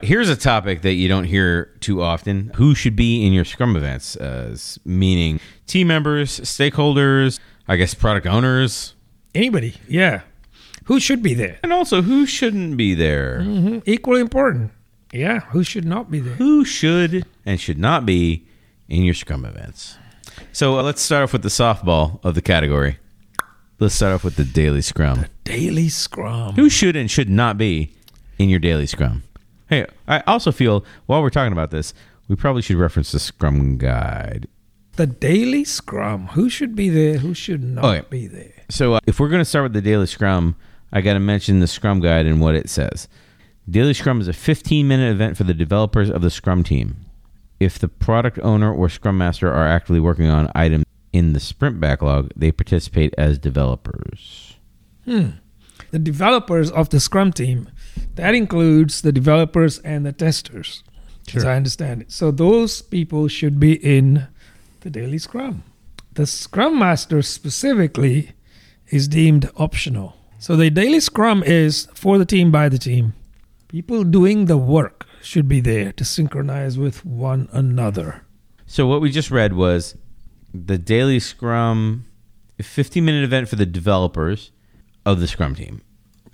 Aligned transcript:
Here's 0.00 0.28
a 0.28 0.36
topic 0.36 0.82
that 0.82 0.92
you 0.92 1.08
don't 1.08 1.24
hear 1.24 1.74
too 1.80 2.02
often. 2.02 2.50
Who 2.56 2.74
should 2.74 2.96
be 2.96 3.24
in 3.26 3.32
your 3.32 3.46
Scrum 3.46 3.76
events? 3.76 4.14
Uh, 4.14 4.54
meaning 4.84 5.40
team 5.66 5.86
members, 5.88 6.38
stakeholders, 6.40 7.40
I 7.66 7.76
guess 7.76 7.94
product 7.94 8.26
owners, 8.26 8.92
Anybody, 9.34 9.74
yeah. 9.86 10.22
Who 10.84 10.98
should 10.98 11.22
be 11.22 11.34
there? 11.34 11.58
and 11.62 11.70
also 11.72 12.00
who 12.00 12.24
shouldn't 12.24 12.76
be 12.78 12.94
there. 12.94 13.40
Mhm. 13.40 13.82
Equally 13.84 14.20
important. 14.22 14.70
Yeah, 15.12 15.40
who 15.50 15.62
should 15.62 15.84
not 15.84 16.10
be 16.10 16.20
there? 16.20 16.34
Who 16.36 16.64
should 16.64 17.26
and 17.44 17.60
should 17.60 17.78
not 17.78 18.06
be 18.06 18.46
in 18.88 19.02
your 19.02 19.12
Scrum 19.14 19.44
events? 19.44 19.96
So 20.52 20.78
uh, 20.78 20.82
let's 20.82 21.02
start 21.02 21.24
off 21.24 21.32
with 21.34 21.42
the 21.42 21.50
softball 21.50 22.22
of 22.24 22.34
the 22.34 22.40
category. 22.42 22.98
Let's 23.78 23.94
start 23.94 24.14
off 24.14 24.24
with 24.24 24.36
the 24.36 24.44
daily 24.44 24.80
Scrum. 24.80 25.26
Daily 25.44 25.88
Scrum. 25.90 26.54
Who 26.54 26.70
should 26.70 26.96
and 26.96 27.10
should 27.10 27.28
not 27.28 27.58
be 27.58 27.92
in 28.38 28.48
your 28.48 28.58
daily 28.60 28.86
Scrum? 28.86 29.22
Hey, 29.68 29.86
I 30.06 30.20
also 30.26 30.52
feel 30.52 30.84
while 31.06 31.22
we're 31.22 31.30
talking 31.30 31.52
about 31.52 31.70
this, 31.70 31.92
we 32.28 32.36
probably 32.36 32.62
should 32.62 32.76
reference 32.76 33.12
the 33.12 33.18
Scrum 33.18 33.78
Guide. 33.78 34.46
The 34.92 35.06
Daily 35.06 35.64
Scrum. 35.64 36.28
Who 36.28 36.48
should 36.48 36.74
be 36.74 36.88
there? 36.88 37.18
Who 37.18 37.34
should 37.34 37.62
not 37.62 37.84
Okay. 37.84 38.06
be 38.08 38.26
there? 38.26 38.52
So, 38.70 38.94
uh, 38.94 39.00
if 39.06 39.20
we're 39.20 39.28
going 39.28 39.40
to 39.40 39.44
start 39.44 39.64
with 39.64 39.72
the 39.74 39.82
daily 39.82 40.06
Scrum, 40.06 40.56
I 40.92 41.00
got 41.02 41.14
to 41.14 41.20
mention 41.20 41.60
the 41.60 41.66
Scrum 41.66 42.00
Guide 42.00 42.26
and 42.26 42.40
what 42.40 42.54
it 42.54 42.70
says. 42.70 43.08
Daily 43.68 43.92
Scrum 43.94 44.20
is 44.20 44.28
a 44.28 44.32
15 44.32 44.86
minute 44.88 45.10
event 45.10 45.36
for 45.36 45.44
the 45.44 45.52
developers 45.54 46.08
of 46.08 46.22
the 46.22 46.30
Scrum 46.30 46.62
team. 46.64 46.96
If 47.60 47.78
the 47.78 47.88
product 47.88 48.38
owner 48.42 48.72
or 48.72 48.88
Scrum 48.88 49.18
Master 49.18 49.52
are 49.52 49.66
actively 49.66 50.00
working 50.00 50.26
on 50.26 50.50
items 50.54 50.84
in 51.12 51.32
the 51.32 51.40
sprint 51.40 51.80
backlog, 51.80 52.30
they 52.36 52.52
participate 52.52 53.14
as 53.18 53.38
developers. 53.38 54.54
Hmm. 55.04 55.30
The 55.90 55.98
developers 55.98 56.70
of 56.70 56.90
the 56.90 57.00
Scrum 57.00 57.32
team. 57.32 57.68
That 58.14 58.34
includes 58.34 59.02
the 59.02 59.12
developers 59.12 59.78
and 59.80 60.06
the 60.06 60.12
testers, 60.12 60.82
as 61.34 61.44
I 61.44 61.56
understand 61.56 62.02
it. 62.02 62.12
So 62.12 62.30
those 62.30 62.82
people 62.82 63.28
should 63.28 63.60
be 63.60 63.74
in 63.74 64.28
the 64.80 64.90
Daily 64.90 65.18
Scrum. 65.18 65.62
The 66.12 66.26
Scrum 66.26 66.78
Master 66.78 67.22
specifically 67.22 68.32
is 68.88 69.08
deemed 69.08 69.50
optional. 69.56 70.16
So 70.38 70.56
the 70.56 70.70
Daily 70.70 71.00
Scrum 71.00 71.42
is 71.42 71.88
for 71.94 72.18
the 72.18 72.24
team 72.24 72.50
by 72.50 72.68
the 72.68 72.78
team. 72.78 73.14
People 73.68 74.04
doing 74.04 74.46
the 74.46 74.56
work 74.56 75.06
should 75.20 75.48
be 75.48 75.60
there 75.60 75.92
to 75.92 76.04
synchronize 76.04 76.78
with 76.78 77.04
one 77.04 77.48
another. 77.52 78.22
So, 78.66 78.86
what 78.86 79.00
we 79.00 79.10
just 79.10 79.30
read 79.30 79.52
was 79.52 79.96
the 80.54 80.78
daily 80.78 81.20
Scrum, 81.20 82.06
a 82.58 82.62
15 82.62 83.04
minute 83.04 83.24
event 83.24 83.48
for 83.48 83.56
the 83.56 83.66
developers 83.66 84.50
of 85.04 85.20
the 85.20 85.26
Scrum 85.26 85.54
team. 85.54 85.82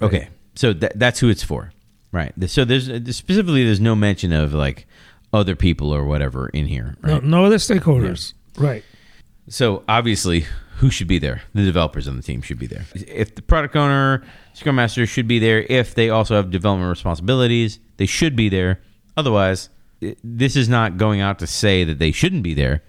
Okay. 0.01 0.29
So, 0.55 0.73
that, 0.75 0.99
that's 0.99 1.21
who 1.21 1.29
it's 1.29 1.43
for. 1.43 1.73
Right. 2.13 2.33
So, 2.47 2.65
there's 2.65 2.89
uh, 2.89 3.01
specifically, 3.07 3.65
there's 3.65 3.81
no 3.81 3.95
mention 3.95 4.33
of 4.33 4.53
like 4.55 4.87
other 5.33 5.57
people 5.57 5.93
or 5.93 6.05
whatever 6.05 6.49
in 6.49 6.67
here. 6.67 6.97
Right. 7.01 7.23
No, 7.23 7.41
no 7.41 7.45
other 7.47 7.57
stakeholders. 7.57 8.35
Right. 8.57 8.85
So 9.49 9.83
obviously, 9.89 10.47
who 10.77 10.91
should 10.91 11.09
be 11.09 11.19
there? 11.19 11.43
The 11.55 11.65
developers 11.65 12.07
on 12.07 12.17
the 12.17 12.23
team 12.23 12.43
should 12.43 12.59
be 12.59 12.67
there. 12.67 12.85
If 12.95 13.35
the 13.35 13.43
product 13.43 13.77
owner, 13.77 14.23
Scrum 14.53 14.77
Master 14.77 15.07
should 15.07 15.27
be 15.27 15.39
there. 15.39 15.63
If 15.69 15.95
they 15.95 16.11
also 16.11 16.37
have 16.37 16.51
development 16.51 16.91
responsibilities, 16.91 17.79
they 17.97 18.07
should 18.07 18.37
be 18.37 18.49
there. 18.49 18.81
Otherwise, 19.17 19.69
this 20.23 20.57
is 20.57 20.69
not 20.69 20.97
going 20.97 21.21
out 21.21 21.39
to 21.41 21.47
say 21.47 21.85
that 21.85 21.99
they 21.99 22.13
shouldn't 22.13 22.43
be 22.43 22.55
there. 22.55 22.83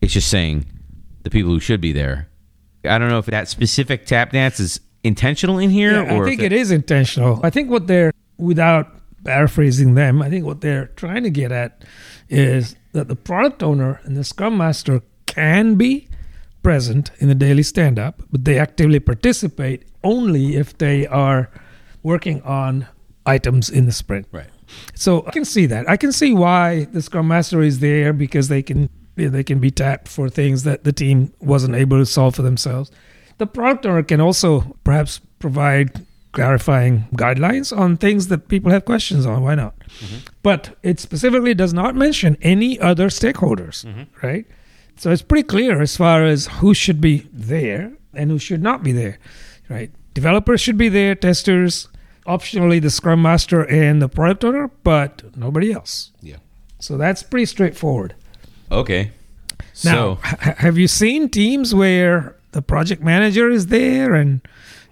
It's 0.00 0.12
just 0.12 0.30
saying 0.30 0.66
the 1.22 1.30
people 1.30 1.50
who 1.50 1.60
should 1.60 1.80
be 1.80 1.92
there. 1.92 2.28
I 2.84 2.98
don't 2.98 3.08
know 3.08 3.18
if 3.18 3.26
that 3.26 3.48
specific 3.48 4.04
tap 4.04 4.32
dance 4.32 4.60
is 4.60 4.80
intentional 5.04 5.58
in 5.58 5.70
here, 5.70 5.92
Yeah, 5.92 6.16
or 6.16 6.24
I 6.24 6.28
think 6.28 6.42
it 6.42 6.52
is 6.52 6.70
intentional. 6.70 7.40
I 7.44 7.50
think 7.50 7.70
what 7.70 7.86
they're, 7.86 8.12
without 8.38 8.88
paraphrasing 9.24 9.94
them, 9.94 10.20
I 10.20 10.30
think 10.30 10.44
what 10.44 10.60
they're 10.60 10.86
trying 10.96 11.22
to 11.22 11.30
get 11.30 11.52
at 11.52 11.84
is 12.28 12.74
that 12.92 13.08
the 13.08 13.16
product 13.16 13.62
owner 13.62 14.00
and 14.04 14.16
the 14.16 14.24
scrum 14.24 14.56
master 14.56 15.02
can 15.26 15.76
be 15.76 16.08
present 16.62 17.10
in 17.18 17.28
the 17.28 17.34
daily 17.34 17.62
stand 17.62 17.98
up, 17.98 18.22
but 18.32 18.44
they 18.44 18.58
actively 18.58 18.98
participate 18.98 19.84
only 20.02 20.56
if 20.56 20.76
they 20.78 21.06
are 21.06 21.50
working 22.02 22.42
on 22.42 22.86
items 23.26 23.68
in 23.70 23.86
the 23.86 23.92
sprint. 23.92 24.26
Right. 24.32 24.48
So 24.94 25.26
I 25.26 25.30
can 25.30 25.44
see 25.44 25.66
that. 25.66 25.88
I 25.88 25.96
can 25.96 26.12
see 26.12 26.32
why 26.32 26.84
the 26.84 27.02
scrum 27.02 27.28
master 27.28 27.62
is 27.62 27.80
there 27.80 28.12
because 28.12 28.48
they 28.48 28.62
can 28.62 28.88
they 29.16 29.44
can 29.44 29.60
be 29.60 29.70
tapped 29.70 30.08
for 30.08 30.28
things 30.28 30.64
that 30.64 30.82
the 30.82 30.92
team 30.92 31.32
wasn't 31.38 31.74
able 31.76 31.98
to 31.98 32.06
solve 32.06 32.34
for 32.34 32.42
themselves. 32.42 32.90
The 33.38 33.46
product 33.46 33.86
owner 33.86 34.02
can 34.02 34.20
also 34.20 34.76
perhaps 34.84 35.20
provide 35.38 36.04
clarifying 36.32 37.06
guidelines 37.12 37.76
on 37.76 37.96
things 37.96 38.28
that 38.28 38.48
people 38.48 38.70
have 38.70 38.84
questions 38.84 39.24
on. 39.24 39.42
Why 39.42 39.54
not? 39.54 39.78
Mm-hmm. 39.78 40.16
But 40.42 40.76
it 40.82 41.00
specifically 41.00 41.54
does 41.54 41.72
not 41.72 41.94
mention 41.94 42.36
any 42.42 42.78
other 42.80 43.08
stakeholders, 43.08 43.84
mm-hmm. 43.84 44.26
right? 44.26 44.44
So 44.96 45.10
it's 45.10 45.22
pretty 45.22 45.44
clear 45.44 45.80
as 45.80 45.96
far 45.96 46.24
as 46.24 46.46
who 46.46 46.74
should 46.74 47.00
be 47.00 47.26
there 47.32 47.92
and 48.12 48.30
who 48.30 48.38
should 48.38 48.62
not 48.62 48.82
be 48.82 48.92
there, 48.92 49.18
right? 49.68 49.90
Developers 50.12 50.60
should 50.60 50.76
be 50.76 50.88
there, 50.88 51.14
testers, 51.14 51.88
optionally 52.26 52.80
the 52.80 52.90
scrum 52.90 53.22
master 53.22 53.64
and 53.68 54.00
the 54.00 54.08
product 54.08 54.44
owner, 54.44 54.70
but 54.82 55.36
nobody 55.36 55.72
else. 55.72 56.12
Yeah. 56.20 56.36
So 56.78 56.96
that's 56.96 57.22
pretty 57.22 57.46
straightforward. 57.46 58.14
Okay. 58.70 59.12
Now, 59.84 60.16
So 60.16 60.18
have 60.22 60.78
you 60.78 60.86
seen 60.86 61.28
teams 61.28 61.74
where 61.74 62.36
the 62.54 62.62
project 62.62 63.02
manager 63.02 63.50
is 63.50 63.66
there 63.66 64.14
and, 64.14 64.40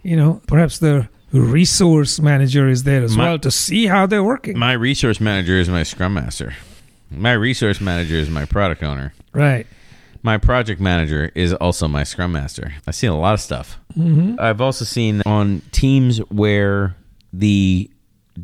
you 0.02 0.16
know, 0.16 0.40
perhaps 0.46 0.78
the 0.78 1.08
resource 1.32 2.20
manager 2.20 2.68
is 2.68 2.82
there 2.82 3.02
as 3.02 3.16
My- 3.16 3.24
well 3.24 3.38
to 3.38 3.50
see 3.50 3.86
how 3.86 4.06
they're 4.06 4.24
working? 4.24 4.58
my 4.58 4.72
resource 4.74 5.20
manager 5.20 5.58
is 5.58 5.68
my 5.68 5.82
Scrum 5.84 6.14
Master. 6.14 6.54
My 7.10 7.32
resource 7.32 7.80
manager 7.80 8.16
is 8.16 8.28
my 8.30 8.44
product 8.44 8.82
owner. 8.82 9.12
right. 9.32 9.66
My 10.24 10.38
project 10.38 10.80
manager 10.80 11.32
is 11.34 11.52
also 11.52 11.88
my 11.88 12.04
scrum 12.04 12.30
master. 12.30 12.74
I've 12.86 12.94
seen 12.94 13.10
a 13.10 13.18
lot 13.18 13.34
of 13.34 13.40
stuff. 13.40 13.78
hmm 13.94 14.36
I've 14.38 14.60
also 14.60 14.84
seen 14.84 15.20
on 15.26 15.62
teams 15.72 16.18
where 16.30 16.94
the 17.32 17.90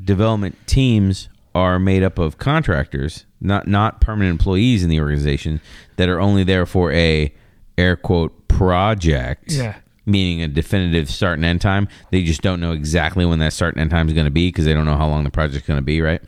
development 0.05 0.57
teams 0.67 1.29
are 1.55 1.79
made 1.79 2.03
up 2.03 2.19
of 2.19 2.37
contractors, 2.39 3.27
not 3.41 3.69
not 3.69 4.01
permanent 4.01 4.33
employees 4.33 4.83
in 4.83 4.91
the 4.91 4.99
organization 5.01 5.61
that 5.99 6.09
are 6.09 6.21
only 6.21 6.43
there 6.43 6.67
for 6.67 6.91
a 6.93 7.33
air 7.79 7.95
quote 7.95 8.35
project. 8.59 9.53
Yeah. 9.53 9.77
Meaning 10.05 10.43
a 10.43 10.49
definitive 10.49 11.11
start 11.11 11.39
and 11.39 11.45
end 11.45 11.61
time. 11.61 11.87
They 12.11 12.23
just 12.23 12.41
don't 12.41 12.61
know 12.61 12.73
exactly 12.73 13.27
when 13.27 13.39
that 13.41 13.53
start 13.53 13.75
and 13.75 13.83
end 13.83 13.91
time 13.91 14.09
is 14.09 14.15
going 14.15 14.25
to 14.25 14.31
be 14.31 14.49
because 14.49 14.65
they 14.65 14.73
don't 14.75 14.87
know 14.87 14.97
how 14.97 15.07
long 15.07 15.25
the 15.25 15.31
project's 15.31 15.67
going 15.67 15.79
to 15.79 15.85
be, 15.85 16.01
right? 16.01 16.23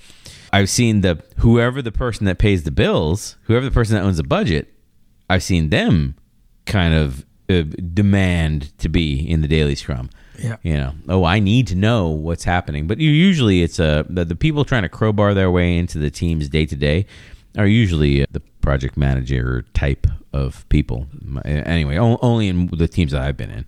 I've 0.52 0.68
seen 0.68 1.00
the 1.00 1.22
whoever 1.38 1.80
the 1.80 1.92
person 1.92 2.26
that 2.26 2.38
pays 2.38 2.64
the 2.64 2.70
bills, 2.70 3.36
whoever 3.44 3.64
the 3.64 3.70
person 3.70 3.94
that 3.94 4.02
owns 4.02 4.18
the 4.18 4.24
budget, 4.24 4.72
I've 5.28 5.42
seen 5.42 5.70
them 5.70 6.16
kind 6.66 6.92
of 6.92 7.24
uh, 7.48 7.62
demand 7.92 8.76
to 8.78 8.88
be 8.88 9.18
in 9.28 9.40
the 9.40 9.48
daily 9.48 9.74
scrum. 9.74 10.10
Yeah. 10.38 10.56
You 10.62 10.74
know, 10.74 10.94
oh, 11.08 11.24
I 11.24 11.38
need 11.38 11.66
to 11.68 11.74
know 11.74 12.08
what's 12.08 12.44
happening. 12.44 12.86
But 12.86 12.98
you, 12.98 13.10
usually 13.10 13.62
it's 13.62 13.78
uh, 13.80 14.04
the, 14.08 14.24
the 14.24 14.36
people 14.36 14.64
trying 14.64 14.82
to 14.82 14.88
crowbar 14.88 15.34
their 15.34 15.50
way 15.50 15.76
into 15.76 15.98
the 15.98 16.10
team's 16.10 16.48
day 16.48 16.66
to 16.66 16.76
day 16.76 17.06
are 17.56 17.66
usually 17.66 18.22
uh, 18.22 18.26
the 18.30 18.42
project 18.60 18.96
manager 18.96 19.64
type 19.74 20.06
of 20.32 20.68
people. 20.68 21.06
Anyway, 21.44 21.96
only 21.96 22.48
in 22.48 22.68
the 22.68 22.88
teams 22.88 23.12
that 23.12 23.22
I've 23.22 23.36
been 23.36 23.50
in. 23.50 23.64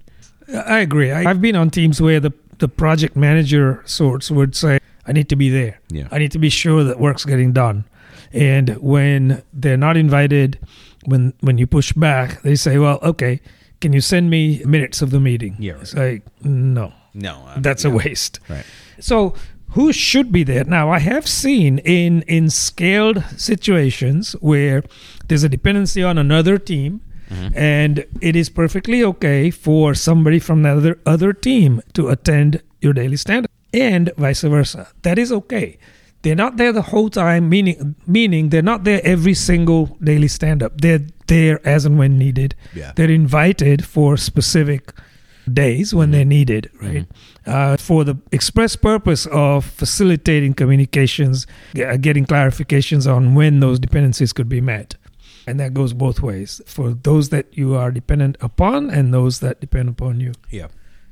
I 0.56 0.80
agree. 0.80 1.10
I, 1.10 1.30
I've 1.30 1.41
been 1.41 1.56
on 1.56 1.70
teams 1.70 2.00
where 2.00 2.20
the, 2.20 2.32
the 2.58 2.69
project 2.69 3.16
manager 3.16 3.82
sorts 3.86 4.30
would 4.30 4.54
say, 4.54 4.78
I 5.06 5.12
need 5.12 5.28
to 5.30 5.36
be 5.36 5.48
there. 5.50 5.80
Yeah. 5.88 6.08
I 6.10 6.19
need 6.19 6.32
to 6.32 6.38
be 6.38 6.48
sure 6.48 6.84
that 6.84 7.00
work's 7.00 7.25
getting 7.25 7.53
done. 7.53 7.84
And 8.32 8.70
when 8.78 9.42
they're 9.53 9.76
not 9.76 9.97
invited, 9.97 10.58
when 11.04 11.34
when 11.41 11.59
you 11.59 11.66
push 11.66 11.92
back, 11.92 12.42
they 12.42 12.54
say, 12.54 12.78
Well, 12.78 12.98
okay, 13.03 13.41
can 13.80 13.92
you 13.92 14.00
send 14.00 14.30
me 14.30 14.62
minutes 14.64 15.03
of 15.03 15.10
the 15.10 15.20
meeting? 15.20 15.56
Yeah, 15.59 15.72
right. 15.72 15.82
It's 15.82 15.94
like, 15.94 16.22
no, 16.42 16.92
No, 17.14 17.47
that's 17.59 17.84
a 17.84 17.91
waste. 17.91 18.41
Right. 18.48 18.64
So 19.00 19.34
who 19.72 19.93
should 19.93 20.33
be 20.33 20.44
there? 20.44 20.65
Now 20.65 20.91
I 20.91 20.99
have 20.99 21.27
seen 21.27 21.78
in 21.78 22.22
in 22.22 22.50
scaled 22.50 23.24
situations 23.36 24.33
where 24.41 24.83
there's 25.28 25.45
a 25.45 25.48
dependency 25.48 26.03
on 26.03 26.19
another 26.19 26.59
team 26.59 27.01
mm-hmm. 27.30 27.57
and 27.57 28.04
it 28.21 28.36
is 28.36 28.48
perfectly 28.48 29.03
okay 29.04 29.51
for 29.51 29.95
somebody 29.95 30.39
from 30.39 30.60
another 30.60 30.98
other 31.07 31.13
other 31.13 31.33
team 31.33 31.80
to 31.95 32.09
attend 32.09 32.63
your 32.80 32.92
daily 32.92 33.16
stand 33.16 33.47
up 33.47 33.51
and 33.72 34.13
vice 34.16 34.42
versa. 34.42 34.89
That 35.03 35.19
is 35.19 35.33
okay. 35.33 35.78
They're 36.22 36.36
not 36.36 36.57
there 36.57 36.72
the 36.72 36.83
whole 36.83 37.10
time, 37.10 37.48
meaning 37.48 37.97
meaning 38.07 38.51
they're 38.51 38.63
not 38.63 38.84
there 38.84 39.01
every 39.04 39.34
single 39.34 39.97
daily 40.03 40.28
stand 40.28 40.63
up. 40.63 40.80
They're 40.80 41.04
there 41.27 41.66
as 41.66 41.84
and 41.84 41.98
when 41.98 42.16
needed. 42.18 42.54
Yeah. 42.75 42.92
They're 42.95 43.10
invited 43.10 43.84
for 43.84 44.16
specific 44.16 44.92
days 45.50 45.94
when 45.94 46.10
they're 46.10 46.24
needed, 46.24 46.71
right? 46.80 47.06
Uh, 47.47 47.77
for 47.77 48.04
the 48.04 48.16
express 48.30 48.77
purpose 48.77 49.27
of 49.27 49.65
facilitating 49.65 50.54
communications, 50.54 51.47
uh, 51.84 51.97
getting 51.97 52.27
clarifications 52.27 53.12
on 53.12 53.34
when 53.34 53.60
those 53.60 53.78
dependencies 53.78 54.33
could 54.33 54.48
be 54.48 54.60
met. 54.60 54.94
And 55.47 55.59
that 55.59 55.74
goes 55.74 55.92
both 55.92 56.21
ways 56.22 56.60
for 56.66 56.94
those 56.94 57.30
that 57.30 57.47
you 57.56 57.74
are 57.74 57.91
dependent 57.91 58.36
upon 58.41 58.91
and 58.91 59.12
those 59.12 59.41
that 59.41 59.60
depend 59.60 59.89
upon 59.89 60.21
you. 60.21 60.33
Yeah. 60.50 60.68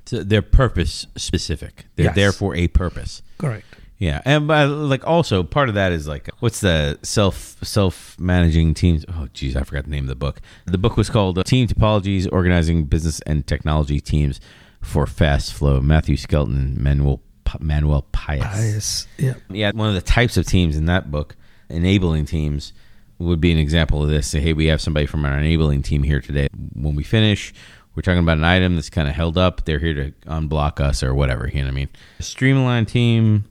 So 0.06 0.22
they're 0.22 0.42
purpose 0.42 1.06
specific. 1.16 1.86
They're 1.96 2.06
Yes. 2.06 2.14
there 2.14 2.32
for 2.32 2.54
a 2.54 2.68
purpose. 2.68 3.22
Correct. 3.38 3.66
Yeah, 4.00 4.22
and 4.24 4.48
by, 4.48 4.64
like 4.64 5.06
also 5.06 5.42
part 5.42 5.68
of 5.68 5.74
that 5.74 5.92
is 5.92 6.08
like 6.08 6.30
what's 6.40 6.60
the 6.60 6.98
self 7.02 7.56
self 7.62 8.18
managing 8.18 8.72
teams? 8.72 9.04
Oh, 9.06 9.28
geez, 9.34 9.54
I 9.54 9.62
forgot 9.62 9.84
the 9.84 9.90
name 9.90 10.04
of 10.04 10.08
the 10.08 10.16
book. 10.16 10.40
The 10.64 10.78
book 10.78 10.96
was 10.96 11.10
called 11.10 11.38
uh, 11.38 11.42
Team 11.42 11.68
Topologies: 11.68 12.26
Organizing 12.32 12.84
Business 12.84 13.20
and 13.20 13.46
Technology 13.46 14.00
Teams 14.00 14.40
for 14.80 15.06
Fast 15.06 15.52
Flow. 15.52 15.82
Matthew 15.82 16.16
Skelton, 16.16 16.82
Manuel 16.82 17.20
Manuel 17.60 18.06
Pais. 18.10 18.40
Bias. 18.40 19.06
Yeah. 19.18 19.34
Yeah, 19.50 19.72
one 19.74 19.88
of 19.90 19.94
the 19.94 20.00
types 20.00 20.38
of 20.38 20.46
teams 20.46 20.78
in 20.78 20.86
that 20.86 21.10
book, 21.10 21.36
enabling 21.68 22.24
teams, 22.24 22.72
would 23.18 23.40
be 23.40 23.52
an 23.52 23.58
example 23.58 24.02
of 24.02 24.08
this. 24.08 24.28
Say, 24.28 24.40
hey, 24.40 24.54
we 24.54 24.66
have 24.66 24.80
somebody 24.80 25.04
from 25.04 25.26
our 25.26 25.36
enabling 25.36 25.82
team 25.82 26.04
here 26.04 26.22
today. 26.22 26.48
When 26.74 26.94
we 26.94 27.02
finish, 27.02 27.52
we're 27.94 28.02
talking 28.02 28.20
about 28.20 28.38
an 28.38 28.44
item 28.44 28.76
that's 28.76 28.88
kind 28.88 29.08
of 29.08 29.14
held 29.14 29.36
up. 29.36 29.64
They're 29.64 29.78
here 29.78 29.94
to 29.94 30.10
unblock 30.26 30.80
us 30.80 31.02
or 31.02 31.14
whatever. 31.14 31.48
You 31.48 31.60
know 31.60 31.66
what 31.66 31.72
I 31.72 31.74
mean? 31.74 31.88
Stream 32.20 32.56
aligned 32.56 32.88
team, 32.88 33.44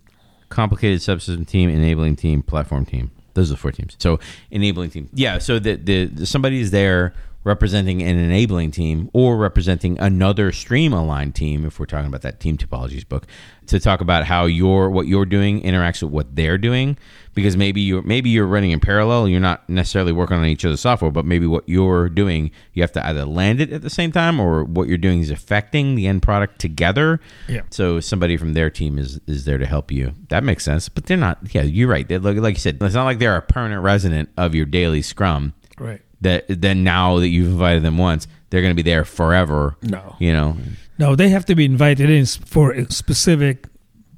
complicated 0.49 0.99
subsystem 0.99 1.47
team, 1.47 1.69
enabling 1.69 2.15
team, 2.15 2.41
platform 2.41 2.85
team. 2.85 3.11
Those 3.33 3.51
are 3.51 3.53
the 3.53 3.57
four 3.57 3.71
teams. 3.71 3.95
So 3.99 4.19
enabling 4.51 4.89
team. 4.89 5.09
Yeah. 5.13 5.37
So 5.37 5.59
the, 5.59 5.75
the, 5.75 6.05
the 6.05 6.25
somebody 6.25 6.59
is 6.59 6.71
there 6.71 7.13
representing 7.43 8.01
an 8.01 8.17
enabling 8.17 8.71
team 8.71 9.09
or 9.13 9.37
representing 9.37 9.97
another 9.99 10.51
stream 10.51 10.91
aligned 10.91 11.35
team 11.35 11.65
if 11.65 11.79
we're 11.79 11.85
talking 11.85 12.07
about 12.07 12.21
that 12.21 12.39
team 12.39 12.57
topologies 12.57 13.07
book 13.07 13.25
to 13.65 13.79
talk 13.79 14.01
about 14.01 14.25
how 14.25 14.45
your 14.45 14.89
what 14.89 15.07
you're 15.07 15.25
doing 15.25 15.61
interacts 15.61 16.01
with 16.03 16.11
what 16.11 16.35
they're 16.35 16.57
doing. 16.57 16.97
Because 17.35 17.55
maybe 17.55 17.79
you're 17.79 18.01
maybe 18.01 18.29
you're 18.29 18.47
running 18.47 18.71
in 18.71 18.79
parallel. 18.79 19.29
You're 19.29 19.39
not 19.39 19.69
necessarily 19.69 20.11
working 20.11 20.37
on 20.37 20.45
each 20.45 20.65
other's 20.65 20.81
software 20.81 21.11
but 21.11 21.25
maybe 21.25 21.47
what 21.47 21.67
you're 21.69 22.09
doing 22.09 22.51
you 22.73 22.83
have 22.83 22.91
to 22.93 23.05
either 23.07 23.25
land 23.25 23.61
it 23.61 23.71
at 23.71 23.81
the 23.81 23.89
same 23.89 24.11
time 24.11 24.39
or 24.39 24.63
what 24.63 24.87
you're 24.87 24.97
doing 24.97 25.21
is 25.21 25.29
affecting 25.29 25.95
the 25.95 26.07
end 26.07 26.21
product 26.21 26.59
together. 26.59 27.21
Yeah. 27.47 27.61
so 27.69 27.99
somebody 27.99 28.35
from 28.35 28.53
their 28.53 28.69
team 28.69 28.97
is 28.97 29.19
is 29.27 29.45
there 29.45 29.57
to 29.57 29.65
help 29.65 29.91
you. 29.91 30.15
That 30.27 30.43
makes 30.43 30.65
sense 30.65 30.89
but 30.89 31.05
they're 31.05 31.15
not 31.15 31.37
yeah 31.53 31.61
you're 31.61 31.87
right. 31.87 32.09
Like, 32.09 32.37
like 32.37 32.55
you 32.55 32.59
said 32.59 32.79
it's 32.81 32.95
not 32.95 33.05
like 33.05 33.19
they're 33.19 33.37
a 33.37 33.41
permanent 33.41 33.83
resident 33.83 34.29
of 34.35 34.53
your 34.53 34.65
daily 34.65 35.01
scrum. 35.01 35.53
Right. 35.77 36.01
That 36.21 36.45
then 36.47 36.83
now 36.83 37.19
that 37.19 37.29
you've 37.29 37.47
invited 37.51 37.83
them 37.83 37.97
once, 37.97 38.27
they're 38.49 38.61
going 38.61 38.75
to 38.75 38.83
be 38.83 38.89
there 38.89 39.05
forever. 39.05 39.77
No. 39.83 40.15
You 40.19 40.33
know, 40.33 40.57
No, 40.97 41.15
they 41.15 41.29
have 41.29 41.45
to 41.45 41.55
be 41.55 41.65
invited 41.65 42.09
in 42.09 42.25
for 42.25 42.75
specific 42.89 43.67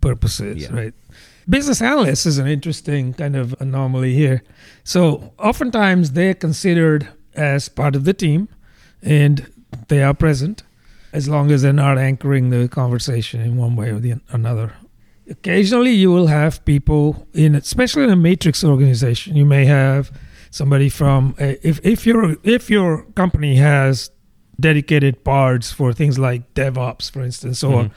purposes, 0.01 0.63
Yeah. 0.63 0.73
right? 0.73 0.93
Business 1.49 1.81
analysts 1.81 2.25
is 2.25 2.37
an 2.37 2.47
interesting 2.47 3.13
kind 3.13 3.35
of 3.35 3.53
anomaly 3.59 4.13
here. 4.13 4.41
So, 4.83 5.33
oftentimes 5.37 6.11
they're 6.11 6.33
considered 6.33 7.07
as 7.35 7.69
part 7.69 7.95
of 7.95 8.05
the 8.05 8.13
team 8.13 8.47
and 9.01 9.47
they 9.87 10.01
are 10.03 10.13
present 10.13 10.63
as 11.13 11.27
long 11.27 11.51
as 11.51 11.61
they're 11.61 11.73
not 11.73 11.97
anchoring 11.97 12.49
the 12.51 12.67
conversation 12.67 13.41
in 13.41 13.57
one 13.57 13.75
way 13.75 13.89
or 13.89 13.99
the 13.99 14.15
another. 14.31 14.73
Occasionally, 15.29 15.91
you 15.91 16.09
will 16.11 16.27
have 16.27 16.63
people 16.65 17.27
in, 17.33 17.55
especially 17.55 18.03
in 18.03 18.09
a 18.09 18.15
matrix 18.15 18.63
organization, 18.63 19.35
you 19.35 19.45
may 19.45 19.65
have 19.65 20.11
somebody 20.51 20.89
from 20.89 21.33
a, 21.39 21.57
if 21.67 21.79
if 21.83 22.05
your 22.05 22.35
if 22.43 22.69
your 22.69 23.03
company 23.15 23.55
has 23.55 24.11
dedicated 24.59 25.23
parts 25.23 25.71
for 25.71 25.91
things 25.93 26.19
like 26.19 26.53
DevOps, 26.53 27.09
for 27.09 27.21
instance, 27.23 27.63
or 27.63 27.85
Mhm. 27.85 27.91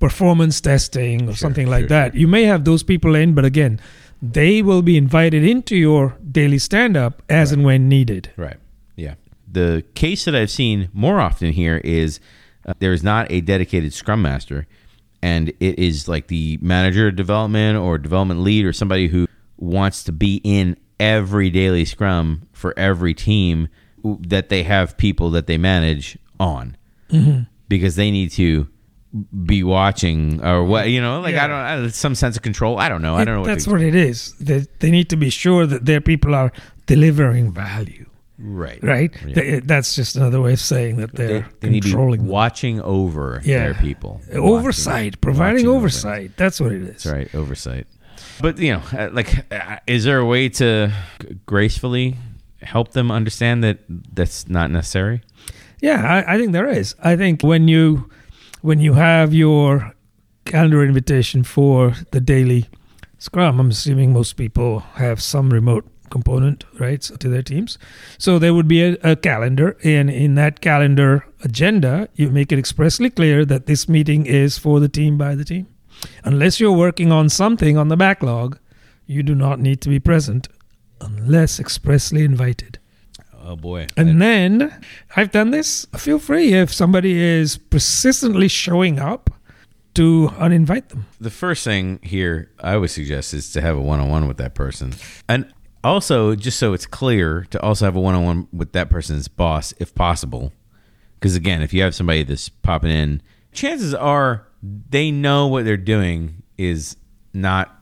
performance 0.00 0.60
testing 0.60 1.22
or 1.22 1.26
Sure, 1.26 1.34
something 1.36 1.68
like 1.68 1.82
sure, 1.82 1.88
that. 1.88 2.14
You 2.16 2.26
may 2.26 2.42
have 2.44 2.64
those 2.64 2.82
people 2.82 3.14
in, 3.14 3.34
but 3.34 3.44
again, 3.44 3.78
they 4.20 4.62
will 4.62 4.82
be 4.82 4.96
invited 4.96 5.44
into 5.44 5.76
your 5.76 6.16
daily 6.32 6.58
stand 6.58 6.96
up 6.96 7.22
as 7.28 7.52
and 7.52 7.62
when 7.64 7.88
needed. 7.88 8.30
right? 8.36 8.56
Yeah. 8.96 9.14
The 9.50 9.84
case 9.94 10.24
that 10.24 10.34
I've 10.34 10.50
seen 10.50 10.88
more 10.92 11.20
often 11.20 11.52
here 11.52 11.78
is 11.84 12.18
uh, 12.66 12.74
there 12.80 12.92
is 12.92 13.02
not 13.04 13.30
a 13.30 13.40
dedicated 13.40 13.92
Scrum 13.94 14.20
Master, 14.22 14.66
and 15.22 15.50
it 15.60 15.78
is 15.78 16.08
like 16.08 16.26
the 16.26 16.58
manager 16.60 17.08
of 17.08 17.16
development 17.16 17.78
or 17.78 17.96
development 17.98 18.40
lead 18.40 18.64
or 18.64 18.72
somebody 18.72 19.06
who 19.08 19.26
wants 19.56 20.02
to 20.04 20.12
be 20.12 20.40
in 20.44 20.76
every 21.00 21.50
daily 21.50 21.84
Scrum 21.84 22.48
for 22.52 22.76
every 22.78 23.14
team 23.14 23.68
that 24.04 24.48
they 24.48 24.62
have 24.62 24.96
people 24.96 25.30
that 25.30 25.46
they 25.46 25.58
manage 25.58 26.18
on. 26.40 26.76
Mm-hmm. 27.10 27.42
because 27.68 27.96
they 27.96 28.10
need 28.10 28.30
to 28.32 28.68
be 29.46 29.62
watching 29.64 30.44
or 30.44 30.62
what 30.64 30.90
you 30.90 31.00
know 31.00 31.20
like 31.22 31.32
Yeah. 31.34 31.44
I 31.44 31.46
don't 31.46 31.86
I 31.86 31.88
some 31.88 32.14
sense 32.14 32.36
of 32.36 32.42
control 32.42 32.78
I 32.78 32.90
don't 32.90 33.00
know 33.00 33.16
I 33.16 33.24
don't 33.24 33.36
know 33.36 33.40
what 33.40 33.46
That's 33.46 33.66
what 33.66 33.80
it 33.80 33.94
is. 33.94 34.34
They, 34.34 34.66
they 34.80 34.90
need 34.90 35.08
to 35.08 35.16
be 35.16 35.30
sure 35.30 35.64
that 35.66 35.86
their 35.86 36.02
people 36.02 36.34
are 36.34 36.52
delivering 36.84 37.50
value, 37.52 38.04
right 38.38 38.78
right? 38.82 39.10
Yeah. 39.26 39.34
They- 39.34 39.56
uh, 39.56 39.60
that's 39.64 39.94
just 39.96 40.16
another 40.16 40.42
way 40.42 40.52
of 40.52 40.60
saying 40.60 40.96
that 40.98 41.14
they, 41.14 41.26
they're 41.26 41.48
they 41.60 41.70
need 41.70 41.82
to 41.84 41.88
be 41.88 41.90
controlling 41.92 42.26
watching 42.26 42.82
over 42.82 43.40
Yeah. 43.42 43.64
their 43.64 43.74
people 43.74 44.20
oversight, 44.34 44.94
Watching- 44.94 45.20
providing 45.22 45.54
watching 45.66 45.68
oversight. 45.78 46.36
That's 46.36 46.60
what 46.60 46.72
it 46.72 46.82
is. 46.82 46.88
That's 46.88 47.06
right, 47.06 47.34
oversight. 47.34 47.86
But 48.40 48.58
you 48.58 48.74
know, 48.74 48.82
uh, 48.92 49.10
like, 49.12 49.52
uh, 49.52 49.78
is 49.86 50.04
there 50.04 50.18
a 50.18 50.26
way 50.26 50.48
to 50.50 50.92
gracefully 51.46 52.16
help 52.62 52.92
them 52.92 53.10
understand 53.10 53.62
that 53.64 53.78
that's 53.88 54.48
not 54.48 54.70
necessary? 54.70 55.22
Yeah, 55.80 56.02
I, 56.04 56.34
I 56.34 56.38
think 56.38 56.52
there 56.52 56.68
is. 56.68 56.94
I 57.02 57.16
think 57.16 57.42
when 57.42 57.68
you 57.68 58.10
when 58.62 58.80
you 58.80 58.94
have 58.94 59.32
your 59.32 59.94
calendar 60.44 60.84
invitation 60.84 61.44
for 61.44 61.94
the 62.10 62.20
daily 62.20 62.68
Scrum, 63.18 63.58
I'm 63.58 63.70
assuming 63.70 64.12
most 64.12 64.34
people 64.34 64.80
have 64.94 65.20
some 65.20 65.50
remote 65.50 65.84
component, 66.08 66.64
right, 66.78 67.00
to 67.00 67.28
their 67.28 67.42
teams. 67.42 67.76
So 68.16 68.38
there 68.38 68.54
would 68.54 68.68
be 68.68 68.82
a, 68.82 68.96
a 69.02 69.16
calendar, 69.16 69.76
and 69.82 70.08
in 70.08 70.36
that 70.36 70.60
calendar 70.60 71.26
agenda, 71.42 72.08
you 72.14 72.30
make 72.30 72.52
it 72.52 72.58
expressly 72.58 73.10
clear 73.10 73.44
that 73.44 73.66
this 73.66 73.88
meeting 73.88 74.26
is 74.26 74.56
for 74.56 74.78
the 74.78 74.88
team 74.88 75.18
by 75.18 75.34
the 75.34 75.44
team. 75.44 75.66
Unless 76.24 76.60
you're 76.60 76.72
working 76.72 77.12
on 77.12 77.28
something 77.28 77.76
on 77.76 77.88
the 77.88 77.96
backlog, 77.96 78.58
you 79.06 79.22
do 79.22 79.34
not 79.34 79.58
need 79.60 79.80
to 79.82 79.88
be 79.88 80.00
present 80.00 80.48
unless 81.00 81.58
expressly 81.58 82.24
invited. 82.24 82.78
Oh 83.42 83.56
boy, 83.56 83.86
And 83.96 84.20
then 84.20 84.78
I've 85.16 85.30
done 85.30 85.52
this. 85.52 85.86
Feel 85.96 86.18
free 86.18 86.52
if 86.52 86.72
somebody 86.72 87.18
is 87.18 87.56
persistently 87.56 88.48
showing 88.48 88.98
up 88.98 89.30
to 89.94 90.28
uninvite 90.36 90.88
them. 90.88 91.06
the 91.18 91.30
first 91.30 91.64
thing 91.64 91.98
here 92.02 92.50
I 92.60 92.76
would 92.76 92.90
suggest 92.90 93.32
is 93.34 93.50
to 93.52 93.60
have 93.60 93.76
a 93.76 93.80
one-on-one 93.80 94.28
with 94.28 94.36
that 94.36 94.54
person, 94.54 94.92
and 95.28 95.52
also 95.82 96.34
just 96.34 96.58
so 96.58 96.72
it's 96.72 96.86
clear 96.86 97.46
to 97.50 97.60
also 97.62 97.84
have 97.86 97.96
a 97.96 98.00
one-on-one 98.00 98.48
with 98.52 98.72
that 98.72 98.90
person's 98.90 99.28
boss 99.28 99.72
if 99.78 99.94
possible. 99.94 100.52
Because 101.14 101.34
again, 101.34 101.62
if 101.62 101.72
you 101.72 101.82
have 101.82 101.94
somebody 101.94 102.22
that's 102.22 102.48
popping 102.48 102.90
in, 102.90 103.22
chances 103.52 103.94
are 103.94 104.46
they 104.62 105.10
know 105.10 105.46
what 105.46 105.64
they're 105.64 105.76
doing 105.76 106.42
is 106.56 106.96
not 107.32 107.74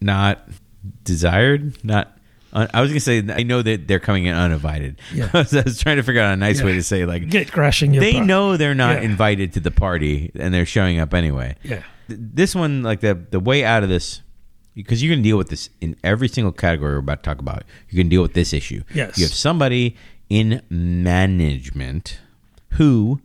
not 0.00 0.46
desired, 1.04 1.82
not. 1.84 2.16
I 2.52 2.80
was 2.80 2.90
gonna 2.90 2.98
say 2.98 3.22
I 3.32 3.44
know 3.44 3.62
that 3.62 3.86
they're 3.86 4.00
coming 4.00 4.24
in 4.26 4.34
uninvited. 4.34 5.00
Yeah. 5.14 5.30
I 5.34 5.38
was 5.38 5.78
trying 5.78 5.98
to 5.98 6.02
figure 6.02 6.20
out 6.20 6.32
a 6.32 6.36
nice 6.36 6.60
way 6.62 6.72
to 6.72 6.82
say 6.82 7.06
like 7.06 7.28
Get 7.30 7.52
crashing 7.52 7.94
your 7.94 8.02
they 8.02 8.14
pro- 8.14 8.24
know 8.24 8.56
they're 8.56 8.74
not 8.74 8.96
Yeah. 8.96 9.02
invited 9.08 9.52
to 9.52 9.60
the 9.60 9.70
party 9.70 10.32
and 10.34 10.52
they're 10.52 10.66
showing 10.66 10.98
up 10.98 11.14
anyway 11.14 11.54
Yeah. 11.62 11.82
this 12.08 12.56
one 12.56 12.82
like 12.82 13.00
the 13.00 13.14
the 13.14 13.38
way 13.38 13.64
out 13.64 13.84
of 13.84 13.88
this 13.88 14.22
because 14.74 15.00
you 15.00 15.08
can 15.08 15.22
deal 15.22 15.36
with 15.36 15.48
this 15.48 15.70
in 15.80 15.94
every 16.02 16.26
single 16.26 16.50
category 16.50 16.94
we're 16.94 16.98
about 16.98 17.22
to 17.22 17.28
talk 17.30 17.38
about 17.38 17.62
you 17.88 17.96
can 17.96 18.08
deal 18.08 18.20
with 18.22 18.34
this 18.34 18.52
issue 18.52 18.82
Yes. 18.92 19.16
you 19.16 19.26
have 19.26 19.32
somebody 19.34 19.96
in 20.28 20.60
management 20.70 22.18
who 22.70 23.20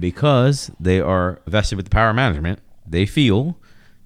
because 0.00 0.70
they 0.80 1.00
are 1.00 1.40
vested 1.46 1.76
with 1.76 1.86
the 1.86 1.90
power 1.90 2.10
of 2.10 2.16
management 2.16 2.58
they 2.86 3.06
feel 3.06 3.56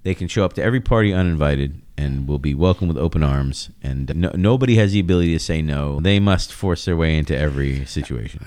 they 0.03 0.13
can 0.13 0.27
show 0.27 0.45
up 0.45 0.53
to 0.53 0.61
every 0.61 0.81
party 0.81 1.13
uninvited 1.13 1.81
and 1.97 2.27
will 2.27 2.39
be 2.39 2.53
welcomed 2.53 2.89
with 2.93 3.01
open 3.01 3.23
arms 3.23 3.69
and 3.81 4.13
no, 4.15 4.29
nobody 4.35 4.75
has 4.75 4.91
the 4.91 4.99
ability 4.99 5.31
to 5.33 5.39
say 5.39 5.61
no 5.61 5.99
they 6.01 6.19
must 6.19 6.53
force 6.53 6.85
their 6.85 6.97
way 6.97 7.17
into 7.17 7.35
every 7.35 7.85
situation 7.85 8.39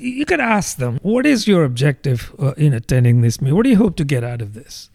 you 0.00 0.20
you 0.20 0.26
could 0.26 0.40
ask 0.40 0.76
them, 0.76 0.98
what 1.02 1.26
is 1.26 1.48
your 1.48 1.64
objective 1.64 2.34
uh, 2.38 2.52
in 2.52 2.72
attending 2.74 3.22
this 3.22 3.40
meeting? 3.40 3.56
What 3.56 3.64
do 3.64 3.70
you 3.70 3.76
hope 3.76 3.96
to 3.96 4.04
get 4.04 4.22
out 4.22 4.42
of 4.42 4.54
this? 4.54 4.90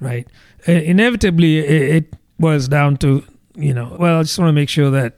Right. 0.00 0.28
Uh, 0.68 0.72
inevitably, 0.72 1.58
it, 1.58 1.96
it 1.96 2.14
boils 2.38 2.68
down 2.68 2.98
to 2.98 3.24
you 3.54 3.72
know, 3.72 3.96
well, 3.98 4.18
I 4.18 4.22
just 4.22 4.38
want 4.38 4.50
to 4.50 4.52
make 4.52 4.68
sure 4.68 4.90
that 4.90 5.16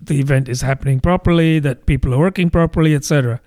the 0.00 0.20
event 0.20 0.48
is 0.48 0.60
happening 0.60 1.00
properly, 1.00 1.58
that 1.58 1.86
people 1.86 2.14
are 2.14 2.18
working 2.18 2.48
properly, 2.48 2.94
etc. 2.94 3.40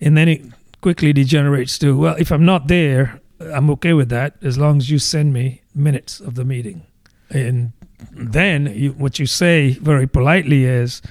And 0.00 0.16
then 0.16 0.28
it 0.28 0.42
quickly 0.80 1.12
degenerates 1.12 1.78
to, 1.78 1.96
well, 1.96 2.16
if 2.18 2.30
I'm 2.30 2.44
not 2.44 2.68
there, 2.68 3.20
I'm 3.40 3.70
okay 3.70 3.92
with 3.92 4.08
that 4.10 4.36
as 4.42 4.58
long 4.58 4.78
as 4.78 4.90
you 4.90 4.98
send 4.98 5.32
me 5.32 5.62
minutes 5.74 6.20
of 6.20 6.34
the 6.34 6.44
meeting. 6.44 6.86
And 7.30 7.72
then 8.12 8.66
you, 8.66 8.92
what 8.92 9.18
you 9.18 9.26
say 9.26 9.72
very 9.72 10.06
politely 10.06 10.64
is, 10.64 11.02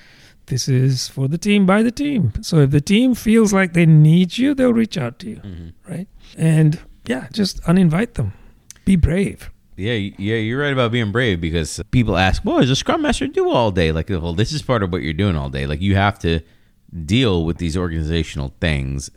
this 0.47 0.69
is 0.69 1.07
for 1.07 1.27
the 1.27 1.37
team 1.37 1.65
by 1.65 1.81
the 1.81 1.91
team. 1.91 2.31
So 2.41 2.59
if 2.59 2.71
the 2.71 2.81
team 2.81 3.15
feels 3.15 3.51
like 3.51 3.73
they 3.73 3.85
need 3.85 4.37
you, 4.37 4.53
they'll 4.53 4.73
reach 4.73 4.97
out 4.97 5.19
to 5.19 5.29
you, 5.29 5.37
mm-hmm. 5.37 5.91
right? 5.91 6.07
And 6.37 6.79
yeah, 7.07 7.27
just 7.31 7.61
uninvite 7.63 8.13
them. 8.13 8.33
Be 8.85 8.95
brave. 8.95 9.49
Yeah, 9.77 9.93
yeah, 9.93 10.35
you're 10.35 10.61
right 10.61 10.71
about 10.71 10.91
being 10.91 11.11
brave 11.11 11.41
because 11.41 11.81
people 11.91 12.15
ask, 12.15 12.43
"What 12.43 12.61
does 12.61 12.69
a 12.69 12.77
scrum 12.77 13.01
master 13.01 13.27
do 13.27 13.49
all 13.49 13.71
day?" 13.71 13.91
Like, 13.91 14.09
well, 14.09 14.33
this 14.33 14.53
is 14.53 14.61
part 14.61 14.83
of 14.83 14.91
what 14.93 15.01
you're 15.01 15.13
doing 15.13 15.35
all 15.35 15.49
day. 15.49 15.67
Like, 15.67 15.81
you 15.81 15.95
have 15.95 16.17
to 16.19 16.39
deal 17.05 17.43
with 17.43 17.57
these 17.57 17.75
organizational 17.75 18.53
things, 18.61 19.11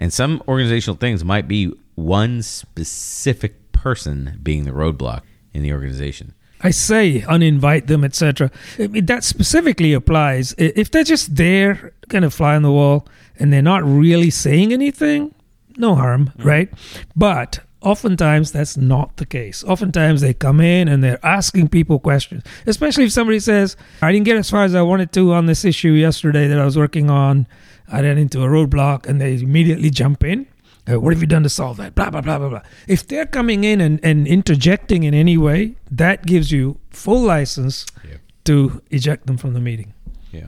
and 0.00 0.12
some 0.12 0.42
organizational 0.48 0.96
things 0.96 1.22
might 1.22 1.46
be 1.46 1.72
one 1.94 2.42
specific 2.42 3.70
person 3.72 4.40
being 4.42 4.64
the 4.64 4.72
roadblock 4.72 5.20
in 5.52 5.62
the 5.62 5.72
organization. 5.72 6.34
I 6.62 6.70
say 6.70 7.20
uninvite 7.20 7.86
them, 7.86 8.04
etc. 8.04 8.50
I 8.78 8.86
mean, 8.88 9.06
that 9.06 9.24
specifically 9.24 9.92
applies 9.92 10.54
if 10.58 10.90
they're 10.90 11.04
just 11.04 11.36
there, 11.36 11.92
kind 12.08 12.24
of 12.24 12.34
fly 12.34 12.56
on 12.56 12.62
the 12.62 12.72
wall, 12.72 13.06
and 13.38 13.52
they're 13.52 13.62
not 13.62 13.84
really 13.84 14.30
saying 14.30 14.72
anything. 14.72 15.34
No 15.76 15.94
harm, 15.94 16.32
mm. 16.38 16.44
right? 16.44 16.70
But 17.16 17.60
oftentimes 17.80 18.52
that's 18.52 18.76
not 18.76 19.16
the 19.16 19.24
case. 19.24 19.64
Oftentimes 19.64 20.20
they 20.20 20.34
come 20.34 20.60
in 20.60 20.88
and 20.88 21.02
they're 21.02 21.24
asking 21.24 21.68
people 21.68 21.98
questions, 21.98 22.42
especially 22.66 23.04
if 23.04 23.12
somebody 23.12 23.40
says, 23.40 23.76
"I 24.02 24.12
didn't 24.12 24.26
get 24.26 24.36
as 24.36 24.50
far 24.50 24.64
as 24.64 24.74
I 24.74 24.82
wanted 24.82 25.12
to 25.12 25.32
on 25.32 25.46
this 25.46 25.64
issue 25.64 25.92
yesterday 25.92 26.46
that 26.48 26.58
I 26.58 26.64
was 26.64 26.76
working 26.76 27.08
on. 27.08 27.46
I 27.90 28.00
ran 28.02 28.18
into 28.18 28.42
a 28.42 28.46
roadblock," 28.48 29.06
and 29.06 29.20
they 29.20 29.34
immediately 29.34 29.90
jump 29.90 30.24
in. 30.24 30.46
Uh, 30.90 30.98
what 30.98 31.12
have 31.12 31.20
you 31.20 31.26
done 31.26 31.42
to 31.42 31.48
solve 31.50 31.76
that? 31.76 31.94
Blah, 31.94 32.10
blah, 32.10 32.20
blah, 32.22 32.38
blah, 32.38 32.48
blah. 32.48 32.62
If 32.88 33.06
they're 33.06 33.26
coming 33.26 33.64
in 33.64 33.80
and, 33.80 34.00
and 34.02 34.26
interjecting 34.26 35.02
in 35.04 35.14
any 35.14 35.36
way, 35.36 35.74
that 35.90 36.24
gives 36.26 36.50
you 36.50 36.78
full 36.90 37.20
license 37.22 37.84
Yeah. 38.08 38.16
to 38.44 38.80
eject 38.90 39.26
them 39.26 39.36
from 39.36 39.52
the 39.52 39.60
meeting. 39.60 39.92
Yeah. 40.32 40.46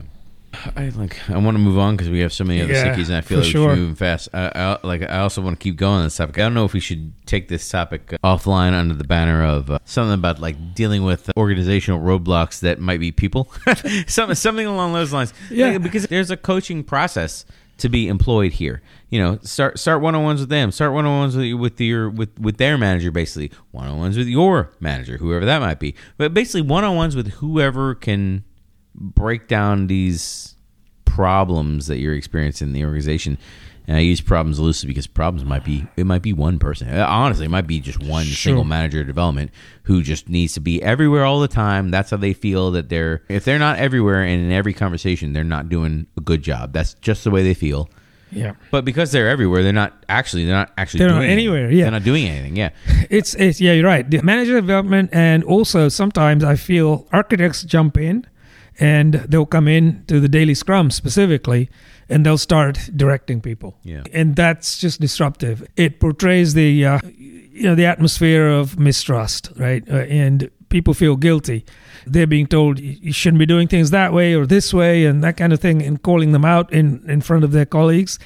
I 0.75 0.89
like. 0.95 1.29
I 1.29 1.37
want 1.37 1.55
to 1.55 1.59
move 1.59 1.77
on 1.77 1.95
because 1.95 2.09
we 2.09 2.19
have 2.19 2.31
so 2.31 2.43
many 2.43 2.61
other 2.61 2.73
Yeah, 2.73 2.95
sickies, 2.95 3.07
and 3.07 3.15
I 3.15 3.21
feel 3.21 3.39
like 3.39 3.47
sure. 3.47 3.69
we 3.69 3.75
should 3.75 3.81
move 3.81 3.97
fast. 3.97 4.29
I, 4.33 4.51
I 4.53 4.77
like. 4.87 5.01
I 5.01 5.19
also 5.19 5.41
want 5.41 5.59
to 5.59 5.63
keep 5.63 5.75
going 5.75 5.97
on 5.99 6.03
this 6.03 6.15
topic. 6.17 6.37
I 6.37 6.41
don't 6.41 6.53
know 6.53 6.65
if 6.65 6.73
we 6.73 6.79
should 6.79 7.11
take 7.25 7.47
this 7.47 7.67
topic 7.67 8.13
offline 8.23 8.73
under 8.73 8.93
the 8.93 9.03
banner 9.03 9.43
of 9.43 9.69
uh, 9.71 9.79
something 9.85 10.13
about 10.13 10.39
like 10.39 10.75
dealing 10.75 11.03
with 11.03 11.29
organizational 11.37 11.99
roadblocks 12.01 12.59
that 12.61 12.79
might 12.79 12.99
be 12.99 13.11
people, 13.11 13.51
something 14.07 14.35
something 14.35 14.67
along 14.67 14.93
those 14.93 15.11
lines. 15.11 15.33
Yeah. 15.49 15.71
Like, 15.71 15.83
because 15.83 16.05
there's 16.07 16.31
a 16.31 16.37
coaching 16.37 16.83
process 16.83 17.45
to 17.79 17.89
be 17.89 18.07
employed 18.07 18.53
here. 18.53 18.81
You 19.09 19.19
know, 19.19 19.39
start 19.41 19.79
start 19.79 20.01
one 20.01 20.15
on 20.15 20.23
ones 20.23 20.39
with 20.39 20.49
them. 20.49 20.71
Start 20.71 20.93
one 20.93 21.05
on 21.05 21.19
ones 21.19 21.35
with 21.35 21.53
with 21.53 21.81
your 21.81 22.09
with 22.09 22.37
with 22.39 22.57
their 22.57 22.77
manager, 22.77 23.11
basically. 23.11 23.51
One 23.71 23.87
on 23.87 23.97
ones 23.99 24.17
with 24.17 24.27
your 24.27 24.71
manager, 24.79 25.17
whoever 25.17 25.45
that 25.45 25.59
might 25.59 25.79
be. 25.79 25.95
But 26.17 26.33
basically, 26.33 26.61
one 26.61 26.83
on 26.83 26.95
ones 26.95 27.15
with 27.15 27.27
whoever 27.33 27.95
can 27.95 28.43
break 28.95 29.47
down 29.47 29.87
these 29.87 30.55
problems 31.05 31.87
that 31.87 31.99
you're 31.99 32.13
experiencing 32.15 32.69
in 32.69 32.73
the 32.73 32.83
organization. 32.83 33.37
And 33.85 33.97
I 33.97 33.99
use 33.99 34.21
problems 34.21 34.59
loosely 34.59 34.87
because 34.87 35.07
problems 35.07 35.43
might 35.45 35.65
be 35.65 35.85
it 35.97 36.05
might 36.05 36.21
be 36.21 36.31
one 36.31 36.57
person. 36.57 36.87
Uh, 36.87 37.05
Honestly, 37.05 37.45
it 37.45 37.49
might 37.49 37.67
be 37.67 37.81
just 37.81 38.01
one 38.01 38.23
Sure. 38.23 38.51
single 38.51 38.63
manager 38.63 39.01
of 39.01 39.07
development 39.07 39.51
who 39.83 40.01
just 40.01 40.29
needs 40.29 40.53
to 40.53 40.61
be 40.61 40.81
everywhere 40.81 41.25
all 41.25 41.41
the 41.41 41.49
time. 41.49 41.91
That's 41.91 42.09
how 42.11 42.17
they 42.17 42.31
feel 42.33 42.71
that 42.71 42.87
they're 42.87 43.23
if 43.27 43.43
they're 43.43 43.59
not 43.59 43.79
everywhere 43.79 44.23
and 44.23 44.41
in 44.45 44.51
every 44.53 44.73
conversation, 44.73 45.33
they're 45.33 45.43
not 45.43 45.67
doing 45.67 46.07
a 46.17 46.21
good 46.21 46.41
job. 46.41 46.71
That's 46.71 46.93
just 46.95 47.25
the 47.25 47.31
way 47.31 47.43
they 47.43 47.53
feel. 47.53 47.89
Yeah. 48.31 48.53
But 48.71 48.85
because 48.85 49.11
they're 49.11 49.29
everywhere, 49.29 49.63
they're 49.63 49.73
not 49.73 50.05
actually 50.07 50.45
they're 50.45 50.55
not 50.55 50.71
actually 50.77 50.99
They're 50.99 51.09
not 51.09 51.17
anything. 51.17 51.31
anywhere, 51.33 51.69
yeah. 51.69 51.83
They're 51.83 51.91
not 51.91 52.03
doing 52.05 52.25
anything. 52.25 52.55
Yeah. 52.55 52.69
It's, 53.09 53.35
it's 53.35 53.59
yeah, 53.59 53.73
you're 53.73 53.85
right. 53.85 54.09
The 54.09 54.21
manager 54.23 54.53
development, 54.59 55.09
and 55.13 55.43
also 55.43 55.89
sometimes 55.89 56.43
I 56.43 56.55
feel 56.55 57.05
architects 57.11 57.63
jump 57.63 57.97
in, 57.97 58.25
and 58.79 59.13
they'll 59.29 59.45
come 59.45 59.67
in 59.67 60.03
to 60.07 60.19
the 60.19 60.27
daily 60.29 60.53
scrum 60.55 60.91
specifically, 60.91 61.69
and 62.09 62.25
they'll 62.25 62.37
start 62.37 62.89
directing 62.95 63.41
people. 63.41 63.77
Yeah. 63.83 64.03
and 64.13 64.35
that's 64.35 64.77
just 64.77 64.99
disruptive. 65.01 65.65
It 65.75 65.99
portrays 65.99 66.53
the 66.53 66.85
uh, 66.85 66.99
you 67.17 67.63
know 67.63 67.75
the 67.75 67.85
atmosphere 67.85 68.47
of 68.47 68.77
mistrust, 68.79 69.51
right? 69.57 69.83
Uh, 69.89 69.97
and 70.09 70.49
people 70.69 70.93
feel 70.93 71.15
guilty. 71.15 71.65
They're 72.07 72.27
being 72.27 72.47
told 72.47 72.79
you 72.79 73.13
shouldn't 73.13 73.39
be 73.39 73.45
doing 73.45 73.67
things 73.67 73.91
that 73.91 74.11
way 74.11 74.33
or 74.35 74.45
this 74.47 74.73
way, 74.73 75.05
and 75.05 75.23
that 75.23 75.37
kind 75.37 75.53
of 75.53 75.59
thing, 75.59 75.81
and 75.83 76.01
calling 76.01 76.31
them 76.31 76.45
out 76.45 76.73
in 76.73 77.03
in 77.09 77.21
front 77.21 77.43
of 77.43 77.51
their 77.51 77.65
colleagues. 77.67 78.19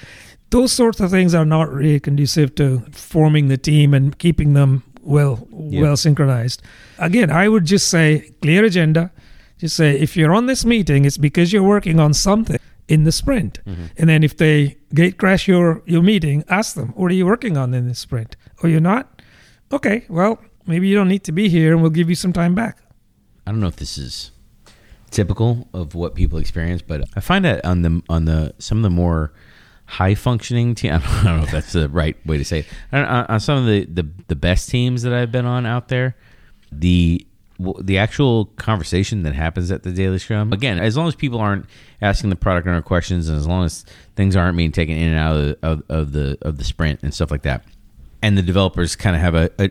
Those 0.49 0.71
sorts 0.71 1.01
of 1.01 1.11
things 1.11 1.35
are 1.35 1.45
not 1.45 1.69
really 1.73 1.99
conducive 1.99 2.55
to 2.55 2.79
forming 2.91 3.49
the 3.49 3.57
team 3.57 3.93
and 3.93 4.17
keeping 4.17 4.53
them 4.53 4.83
well 5.01 5.45
Yeah. 5.51 5.81
well 5.81 5.97
synchronized. 5.97 6.61
Again, 6.97 7.29
I 7.29 7.47
would 7.49 7.65
just 7.65 7.89
say 7.89 8.31
clear 8.41 8.63
agenda. 8.65 9.11
Just 9.57 9.75
say 9.75 9.99
if 9.99 10.15
you're 10.15 10.33
on 10.33 10.45
this 10.45 10.65
meeting, 10.65 11.05
it's 11.05 11.17
because 11.17 11.51
you're 11.51 11.63
working 11.63 11.99
on 11.99 12.13
something 12.13 12.59
in 12.87 13.03
the 13.03 13.11
sprint. 13.11 13.59
Mm-hmm. 13.65 13.85
And 13.97 14.09
then 14.09 14.23
if 14.23 14.37
they 14.37 14.77
gate 14.93 15.17
crash 15.17 15.47
your 15.47 15.81
your 15.85 16.03
meeting, 16.03 16.43
ask 16.49 16.75
them, 16.75 16.89
"What 16.89 17.11
are 17.11 17.15
you 17.15 17.25
working 17.25 17.57
on 17.57 17.73
in 17.73 17.87
this 17.87 17.99
sprint?" 17.99 18.35
Oh, 18.63 18.67
you're 18.67 18.79
not? 18.79 19.21
Okay, 19.71 20.05
well, 20.09 20.39
maybe 20.65 20.87
you 20.87 20.95
don't 20.95 21.09
need 21.09 21.23
to 21.25 21.31
be 21.31 21.49
here, 21.49 21.73
and 21.73 21.81
we'll 21.81 21.91
give 21.91 22.09
you 22.09 22.15
some 22.15 22.33
time 22.33 22.55
back. 22.55 22.77
I 23.45 23.51
don't 23.51 23.59
know 23.59 23.67
if 23.67 23.77
this 23.77 23.97
is 23.97 24.31
typical 25.09 25.67
of 25.73 25.95
what 25.95 26.15
people 26.15 26.37
experience, 26.37 26.81
but 26.81 27.03
I 27.15 27.19
find 27.19 27.43
that 27.45 27.63
on 27.65 27.81
the 27.81 28.01
on 28.09 28.25
the 28.25 28.53
some 28.59 28.77
of 28.77 28.83
the 28.83 28.89
more 28.89 29.33
high 29.85 30.15
functioning 30.15 30.75
team. 30.75 30.93
I 30.93 30.97
don't, 30.99 31.07
I 31.07 31.23
don't 31.23 31.37
know 31.37 31.43
if 31.43 31.51
that's 31.51 31.73
the 31.73 31.89
right 31.89 32.15
way 32.25 32.37
to 32.37 32.45
say 32.45 32.59
it. 32.59 32.67
On, 32.91 33.03
on 33.05 33.39
some 33.39 33.57
of 33.57 33.65
the, 33.65 33.85
the 33.85 34.09
the 34.27 34.35
best 34.35 34.69
teams 34.69 35.01
that 35.03 35.13
I've 35.13 35.31
been 35.31 35.45
on 35.45 35.65
out 35.65 35.87
there, 35.89 36.15
the 36.71 37.26
the 37.81 37.97
actual 37.97 38.45
conversation 38.57 39.23
that 39.23 39.33
happens 39.33 39.71
at 39.71 39.83
the 39.83 39.91
daily 39.91 40.19
scrum 40.19 40.53
again 40.53 40.79
as 40.79 40.95
long 40.95 41.07
as 41.07 41.15
people 41.15 41.39
aren't 41.39 41.65
asking 42.01 42.29
the 42.29 42.35
product 42.35 42.67
owner 42.67 42.81
questions 42.81 43.27
and 43.29 43.37
as 43.37 43.47
long 43.47 43.65
as 43.65 43.83
things 44.15 44.35
aren't 44.35 44.55
being 44.55 44.71
taken 44.71 44.95
in 44.95 45.09
and 45.09 45.17
out 45.17 45.35
of 45.35 45.45
the, 45.45 45.67
of, 45.67 45.83
of 45.89 46.11
the 46.11 46.37
of 46.41 46.57
the 46.57 46.63
sprint 46.63 47.01
and 47.01 47.13
stuff 47.13 47.31
like 47.31 47.41
that 47.41 47.63
and 48.21 48.37
the 48.37 48.43
developers 48.43 48.95
kind 48.95 49.15
of 49.15 49.21
have 49.21 49.35
a, 49.35 49.49
a 49.59 49.69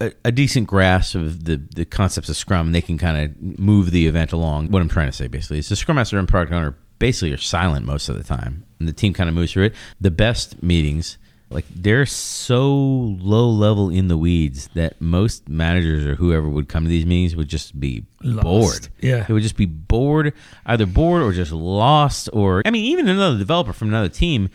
a, 0.00 0.12
a 0.26 0.32
decent 0.32 0.66
grasp 0.66 1.14
of 1.14 1.44
the, 1.44 1.56
the 1.56 1.84
concepts 1.84 2.28
of 2.28 2.36
Scrum, 2.36 2.72
they 2.72 2.82
can 2.82 2.98
kind 2.98 3.24
of 3.24 3.58
move 3.58 3.90
the 3.90 4.06
event 4.06 4.32
along. 4.32 4.70
What 4.70 4.82
I'm 4.82 4.88
trying 4.88 5.08
to 5.08 5.16
say 5.16 5.26
basically 5.26 5.58
is 5.58 5.68
the 5.68 5.76
Scrum 5.76 5.96
Master 5.96 6.18
and 6.18 6.28
product 6.28 6.52
owner 6.52 6.76
basically 6.98 7.32
are 7.32 7.38
silent 7.38 7.86
most 7.86 8.08
of 8.08 8.16
the 8.16 8.24
time, 8.24 8.64
and 8.78 8.88
the 8.88 8.92
team 8.92 9.12
kind 9.12 9.28
of 9.28 9.34
moves 9.34 9.52
through 9.52 9.64
it. 9.64 9.74
The 10.00 10.10
best 10.10 10.62
meetings, 10.62 11.18
like 11.54 11.64
they're 11.74 12.04
so 12.04 12.66
low 12.74 13.48
level 13.48 13.88
in 13.88 14.08
the 14.08 14.18
weeds 14.18 14.68
that 14.74 15.00
most 15.00 15.48
managers 15.48 16.04
or 16.04 16.16
whoever 16.16 16.48
would 16.48 16.68
come 16.68 16.82
to 16.82 16.88
these 16.88 17.06
meetings 17.06 17.36
would 17.36 17.48
just 17.48 17.78
be 17.78 18.04
Lost. 18.22 18.42
bored. 18.44 18.88
Yeah. 19.00 19.22
They 19.22 19.32
would 19.32 19.44
just 19.44 19.56
be 19.56 19.66
bored, 19.66 20.34
either 20.66 20.84
bored 20.84 21.22
or 21.22 21.32
just 21.32 21.52
lost. 21.52 22.28
Or 22.32 22.60
I 22.66 22.70
mean, 22.70 22.84
even 22.86 23.08
another 23.08 23.38
developer 23.38 23.72
from 23.72 23.88
another 23.88 24.08
team, 24.08 24.50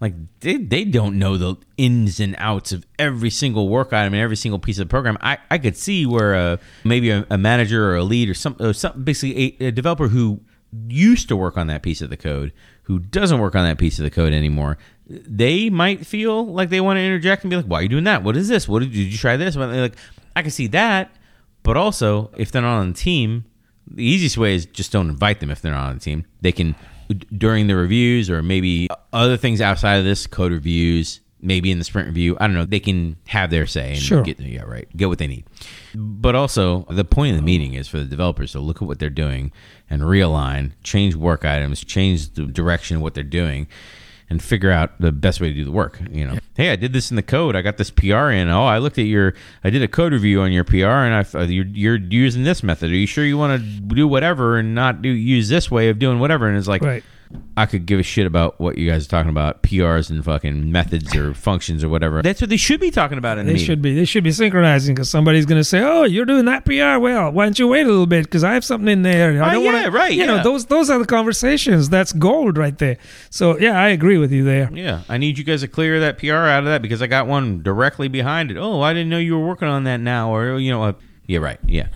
like 0.00 0.14
they, 0.38 0.56
they 0.56 0.84
don't 0.84 1.18
know 1.18 1.36
the 1.36 1.56
ins 1.76 2.20
and 2.20 2.36
outs 2.38 2.70
of 2.70 2.86
every 2.96 3.30
single 3.30 3.68
work 3.68 3.92
item 3.92 4.14
and 4.14 4.22
every 4.22 4.36
single 4.36 4.60
piece 4.60 4.78
of 4.78 4.86
the 4.86 4.90
program. 4.90 5.18
I, 5.20 5.38
I 5.50 5.58
could 5.58 5.76
see 5.76 6.06
where 6.06 6.36
uh, 6.36 6.56
maybe 6.84 7.10
a, 7.10 7.26
a 7.28 7.36
manager 7.38 7.90
or 7.90 7.96
a 7.96 8.04
lead 8.04 8.28
or 8.28 8.34
some, 8.34 8.54
or 8.60 8.72
some 8.72 9.02
basically 9.02 9.56
a, 9.60 9.66
a 9.66 9.70
developer 9.72 10.06
who 10.08 10.40
used 10.86 11.28
to 11.28 11.36
work 11.36 11.56
on 11.56 11.66
that 11.68 11.82
piece 11.82 12.00
of 12.02 12.10
the 12.10 12.16
code 12.16 12.52
who 12.82 12.98
doesn't 13.00 13.40
work 13.40 13.56
on 13.56 13.64
that 13.64 13.78
piece 13.78 13.98
of 13.98 14.04
the 14.04 14.10
code 14.10 14.32
anymore 14.32 14.78
they 15.08 15.70
might 15.70 16.06
feel 16.06 16.46
like 16.46 16.68
they 16.68 16.80
want 16.80 16.96
to 16.96 17.02
interject 17.02 17.44
and 17.44 17.50
be 17.50 17.56
like 17.56 17.66
why 17.66 17.78
are 17.78 17.82
you 17.82 17.88
doing 17.88 18.04
that? 18.04 18.22
What 18.22 18.36
is 18.36 18.48
this? 18.48 18.66
What 18.68 18.80
did 18.80 18.94
you, 18.94 19.04
did 19.04 19.12
you 19.12 19.18
try 19.18 19.36
this? 19.36 19.56
Well, 19.56 19.68
they're 19.68 19.82
like 19.82 19.96
i 20.34 20.42
can 20.42 20.50
see 20.50 20.66
that 20.66 21.10
but 21.62 21.76
also 21.78 22.30
if 22.36 22.52
they're 22.52 22.60
not 22.62 22.78
on 22.78 22.88
the 22.92 22.94
team 22.98 23.44
the 23.90 24.04
easiest 24.04 24.36
way 24.36 24.54
is 24.54 24.66
just 24.66 24.92
don't 24.92 25.08
invite 25.08 25.40
them 25.40 25.50
if 25.50 25.62
they're 25.62 25.72
not 25.72 25.88
on 25.88 25.94
the 25.94 26.00
team. 26.00 26.24
They 26.40 26.52
can 26.52 26.74
during 27.38 27.68
the 27.68 27.76
reviews 27.76 28.28
or 28.28 28.42
maybe 28.42 28.88
other 29.12 29.36
things 29.36 29.60
outside 29.60 29.94
of 29.96 30.04
this 30.04 30.26
code 30.26 30.50
reviews 30.52 31.20
maybe 31.40 31.70
in 31.70 31.78
the 31.78 31.84
sprint 31.84 32.08
review 32.08 32.36
i 32.40 32.46
don't 32.46 32.54
know 32.56 32.64
they 32.64 32.80
can 32.80 33.14
have 33.28 33.50
their 33.50 33.66
say 33.66 33.90
and 33.90 33.98
Sure. 34.00 34.22
get 34.22 34.40
yeah 34.40 34.62
right 34.62 34.88
get 34.96 35.08
what 35.08 35.18
they 35.18 35.26
need. 35.28 35.44
But 35.94 36.34
also 36.34 36.84
the 36.90 37.04
point 37.04 37.30
of 37.30 37.36
the 37.36 37.42
meeting 37.44 37.74
is 37.74 37.86
for 37.88 37.98
the 37.98 38.04
developers 38.04 38.52
to 38.52 38.60
look 38.60 38.82
at 38.82 38.88
what 38.88 38.98
they're 38.98 39.08
doing 39.10 39.52
and 39.88 40.02
realign 40.02 40.72
change 40.82 41.14
work 41.14 41.44
items 41.44 41.84
change 41.84 42.34
the 42.34 42.44
direction 42.46 42.96
of 42.96 43.02
what 43.02 43.14
they're 43.14 43.22
doing 43.22 43.68
and 44.28 44.42
figure 44.42 44.70
out 44.70 45.00
the 45.00 45.12
best 45.12 45.40
way 45.40 45.48
to 45.48 45.54
do 45.54 45.64
the 45.64 45.70
work 45.70 46.00
you 46.10 46.26
know. 46.26 46.38
Hey 46.56 46.70
i 46.70 46.76
did 46.76 46.92
this 46.92 47.10
in 47.10 47.16
the 47.16 47.22
code. 47.22 47.54
I 47.56 47.62
got 47.62 47.76
this 47.76 47.90
pr 47.90 48.30
in. 48.30 48.48
Oh 48.48 48.64
i 48.64 48.78
looked 48.78 48.98
at 48.98 49.06
your 49.06 49.34
i 49.64 49.70
did 49.70 49.82
a 49.82 49.88
code 49.88 50.12
review 50.12 50.40
on 50.40 50.52
your 50.52 50.64
pr 50.64 50.84
and 50.84 51.14
i 51.14 51.38
uh, 51.38 51.44
you're, 51.44 51.66
you're 51.66 51.96
using 51.96 52.42
this 52.44 52.62
method. 52.62 52.90
Are 52.90 52.94
you 52.94 53.06
sure 53.06 53.24
you 53.24 53.38
want 53.38 53.60
to 53.60 53.66
do 53.94 54.08
whatever 54.08 54.58
and 54.58 54.74
not 54.74 55.02
do 55.02 55.08
use 55.08 55.48
this 55.48 55.70
way 55.70 55.88
of 55.88 55.98
doing 55.98 56.18
whatever? 56.18 56.48
And 56.48 56.56
it's 56.58 56.68
like 56.68 56.82
Right. 56.82 57.04
I 57.56 57.66
could 57.66 57.86
give 57.86 57.98
a 57.98 58.02
shit 58.02 58.26
about 58.26 58.60
what 58.60 58.78
you 58.78 58.88
guys 58.88 59.06
are 59.06 59.08
talking 59.08 59.30
about, 59.30 59.62
PRs 59.62 60.10
and 60.10 60.24
fucking 60.24 60.70
methods 60.70 61.14
or 61.16 61.34
functions 61.34 61.82
or 61.82 61.88
whatever. 61.88 62.22
That's 62.22 62.40
what 62.40 62.50
they 62.50 62.56
should 62.56 62.80
be 62.80 62.90
talking 62.90 63.18
about 63.18 63.38
in 63.38 63.46
the 63.46 63.50
They 63.50 63.54
meeting. 63.54 63.66
should 63.66 63.82
be. 63.82 63.94
They 63.94 64.04
should 64.04 64.22
be 64.24 64.30
synchronizing 64.32 64.94
because 64.94 65.10
somebody's 65.10 65.46
going 65.46 65.58
to 65.60 65.64
say, 65.64 65.80
"Oh, 65.82 66.04
you're 66.04 66.24
doing 66.26 66.44
that 66.44 66.64
PR. 66.64 66.98
Well, 67.00 67.32
why 67.32 67.44
don't 67.46 67.58
you 67.58 67.66
wait 67.68 67.84
a 67.86 67.88
little 67.88 68.06
bit? 68.06 68.24
Because 68.24 68.44
I 68.44 68.54
have 68.54 68.64
something 68.64 68.88
in 68.88 69.02
there. 69.02 69.42
I 69.42 69.50
Oh, 69.50 69.52
don't 69.54 69.64
yeah, 69.64 69.72
wanna, 69.72 69.90
right, 69.90 70.12
You 70.12 70.20
yeah. 70.20 70.26
know, 70.26 70.42
those 70.42 70.66
those 70.66 70.88
are 70.90 70.98
the 70.98 71.06
conversations. 71.06 71.88
That's 71.88 72.12
gold 72.12 72.56
right 72.58 72.76
there. 72.78 72.98
So 73.30 73.58
yeah, 73.58 73.80
I 73.80 73.88
agree 73.88 74.18
with 74.18 74.30
you 74.32 74.44
there. 74.44 74.70
Yeah, 74.72 75.02
I 75.08 75.18
need 75.18 75.38
you 75.38 75.44
guys 75.44 75.62
to 75.62 75.68
clear 75.68 75.98
that 76.00 76.18
PR 76.18 76.32
out 76.34 76.60
of 76.60 76.66
that 76.66 76.82
because 76.82 77.02
I 77.02 77.06
got 77.06 77.26
one 77.26 77.62
directly 77.62 78.08
behind 78.08 78.50
it. 78.50 78.56
Oh, 78.56 78.82
I 78.82 78.92
didn't 78.92 79.08
know 79.08 79.18
you 79.18 79.36
were 79.38 79.46
working 79.46 79.68
on 79.68 79.84
that 79.84 80.00
now, 80.00 80.34
or 80.34 80.58
you 80.58 80.70
know, 80.70 80.82
uh, 80.84 80.92
yeah, 81.26 81.38
right, 81.40 81.58
yeah, 81.66 81.88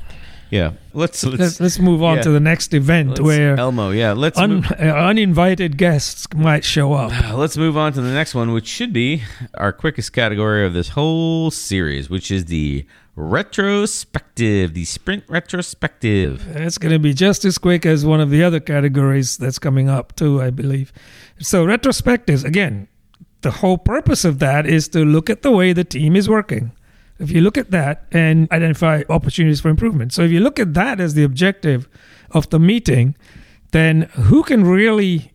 yeah. 0.50 0.72
Let's 0.92 1.24
let's, 1.24 1.60
Let's, 1.60 1.78
move 1.78 2.02
on 2.02 2.16
yeah. 2.16 2.22
to 2.22 2.30
the 2.30 2.40
next 2.40 2.74
event 2.74 3.10
let's- 3.10 3.20
where 3.20 3.56
Elmo, 3.56 3.90
yeah, 3.90 4.12
let's 4.12 4.36
un, 4.38 4.64
uh, 4.64 4.82
uninvited 4.82 5.76
guests 5.76 6.26
might 6.34 6.64
show 6.64 6.92
up. 6.92 7.12
let's 7.34 7.56
move 7.56 7.76
on 7.76 7.92
to 7.92 8.00
the 8.00 8.12
next 8.12 8.34
one, 8.34 8.52
which 8.52 8.66
should 8.66 8.92
be 8.92 9.22
our 9.54 9.72
quickest 9.72 10.12
category 10.12 10.66
of 10.66 10.72
this 10.72 10.90
whole 10.90 11.50
series, 11.50 12.10
which 12.10 12.30
is 12.30 12.46
the 12.46 12.84
retrospective, 13.14 14.74
the 14.74 14.84
sprint 14.84 15.24
retrospective. 15.28 16.56
It's 16.56 16.78
going 16.78 16.92
to 16.92 16.98
be 16.98 17.14
just 17.14 17.44
as 17.44 17.58
quick 17.58 17.86
as 17.86 18.04
one 18.04 18.20
of 18.20 18.30
the 18.30 18.42
other 18.42 18.60
categories 18.60 19.36
that's 19.36 19.58
coming 19.58 19.88
up 19.88 20.16
too, 20.16 20.42
I 20.42 20.50
believe. 20.50 20.92
So 21.38 21.64
retrospectives 21.64 22.44
again. 22.44 22.88
The 23.42 23.50
whole 23.50 23.78
purpose 23.78 24.26
of 24.26 24.38
that 24.40 24.66
is 24.66 24.88
to 24.88 25.02
look 25.02 25.30
at 25.30 25.40
the 25.40 25.50
way 25.50 25.72
the 25.72 25.84
team 25.84 26.14
is 26.14 26.28
working. 26.28 26.72
If 27.20 27.30
you 27.30 27.40
look 27.42 27.58
at 27.58 27.70
that 27.70 28.06
and 28.12 28.50
identify 28.50 29.02
opportunities 29.08 29.60
for 29.60 29.68
improvement. 29.68 30.12
So 30.12 30.22
if 30.22 30.30
you 30.30 30.40
look 30.40 30.58
at 30.58 30.74
that 30.74 31.00
as 31.00 31.14
the 31.14 31.22
objective 31.22 31.88
of 32.30 32.48
the 32.50 32.58
meeting, 32.58 33.14
then 33.72 34.02
who 34.14 34.42
can 34.42 34.64
really 34.64 35.32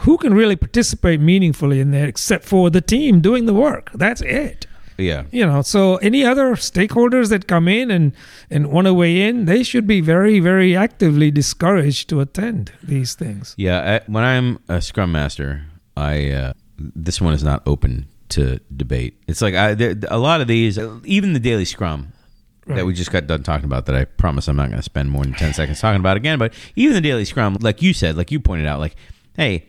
who 0.00 0.16
can 0.18 0.34
really 0.34 0.56
participate 0.56 1.20
meaningfully 1.20 1.80
in 1.80 1.92
there 1.92 2.06
except 2.06 2.44
for 2.44 2.68
the 2.70 2.80
team 2.80 3.20
doing 3.20 3.46
the 3.46 3.54
work? 3.54 3.90
That's 3.94 4.22
it. 4.22 4.66
Yeah. 4.96 5.24
You 5.30 5.46
know, 5.46 5.62
so 5.62 5.96
any 5.96 6.24
other 6.24 6.54
stakeholders 6.54 7.28
that 7.30 7.46
come 7.46 7.68
in 7.68 7.90
and, 7.90 8.12
and 8.50 8.70
want 8.70 8.86
to 8.86 8.94
weigh 8.94 9.22
in, 9.22 9.44
they 9.44 9.62
should 9.62 9.86
be 9.86 10.00
very, 10.00 10.40
very 10.40 10.76
actively 10.76 11.30
discouraged 11.30 12.08
to 12.10 12.20
attend 12.20 12.72
these 12.82 13.14
things. 13.14 13.54
Yeah. 13.56 14.00
I, 14.00 14.10
when 14.10 14.24
I'm 14.24 14.58
a 14.68 14.80
scrum 14.80 15.12
master, 15.12 15.64
I 15.96 16.30
uh, 16.30 16.52
this 16.78 17.20
one 17.20 17.34
is 17.34 17.44
not 17.44 17.62
open 17.66 18.06
to 18.34 18.58
debate. 18.76 19.22
It's 19.26 19.42
like 19.42 19.54
I, 19.54 19.74
there, 19.74 19.94
a 20.08 20.18
lot 20.18 20.40
of 20.40 20.46
these, 20.48 20.78
even 21.04 21.32
the 21.32 21.40
daily 21.40 21.64
scrum 21.64 22.12
that 22.66 22.86
we 22.86 22.94
just 22.94 23.10
got 23.12 23.26
done 23.26 23.42
talking 23.42 23.66
about, 23.66 23.86
that 23.86 23.94
I 23.94 24.04
promise 24.06 24.48
I'm 24.48 24.56
not 24.56 24.68
going 24.68 24.78
to 24.78 24.82
spend 24.82 25.10
more 25.10 25.22
than 25.24 25.34
ten 25.34 25.52
seconds 25.52 25.80
talking 25.80 26.00
about 26.00 26.16
again. 26.16 26.38
But 26.38 26.54
even 26.76 26.94
the 26.94 27.00
daily 27.00 27.24
scrum, 27.24 27.56
like 27.60 27.82
you 27.82 27.92
said, 27.92 28.16
like 28.16 28.30
you 28.32 28.40
pointed 28.40 28.66
out, 28.66 28.80
like, 28.80 28.96
hey, 29.36 29.66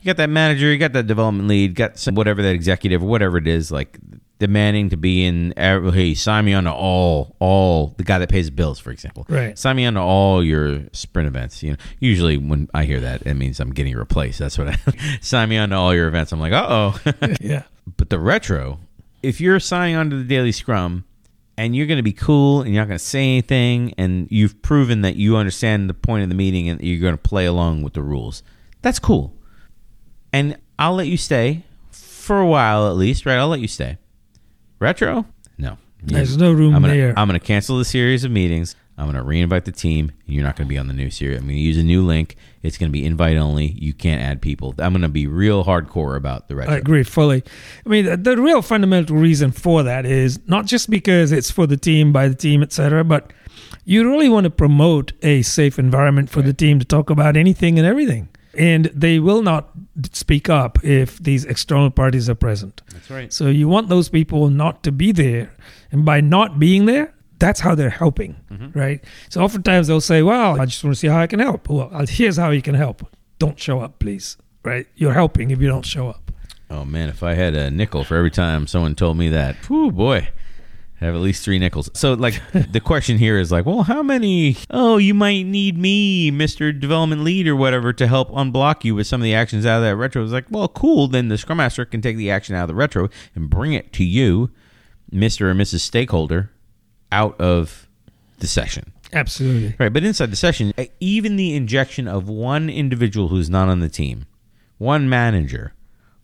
you 0.00 0.04
got 0.06 0.16
that 0.16 0.30
manager, 0.30 0.70
you 0.72 0.78
got 0.78 0.92
that 0.94 1.06
development 1.06 1.48
lead, 1.48 1.74
got 1.74 1.98
some 1.98 2.14
whatever 2.14 2.40
that 2.42 2.54
executive 2.54 3.02
or 3.02 3.06
whatever 3.06 3.36
it 3.36 3.46
is, 3.46 3.70
like 3.70 3.98
demanding 4.38 4.88
to 4.90 4.96
be 4.96 5.24
in. 5.26 5.52
uh, 5.58 5.90
Hey, 5.90 6.14
sign 6.14 6.44
me 6.44 6.54
on 6.54 6.64
to 6.64 6.72
all, 6.72 7.34
all 7.40 7.88
the 7.98 8.04
guy 8.04 8.18
that 8.20 8.28
pays 8.30 8.46
the 8.46 8.52
bills, 8.52 8.78
for 8.78 8.92
example. 8.92 9.26
Right. 9.28 9.58
Sign 9.58 9.74
me 9.76 9.84
on 9.84 9.94
to 9.94 10.00
all 10.00 10.42
your 10.42 10.84
sprint 10.92 11.26
events. 11.26 11.62
You 11.62 11.72
know, 11.72 11.76
usually 11.98 12.36
when 12.38 12.68
I 12.72 12.84
hear 12.84 13.00
that, 13.00 13.26
it 13.26 13.34
means 13.34 13.58
I'm 13.60 13.74
getting 13.74 13.94
replaced. 13.96 14.38
That's 14.38 14.56
what 14.56 14.68
I 14.68 14.78
sign 15.20 15.48
me 15.48 15.58
on 15.58 15.70
to 15.70 15.76
all 15.76 15.92
your 15.94 16.06
events. 16.08 16.32
I'm 16.32 16.40
like, 16.40 16.52
uh 16.52 16.66
oh. 16.68 17.00
yeah. 17.40 17.64
But 17.96 18.10
the 18.10 18.18
retro, 18.18 18.80
if 19.22 19.40
you're 19.40 19.60
signing 19.60 19.96
on 19.96 20.10
to 20.10 20.16
the 20.16 20.24
daily 20.24 20.52
scrum 20.52 21.04
and 21.56 21.74
you're 21.74 21.86
going 21.86 21.98
to 21.98 22.02
be 22.02 22.12
cool 22.12 22.62
and 22.62 22.72
you're 22.72 22.82
not 22.82 22.88
going 22.88 22.98
to 22.98 23.04
say 23.04 23.22
anything 23.22 23.94
and 23.98 24.28
you've 24.30 24.60
proven 24.62 25.02
that 25.02 25.16
you 25.16 25.36
understand 25.36 25.90
the 25.90 25.94
point 25.94 26.22
of 26.22 26.28
the 26.28 26.34
meeting 26.34 26.68
and 26.68 26.80
you're 26.80 27.00
going 27.00 27.16
to 27.16 27.22
play 27.22 27.46
along 27.46 27.82
with 27.82 27.94
the 27.94 28.02
rules, 28.02 28.42
that's 28.82 28.98
cool. 28.98 29.34
And 30.32 30.56
I'll 30.78 30.94
let 30.94 31.08
you 31.08 31.16
stay 31.16 31.64
for 31.90 32.40
a 32.40 32.46
while 32.46 32.88
at 32.88 32.96
least, 32.96 33.26
right? 33.26 33.36
I'll 33.36 33.48
let 33.48 33.60
you 33.60 33.68
stay. 33.68 33.98
Retro? 34.78 35.26
No. 35.56 35.78
There's 36.02 36.36
no 36.36 36.52
room 36.52 36.74
I'm 36.74 36.82
gonna, 36.82 36.94
there. 36.94 37.14
I'm 37.16 37.26
going 37.26 37.38
to 37.38 37.44
cancel 37.44 37.78
the 37.78 37.84
series 37.84 38.22
of 38.22 38.30
meetings. 38.30 38.76
I'm 38.98 39.10
going 39.10 39.16
to 39.16 39.22
reinvite 39.22 39.64
the 39.64 39.72
team, 39.72 40.10
and 40.26 40.34
you're 40.34 40.44
not 40.44 40.56
going 40.56 40.66
to 40.66 40.68
be 40.68 40.76
on 40.76 40.88
the 40.88 40.92
new 40.92 41.08
series. 41.08 41.38
I'm 41.38 41.44
going 41.44 41.54
to 41.54 41.60
use 41.60 41.78
a 41.78 41.84
new 41.84 42.04
link. 42.04 42.36
It's 42.64 42.76
going 42.76 42.90
to 42.90 42.92
be 42.92 43.04
invite 43.06 43.36
only. 43.36 43.66
You 43.66 43.94
can't 43.94 44.20
add 44.20 44.42
people. 44.42 44.74
I'm 44.78 44.92
going 44.92 45.02
to 45.02 45.08
be 45.08 45.28
real 45.28 45.64
hardcore 45.64 46.16
about 46.16 46.48
the 46.48 46.56
retro. 46.56 46.74
I 46.74 46.78
agree 46.78 47.04
fully. 47.04 47.44
I 47.86 47.88
mean, 47.88 48.06
the, 48.06 48.16
the 48.16 48.36
real 48.36 48.60
fundamental 48.60 49.16
reason 49.16 49.52
for 49.52 49.84
that 49.84 50.04
is 50.04 50.40
not 50.48 50.66
just 50.66 50.90
because 50.90 51.30
it's 51.30 51.48
for 51.48 51.64
the 51.68 51.76
team, 51.76 52.12
by 52.12 52.26
the 52.26 52.34
team, 52.34 52.60
etc., 52.60 53.04
but 53.04 53.32
you 53.84 54.08
really 54.10 54.28
want 54.28 54.44
to 54.44 54.50
promote 54.50 55.12
a 55.22 55.42
safe 55.42 55.78
environment 55.78 56.28
for 56.28 56.42
the 56.42 56.52
team 56.52 56.80
to 56.80 56.84
talk 56.84 57.08
about 57.08 57.36
anything 57.36 57.78
and 57.78 57.86
everything. 57.86 58.28
And 58.54 58.86
they 58.86 59.20
will 59.20 59.42
not 59.42 59.70
speak 60.12 60.48
up 60.48 60.84
if 60.84 61.18
these 61.18 61.44
external 61.44 61.90
parties 61.90 62.28
are 62.28 62.34
present. 62.34 62.82
That's 62.90 63.10
right. 63.10 63.32
So 63.32 63.46
you 63.46 63.68
want 63.68 63.88
those 63.88 64.08
people 64.08 64.50
not 64.50 64.82
to 64.82 64.90
be 64.90 65.12
there. 65.12 65.54
And 65.92 66.04
by 66.04 66.20
not 66.20 66.58
being 66.58 66.86
there, 66.86 67.14
that's 67.38 67.60
how 67.60 67.74
they're 67.74 67.90
helping, 67.90 68.36
mm-hmm. 68.50 68.78
right? 68.78 69.04
So 69.28 69.42
oftentimes 69.42 69.86
they'll 69.86 70.00
say, 70.00 70.22
Well, 70.22 70.60
I 70.60 70.66
just 70.66 70.82
want 70.82 70.94
to 70.94 71.00
see 71.00 71.08
how 71.08 71.20
I 71.20 71.26
can 71.26 71.40
help. 71.40 71.68
Well, 71.68 71.90
here's 72.08 72.36
how 72.36 72.50
you 72.50 72.62
can 72.62 72.74
help. 72.74 73.06
Don't 73.38 73.58
show 73.58 73.80
up, 73.80 73.98
please, 73.98 74.36
right? 74.64 74.86
You're 74.96 75.12
helping 75.12 75.50
if 75.50 75.60
you 75.60 75.68
don't 75.68 75.86
show 75.86 76.08
up. 76.08 76.32
Oh 76.70 76.84
man, 76.84 77.08
if 77.08 77.22
I 77.22 77.34
had 77.34 77.54
a 77.54 77.70
nickel 77.70 78.04
for 78.04 78.16
every 78.16 78.30
time 78.30 78.66
someone 78.66 78.94
told 78.94 79.16
me 79.16 79.28
that, 79.30 79.56
whew, 79.66 79.90
boy, 79.90 80.28
I'd 81.00 81.06
have 81.06 81.14
at 81.14 81.20
least 81.20 81.44
three 81.44 81.58
nickels. 81.58 81.88
So 81.94 82.14
like 82.14 82.42
the 82.52 82.80
question 82.80 83.18
here 83.18 83.38
is 83.38 83.52
like, 83.52 83.64
well, 83.64 83.84
how 83.84 84.02
many? 84.02 84.56
Oh, 84.68 84.96
you 84.96 85.14
might 85.14 85.44
need 85.44 85.78
me, 85.78 86.30
Mister 86.30 86.72
Development 86.72 87.22
Lead 87.22 87.46
or 87.46 87.56
whatever, 87.56 87.92
to 87.92 88.06
help 88.06 88.30
unblock 88.30 88.84
you 88.84 88.94
with 88.94 89.06
some 89.06 89.20
of 89.20 89.24
the 89.24 89.34
actions 89.34 89.64
out 89.64 89.78
of 89.78 89.84
that 89.84 89.96
retro. 89.96 90.22
It's 90.22 90.32
like, 90.32 90.46
well, 90.50 90.68
cool. 90.68 91.08
Then 91.08 91.28
the 91.28 91.38
Scrum 91.38 91.58
Master 91.58 91.84
can 91.84 92.02
take 92.02 92.16
the 92.16 92.30
action 92.30 92.54
out 92.54 92.62
of 92.62 92.68
the 92.68 92.74
retro 92.74 93.08
and 93.34 93.48
bring 93.48 93.72
it 93.72 93.92
to 93.94 94.04
you, 94.04 94.50
Mister 95.10 95.48
or 95.48 95.54
Mrs. 95.54 95.80
Stakeholder, 95.80 96.50
out 97.12 97.40
of 97.40 97.88
the 98.38 98.46
session. 98.46 98.92
Absolutely. 99.12 99.74
Right, 99.78 99.92
but 99.92 100.04
inside 100.04 100.30
the 100.30 100.36
session, 100.36 100.72
even 101.00 101.36
the 101.36 101.54
injection 101.54 102.06
of 102.06 102.28
one 102.28 102.68
individual 102.68 103.28
who's 103.28 103.48
not 103.48 103.68
on 103.68 103.80
the 103.80 103.88
team, 103.88 104.26
one 104.76 105.08
manager, 105.08 105.72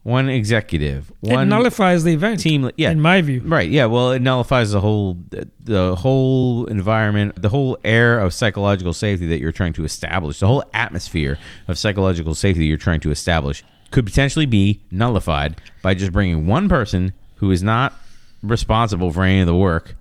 one 0.03 0.29
executive, 0.29 1.11
It 1.23 1.33
one 1.33 1.49
nullifies 1.49 2.05
the 2.05 2.13
event. 2.13 2.41
team, 2.41 2.71
yeah, 2.77 2.91
in 2.91 3.01
my 3.01 3.23
view. 3.23 3.41
right, 3.43 3.71
yeah. 3.71 3.87
Well, 3.87 4.13
it 4.13 4.21
nullifies 4.21 4.73
the 4.73 4.81
whole 4.83 5.17
the 5.63 5.97
whole 5.97 6.67
environment, 6.67 7.41
the 7.41 7.49
whole 7.49 7.79
air 7.85 8.19
of 8.21 8.35
psychological 8.35 8.93
safety 8.93 9.27
that 9.29 9.41
you're 9.41 9.51
trying 9.51 9.73
to 9.73 9.85
establish, 9.85 10.41
the 10.41 10.47
whole 10.47 10.63
atmosphere 10.75 11.39
of 11.69 11.79
psychological 11.79 12.35
safety 12.35 12.67
you're 12.67 12.77
trying 12.77 13.01
to 13.01 13.11
establish 13.11 13.65
could 13.93 14.05
potentially 14.05 14.45
be 14.45 14.83
nullified 14.91 15.57
by 15.81 15.95
just 15.95 16.13
bringing 16.13 16.47
one 16.47 16.69
person 16.69 17.15
who 17.37 17.51
is 17.51 17.63
not 17.63 17.95
responsible 18.43 19.11
for 19.11 19.23
any 19.23 19.41
of 19.41 19.47
the 19.47 19.55
work 19.55 19.95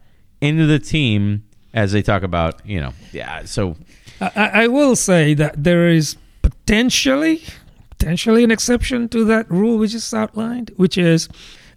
into 0.43 0.65
the 0.65 0.79
team 0.79 1.43
as 1.73 1.91
they 1.91 2.01
talk 2.01 2.23
about, 2.23 2.65
you 2.65 2.79
know, 2.79 2.93
yeah. 3.11 3.45
So 3.45 3.77
I, 4.21 4.31
I 4.35 4.63
I 4.63 4.67
will 4.67 4.95
say 4.95 5.33
that 5.33 5.63
there 5.63 5.87
is 5.87 6.17
potentially 6.41 7.43
potentially 7.89 8.43
an 8.43 8.51
exception 8.51 9.07
to 9.09 9.23
that 9.25 9.49
rule 9.49 9.77
we 9.77 9.87
just 9.87 10.13
outlined, 10.13 10.71
which 10.75 10.97
is 10.97 11.29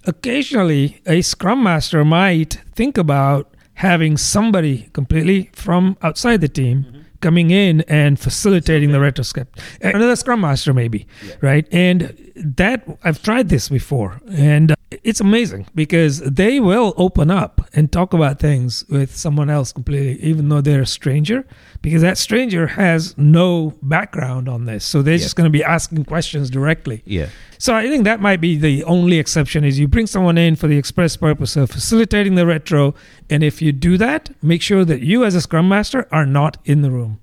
occasionally 0.05 1.01
a 1.07 1.23
scrum 1.23 1.63
master 1.63 2.05
might 2.05 2.61
think 2.75 2.99
about 2.99 3.55
having 3.75 4.17
somebody 4.17 4.89
completely 4.93 5.51
from 5.53 5.97
outside 6.03 6.41
the 6.41 6.49
team 6.49 7.05
coming 7.21 7.51
in 7.51 7.83
and 7.83 8.19
facilitating 8.19 8.93
the 8.93 9.01
retrospect. 9.01 9.61
Another 9.81 10.17
scrum 10.17 10.41
master 10.41 10.73
maybe, 10.73 11.07
right? 11.41 11.67
And 11.73 12.15
that 12.37 12.87
I've 13.05 13.23
tried 13.23 13.49
this 13.49 13.69
before 13.69 14.21
and 14.31 14.73
uh, 14.73 14.76
it's 15.05 15.21
amazing 15.21 15.67
because 15.75 16.21
they 16.21 16.61
will 16.61 16.95
open 16.97 17.31
up 17.31 17.69
and 17.75 17.91
talk 17.93 18.13
about 18.13 18.39
things 18.39 18.85
with 18.89 19.15
someone 19.17 19.51
else 19.51 19.73
completely 19.73 20.21
even 20.23 20.49
though 20.49 20.61
they're 20.61 20.83
a 20.83 20.87
stranger 20.87 21.45
because 21.83 22.03
that 22.03 22.19
stranger 22.19 22.67
has 22.67 23.17
no 23.19 23.75
background 23.83 24.49
on 24.49 24.65
this. 24.67 24.85
So 24.85 25.03
they're 25.03 25.15
Yeah. 25.15 25.19
just 25.19 25.37
going 25.37 25.47
to 25.47 25.51
be 25.59 25.63
asking 25.65 26.05
questions 26.05 26.51
directly. 26.51 27.03
yeah, 27.07 27.27
So 27.59 27.75
I 27.75 27.89
think 27.89 28.05
that 28.05 28.21
might 28.21 28.41
be 28.41 28.57
the 28.57 28.85
only 28.85 29.19
exception 29.19 29.65
is 29.65 29.79
you 29.79 29.89
bring 29.89 30.07
someone 30.07 30.39
in 30.39 30.57
for 30.57 30.67
the 30.69 30.79
express 30.79 31.17
purpose 31.17 31.57
of 31.57 31.71
facilitating 31.71 32.35
the 32.35 32.47
retro 32.47 32.95
and 33.31 33.43
if 33.43 33.61
you 33.63 33.73
do 33.73 33.97
that, 33.99 34.31
make 34.43 34.63
sure 34.63 34.85
that 34.85 35.01
you 35.01 35.25
as 35.25 35.35
a 35.35 35.41
scrum 35.41 35.69
master 35.69 36.07
are 36.13 36.27
not 36.27 36.59
in 36.65 36.83
the 36.83 36.91
room. 36.91 37.19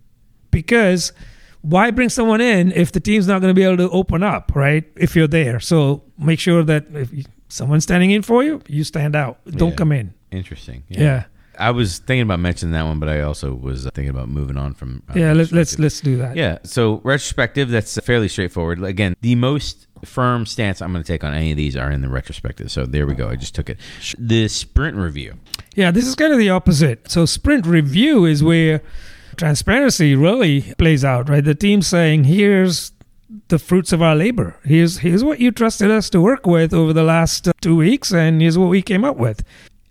Because 0.52 1.14
why 1.62 1.92
bring 1.92 2.10
someone 2.10 2.42
in 2.42 2.72
if 2.74 2.92
the 2.92 3.00
team's 3.00 3.26
not 3.28 3.40
going 3.42 3.50
to 3.50 3.54
be 3.60 3.64
able 3.64 3.78
to 3.78 3.90
open 3.90 4.22
up, 4.22 4.52
right? 4.54 4.84
If 4.98 5.16
you're 5.16 5.28
there. 5.30 5.60
So 5.62 6.04
make 6.18 6.40
sure 6.40 6.62
that 6.64 6.86
if 6.94 7.10
someone's 7.54 7.84
standing 7.84 8.12
in 8.12 8.22
for 8.24 8.44
you, 8.44 8.62
you 8.68 8.84
stand 8.84 9.16
out. 9.16 9.38
Don't 9.46 9.70
Yeah. 9.72 9.76
come 9.76 9.92
in. 9.92 10.14
interesting. 10.32 10.84
Yeah. 10.90 11.26
I 11.60 11.70
was 11.70 12.00
thinking 12.00 12.24
about 12.24 12.40
mentioning 12.40 12.74
that 12.74 12.82
one, 12.86 13.00
but 13.00 13.08
I 13.08 13.22
also 13.22 13.54
was 13.54 13.84
thinking 13.94 14.10
about 14.10 14.28
moving 14.28 14.58
on 14.58 14.74
from. 14.74 15.04
uh, 15.08 15.14
Yeah, 15.16 15.34
let's 15.34 15.52
let's 15.52 15.78
let's 15.78 16.02
do 16.02 16.18
that. 16.18 16.36
Yeah, 16.36 16.58
so 16.64 17.00
retrospective, 17.04 17.70
that's 17.70 17.96
fairly 18.00 18.28
straightforward. 18.28 18.84
Again, 18.84 19.16
the 19.22 19.36
most 19.36 19.86
firm 20.04 20.48
stance 20.48 20.82
I'm 20.82 20.92
going 20.92 21.04
to 21.04 21.08
take 21.08 21.24
on 21.24 21.36
any 21.36 21.52
of 21.52 21.58
these 21.58 21.78
are 21.78 21.92
in 21.92 22.02
the 22.02 22.10
retrospective. 22.10 22.72
So 22.72 22.88
there 22.88 23.06
we 23.06 23.14
go. 23.14 23.30
I 23.30 23.36
just 23.36 23.54
took 23.54 23.70
it. 23.70 23.78
The 24.18 24.48
sprint 24.48 24.98
review. 24.98 25.36
Yeah, 25.76 25.92
this 25.92 26.08
is 26.08 26.16
kind 26.16 26.34
of 26.34 26.40
the 26.40 26.50
opposite. 26.50 27.12
So 27.12 27.26
sprint 27.28 27.68
review 27.68 28.26
is 28.26 28.42
where 28.44 28.82
transparency 29.38 30.16
really 30.16 30.74
plays 30.80 31.06
out, 31.06 31.30
right? 31.30 31.44
The 31.44 31.56
team 31.56 31.82
saying, 31.84 32.24
"Here's 32.26 32.92
the 33.48 33.60
fruits 33.60 33.92
of 33.92 34.02
our 34.02 34.16
labor. 34.16 34.56
Here's 34.64 35.00
here's 35.00 35.24
what 35.24 35.40
you 35.40 35.52
trusted 35.52 35.92
us 35.92 36.10
to 36.12 36.22
work 36.22 36.46
with 36.46 36.74
over 36.74 36.94
the 36.94 37.04
last 37.04 37.48
uh, 37.48 37.54
2 37.62 37.76
weeks 37.76 38.14
and 38.14 38.42
here's 38.42 38.58
what 38.58 38.70
we 38.70 38.82
came 38.82 39.04
up 39.04 39.18
with." 39.18 39.44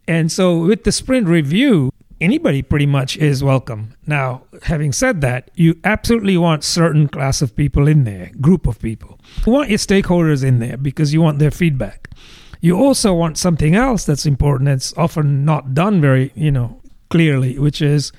And 0.08 0.30
so 0.30 0.58
with 0.58 0.84
the 0.84 0.92
sprint 0.92 1.28
review, 1.28 1.92
anybody 2.20 2.62
pretty 2.62 2.86
much 2.86 3.16
is 3.16 3.42
welcome. 3.42 3.94
Now, 4.06 4.42
having 4.62 4.92
said 4.92 5.20
that, 5.20 5.50
you 5.54 5.78
absolutely 5.84 6.36
want 6.36 6.64
certain 6.64 7.08
class 7.08 7.42
of 7.42 7.56
people 7.56 7.88
in 7.88 8.04
there, 8.04 8.30
group 8.40 8.66
of 8.66 8.80
people. 8.80 9.18
You 9.46 9.52
want 9.52 9.70
your 9.70 9.78
stakeholders 9.78 10.44
in 10.44 10.60
there 10.60 10.76
because 10.76 11.12
you 11.12 11.20
want 11.20 11.38
their 11.38 11.50
feedback. 11.50 12.10
You 12.60 12.78
also 12.78 13.12
want 13.12 13.38
something 13.38 13.74
else 13.74 14.04
that's 14.04 14.24
important 14.24 14.68
that's 14.68 14.96
often 14.96 15.44
not 15.44 15.74
done 15.74 16.00
very, 16.00 16.30
you 16.36 16.52
know, 16.52 16.80
clearly, 17.10 17.58
which 17.58 17.82
is 17.82 18.12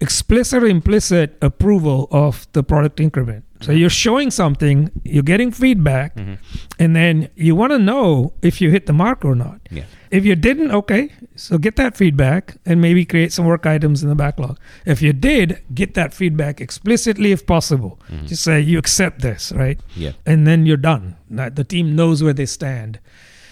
explicit 0.00 0.62
or 0.62 0.66
implicit 0.66 1.36
approval 1.42 2.08
of 2.10 2.46
the 2.52 2.62
product 2.62 3.00
increment. 3.00 3.44
So 3.62 3.72
you're 3.72 3.90
showing 3.90 4.30
something, 4.30 4.90
you're 5.04 5.22
getting 5.22 5.50
feedback, 5.50 6.16
mm-hmm. 6.16 6.34
and 6.78 6.96
then 6.96 7.28
you 7.34 7.54
want 7.54 7.72
to 7.72 7.78
know 7.78 8.32
if 8.42 8.60
you 8.60 8.70
hit 8.70 8.86
the 8.86 8.92
mark 8.92 9.24
or 9.24 9.34
not. 9.34 9.60
Yeah. 9.70 9.84
If 10.10 10.26
you 10.26 10.36
didn't, 10.36 10.72
okay, 10.72 11.10
so 11.36 11.56
get 11.56 11.76
that 11.76 11.96
feedback 11.96 12.56
and 12.66 12.82
maybe 12.82 13.06
create 13.06 13.32
some 13.32 13.46
work 13.46 13.64
items 13.64 14.02
in 14.02 14.10
the 14.10 14.14
backlog. 14.14 14.58
If 14.84 15.00
you 15.00 15.14
did, 15.14 15.62
get 15.74 15.94
that 15.94 16.12
feedback 16.12 16.60
explicitly 16.60 17.32
if 17.32 17.46
possible. 17.46 17.98
Mm-hmm. 18.10 18.26
Just 18.26 18.42
say 18.42 18.60
you 18.60 18.78
accept 18.78 19.22
this, 19.22 19.52
right? 19.52 19.80
Yeah. 19.96 20.12
And 20.26 20.46
then 20.46 20.66
you're 20.66 20.76
done. 20.76 21.16
The 21.30 21.64
team 21.64 21.96
knows 21.96 22.22
where 22.22 22.34
they 22.34 22.46
stand. 22.46 22.98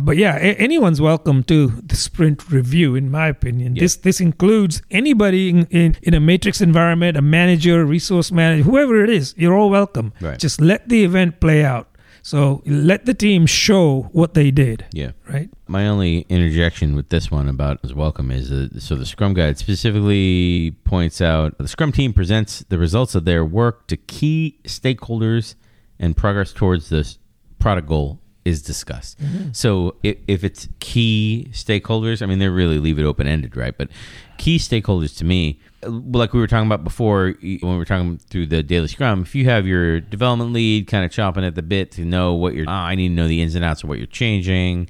But 0.03 0.17
yeah, 0.17 0.37
a- 0.37 0.55
anyone's 0.57 1.01
welcome 1.01 1.43
to 1.45 1.69
the 1.85 1.97
sprint 1.97 2.51
review, 2.51 2.95
in 2.95 3.11
my 3.11 3.29
opinion. 3.29 3.77
Yeah. 3.77 3.81
This 3.83 3.97
this 3.97 4.21
includes 4.21 4.83
anybody 4.91 5.51
in, 5.51 5.67
in, 5.71 5.97
in 6.03 6.15
a 6.15 6.21
matrix 6.21 6.61
environment, 6.61 7.17
a 7.17 7.23
manager, 7.23 7.85
resource 7.85 8.33
manager, 8.33 8.63
whoever 8.65 9.03
it 9.05 9.11
is, 9.11 9.35
you're 9.37 9.55
all 9.57 9.71
welcome. 9.71 10.13
Right. 10.21 10.39
Just 10.39 10.61
let 10.61 10.89
the 10.89 11.05
event 11.05 11.41
play 11.41 11.65
out. 11.65 11.87
So 12.23 12.63
let 12.67 13.07
the 13.07 13.15
team 13.15 13.47
show 13.47 14.11
what 14.13 14.35
they 14.35 14.51
did, 14.51 14.85
Yeah. 14.93 15.13
right? 15.27 15.49
My 15.69 15.89
only 15.89 16.27
interjection 16.29 16.95
with 16.95 17.09
this 17.09 17.31
one 17.31 17.49
about 17.49 17.81
as 17.83 17.95
welcome 17.95 18.31
is 18.31 18.53
uh, 18.53 18.69
so 18.79 18.95
the 18.95 19.07
Scrum 19.07 19.33
Guide 19.33 19.57
specifically 19.57 20.73
points 20.85 21.21
out 21.23 21.57
the 21.57 21.67
Scrum 21.69 21.93
team 21.93 22.13
presents 22.13 22.61
the 22.69 22.77
results 22.79 23.15
of 23.15 23.25
their 23.25 23.43
work 23.43 23.87
to 23.87 23.97
key 23.97 24.59
stakeholders 24.65 25.55
and 25.99 26.15
progress 26.15 26.53
towards 26.53 26.91
this 26.91 27.19
product 27.59 27.89
goal 27.89 28.21
is 28.51 28.63
discussed. 28.63 29.19
So 29.53 29.97
if, 30.03 30.19
if 30.29 30.45
it's 30.45 30.69
key 30.81 31.49
stakeholders, 31.53 32.21
I 32.23 32.27
mean 32.27 32.39
they 32.39 32.49
really 32.49 32.79
leave 32.79 32.99
it 32.99 33.05
open 33.05 33.27
ended, 33.27 33.57
right? 33.57 33.77
But 33.77 33.89
key 34.37 34.59
stakeholders 34.59 35.17
to 35.19 35.25
me, 35.25 35.61
uh, 35.83 35.91
like 35.91 36.33
we 36.35 36.41
were 36.41 36.47
talking 36.47 36.67
about 36.67 36.85
before 36.85 37.35
when 37.41 37.59
we 37.63 37.77
were 37.77 37.85
talking 37.85 38.19
through 38.19 38.47
the 38.47 38.63
daily 38.63 38.89
Scrum, 38.89 39.23
if 39.23 39.35
you 39.35 39.47
have 39.47 39.67
your 39.67 40.01
development 40.01 40.53
lead 40.53 40.87
kind 40.87 41.05
of 41.05 41.11
chopping 41.11 41.45
at 41.45 41.55
the 41.55 41.63
bit 41.63 41.93
to 41.93 42.05
know 42.05 42.35
what 42.35 42.55
you're, 42.55 42.67
ah, 42.69 42.87
I 42.87 42.95
need 42.95 43.09
to 43.09 43.15
know 43.15 43.29
the 43.29 43.41
ins 43.41 43.55
and 43.55 43.65
outs 43.65 43.83
of 43.83 43.89
what 43.89 43.99
you're 43.99 44.07
changing 44.07 44.89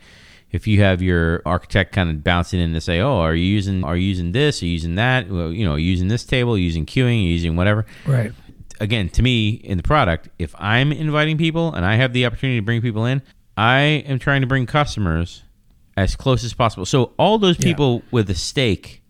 if 0.53 0.67
you 0.67 0.83
have 0.83 1.01
your 1.01 1.43
architect 1.47 1.93
kind 1.93 2.11
of 2.11 2.25
bouncing 2.25 2.61
in 2.61 2.73
to 2.73 2.81
say, 2.81 3.01
"Oh, 3.01 3.19
are 3.19 3.35
you 3.35 3.45
using 3.45 3.85
are 3.85 3.97
you 3.97 4.07
using 4.09 4.33
this? 4.33 4.63
Are 4.63 4.67
you 4.67 4.73
using 4.73 4.97
that? 4.97 5.31
Well, 5.31 5.53
you 5.53 5.65
know, 5.65 5.77
using 5.77 6.09
this 6.09 6.25
table, 6.25 6.59
using 6.59 6.87
queuing, 6.87 7.27
using 7.27 7.57
whatever." 7.57 7.87
Right. 8.07 8.33
Again, 8.81 9.11
to 9.11 9.23
me, 9.23 9.51
in 9.51 9.77
the 9.77 9.83
product, 9.83 10.29
if 10.39 10.55
I'm 10.59 10.91
inviting 10.91 11.37
people 11.37 11.75
and 11.75 11.85
I 11.85 11.97
have 11.97 12.13
the 12.13 12.25
opportunity 12.25 12.59
to 12.59 12.65
bring 12.65 12.81
people 12.81 13.05
in, 13.05 13.23
I 13.61 13.81
am 14.09 14.19
trying 14.19 14.41
to 14.41 14.47
bring 14.47 14.65
customers 14.65 15.43
as 15.95 16.17
close 16.17 16.45
as 16.45 16.55
possible. 16.55 16.87
So 16.87 17.13
all 17.19 17.39
those 17.39 17.59
Yeah. 17.59 17.65
people 17.67 18.03
with 18.11 18.31
a 18.31 18.35
stake, 18.35 19.03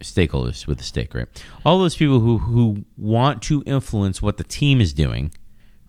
stakeholders 0.00 0.66
with 0.66 0.78
a 0.78 0.82
stake, 0.84 1.14
right? 1.14 1.26
All 1.64 1.78
those 1.78 1.96
people 1.96 2.20
who 2.20 2.36
who 2.38 2.84
want 2.98 3.40
to 3.44 3.62
influence 3.64 4.20
what 4.20 4.36
the 4.36 4.44
team 4.44 4.80
is 4.82 4.92
doing, 4.92 5.32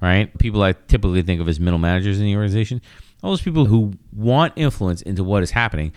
right? 0.02 0.36
People 0.38 0.64
I 0.64 0.72
typically 0.88 1.24
think 1.24 1.42
of 1.42 1.50
as 1.50 1.60
middle 1.60 1.78
managers 1.80 2.18
in 2.18 2.26
the 2.26 2.36
organization. 2.36 2.82
All 3.22 3.32
those 3.32 3.42
people 3.42 3.66
who 3.66 3.94
want 4.14 4.54
influence 4.56 5.02
into 5.02 5.22
what 5.24 5.44
is 5.44 5.52
happening, 5.52 5.92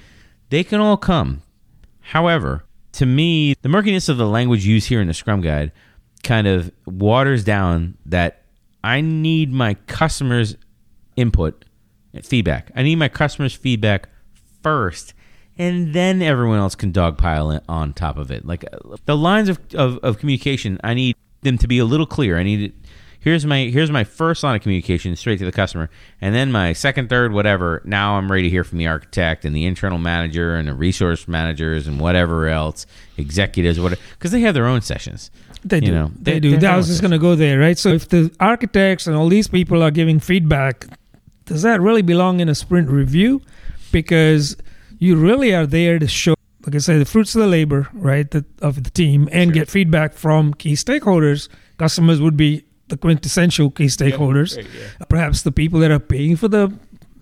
they 0.51 0.65
can 0.65 0.81
all 0.81 0.97
come. 0.97 1.43
However, 2.01 2.65
to 2.93 3.07
me, 3.07 3.55
the 3.63 3.69
murkiness 3.69 4.09
of 4.09 4.17
the 4.17 4.27
language 4.27 4.67
used 4.67 4.89
here 4.89 5.01
in 5.01 5.07
the 5.07 5.15
Scrum 5.15 5.41
Guide 5.41 5.71
kind 6.25 6.49
of 6.49 6.73
waters 6.85 7.45
down 7.45 7.97
that 8.07 8.43
I 8.83 9.03
need 9.03 9.53
my 9.53 9.75
customers' 9.87 10.57
input, 11.15 11.65
feedback. 12.25 12.71
I 12.75 12.83
need 12.83 12.97
my 12.97 13.09
customers' 13.09 13.55
feedback 13.55 14.09
first, 14.63 15.15
and 15.57 15.93
then 15.95 16.23
everyone 16.23 16.59
else 16.59 16.75
can 16.75 16.93
dogpile 16.93 17.57
it 17.57 17.65
on 17.69 17.93
top 17.93 18.17
of 18.19 18.31
it. 18.31 18.45
Like 18.47 18.65
uh, 18.73 18.97
the 19.05 19.17
lines 19.17 19.49
of, 19.49 19.59
of, 19.75 19.99
of 19.99 20.19
communication, 20.19 20.79
I 20.85 20.95
need 20.95 21.17
them 21.43 21.59
to 21.59 21.69
be 21.69 21.79
a 21.79 21.85
little 21.85 22.07
clear. 22.07 22.39
I 22.39 22.43
need 22.43 22.63
it. 22.63 22.75
Here's 23.21 23.45
my 23.45 23.65
here's 23.65 23.91
my 23.91 24.05
first 24.05 24.45
line 24.45 24.55
of 24.55 24.63
communication 24.63 25.15
straight 25.17 25.41
to 25.41 25.45
the 25.45 25.51
customer, 25.53 25.91
and 26.21 26.33
then 26.35 26.53
my 26.53 26.73
second, 26.73 27.09
third, 27.09 27.33
whatever. 27.33 27.83
Now 27.85 28.17
I'm 28.17 28.31
ready 28.31 28.45
to 28.45 28.49
hear 28.51 28.63
from 28.63 28.79
the 28.79 28.87
architect 28.87 29.45
and 29.45 29.55
the 29.57 29.67
internal 29.67 29.99
manager 29.99 30.55
and 30.55 30.69
the 30.69 30.75
resource 30.75 31.27
managers 31.27 31.89
and 31.89 31.99
whatever 31.99 32.47
else, 32.47 32.87
executives, 33.17 33.81
whatever, 33.81 34.01
because 34.13 34.31
they 34.31 34.41
have 34.43 34.55
their 34.55 34.67
own 34.67 34.83
sessions. 34.83 35.33
They 35.65 35.79
You 35.79 35.87
do. 35.87 35.93
know, 35.93 36.11
they, 36.17 36.39
they- 36.39 36.57
do. 36.57 36.67
I 36.67 36.77
was 36.77 36.87
just 36.87 37.01
going 37.01 37.11
to 37.11 37.19
go 37.19 37.35
there, 37.35 37.59
right? 37.59 37.77
So 37.77 37.89
if 37.89 38.09
the 38.09 38.33
architects 38.39 39.09
and 39.09 39.17
all 39.17 39.29
these 39.29 39.49
people 39.49 39.83
are 39.83 39.91
giving 39.91 40.21
feedback, 40.21 40.87
does 41.49 41.63
that 41.63 41.81
really 41.81 42.03
belong 42.03 42.41
in 42.41 42.49
a 42.49 42.55
sprint 42.55 42.89
review? 42.89 43.43
Because 43.91 44.57
you 44.99 45.17
really 45.17 45.55
are 45.55 45.67
there 45.67 45.99
to 45.99 46.07
show, 46.07 46.35
like 46.67 46.75
I 46.75 46.79
said, 46.79 47.01
the 47.01 47.05
fruits 47.05 47.35
of 47.35 47.41
the 47.41 47.47
labor, 47.49 47.89
right, 47.93 48.31
the, 48.31 48.45
of 48.63 48.83
the 48.85 48.91
team, 48.91 49.29
and 49.33 49.49
Sure. 49.49 49.55
get 49.55 49.71
feedback 49.71 50.13
from 50.15 50.55
key 50.55 50.75
stakeholders. 50.75 51.49
Customers 51.79 52.21
would 52.21 52.37
be 52.37 52.65
the 52.89 52.97
quintessential 52.97 53.71
key 53.71 53.87
stakeholders. 53.87 54.65
Perhaps 55.09 55.43
the 55.43 55.53
people 55.53 55.81
that 55.81 55.91
are 55.91 55.99
paying 55.99 56.37
for 56.37 56.49
the 56.49 56.73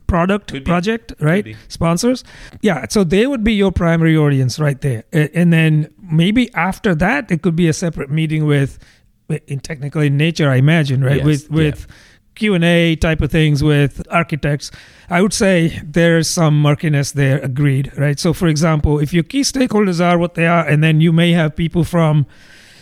product 0.07 0.53
Could 0.53 0.63
be. 0.65 0.69
project, 0.69 1.13
right? 1.21 1.57
Sponsors. 1.69 2.23
Yeah, 2.63 2.87
so 2.89 3.03
they 3.05 3.27
would 3.27 3.43
be 3.43 3.55
your 3.55 3.73
primary 3.73 4.17
audience 4.17 4.59
right 4.61 4.81
there. 4.81 5.03
And 5.13 5.53
then 5.53 5.93
maybe 6.01 6.53
after 6.55 6.95
that, 6.97 7.31
it 7.31 7.43
could 7.43 7.57
be 7.57 7.67
a 7.69 7.73
separate 7.73 8.11
meeting 8.11 8.47
with, 8.47 8.79
in 9.49 9.59
technical 9.61 10.01
in 10.03 10.17
nature, 10.17 10.49
I 10.49 10.57
imagine, 10.57 11.03
right? 11.03 11.17
Yes, 11.17 11.25
with 11.27 11.51
with 11.51 11.87
Q 11.89 11.95
and 12.43 12.65
A 12.65 12.97
type 12.97 13.21
of 13.21 13.31
things 13.31 13.63
with 13.63 14.03
architects. 14.11 14.71
I 15.09 15.23
would 15.23 15.33
say 15.33 15.81
there's 15.85 16.29
some 16.29 16.61
murkiness 16.61 17.13
there. 17.13 17.39
Agreed, 17.39 17.93
right? 17.97 18.19
So, 18.19 18.33
for 18.33 18.49
example, 18.49 18.99
if 18.99 19.13
your 19.13 19.23
key 19.25 19.43
stakeholders 19.43 20.01
are 20.01 20.19
what 20.19 20.35
they 20.35 20.47
are, 20.47 20.67
and 20.67 20.83
then 20.83 21.01
you 21.01 21.13
may 21.13 21.33
have 21.33 21.55
people 21.57 21.85
from 21.85 22.27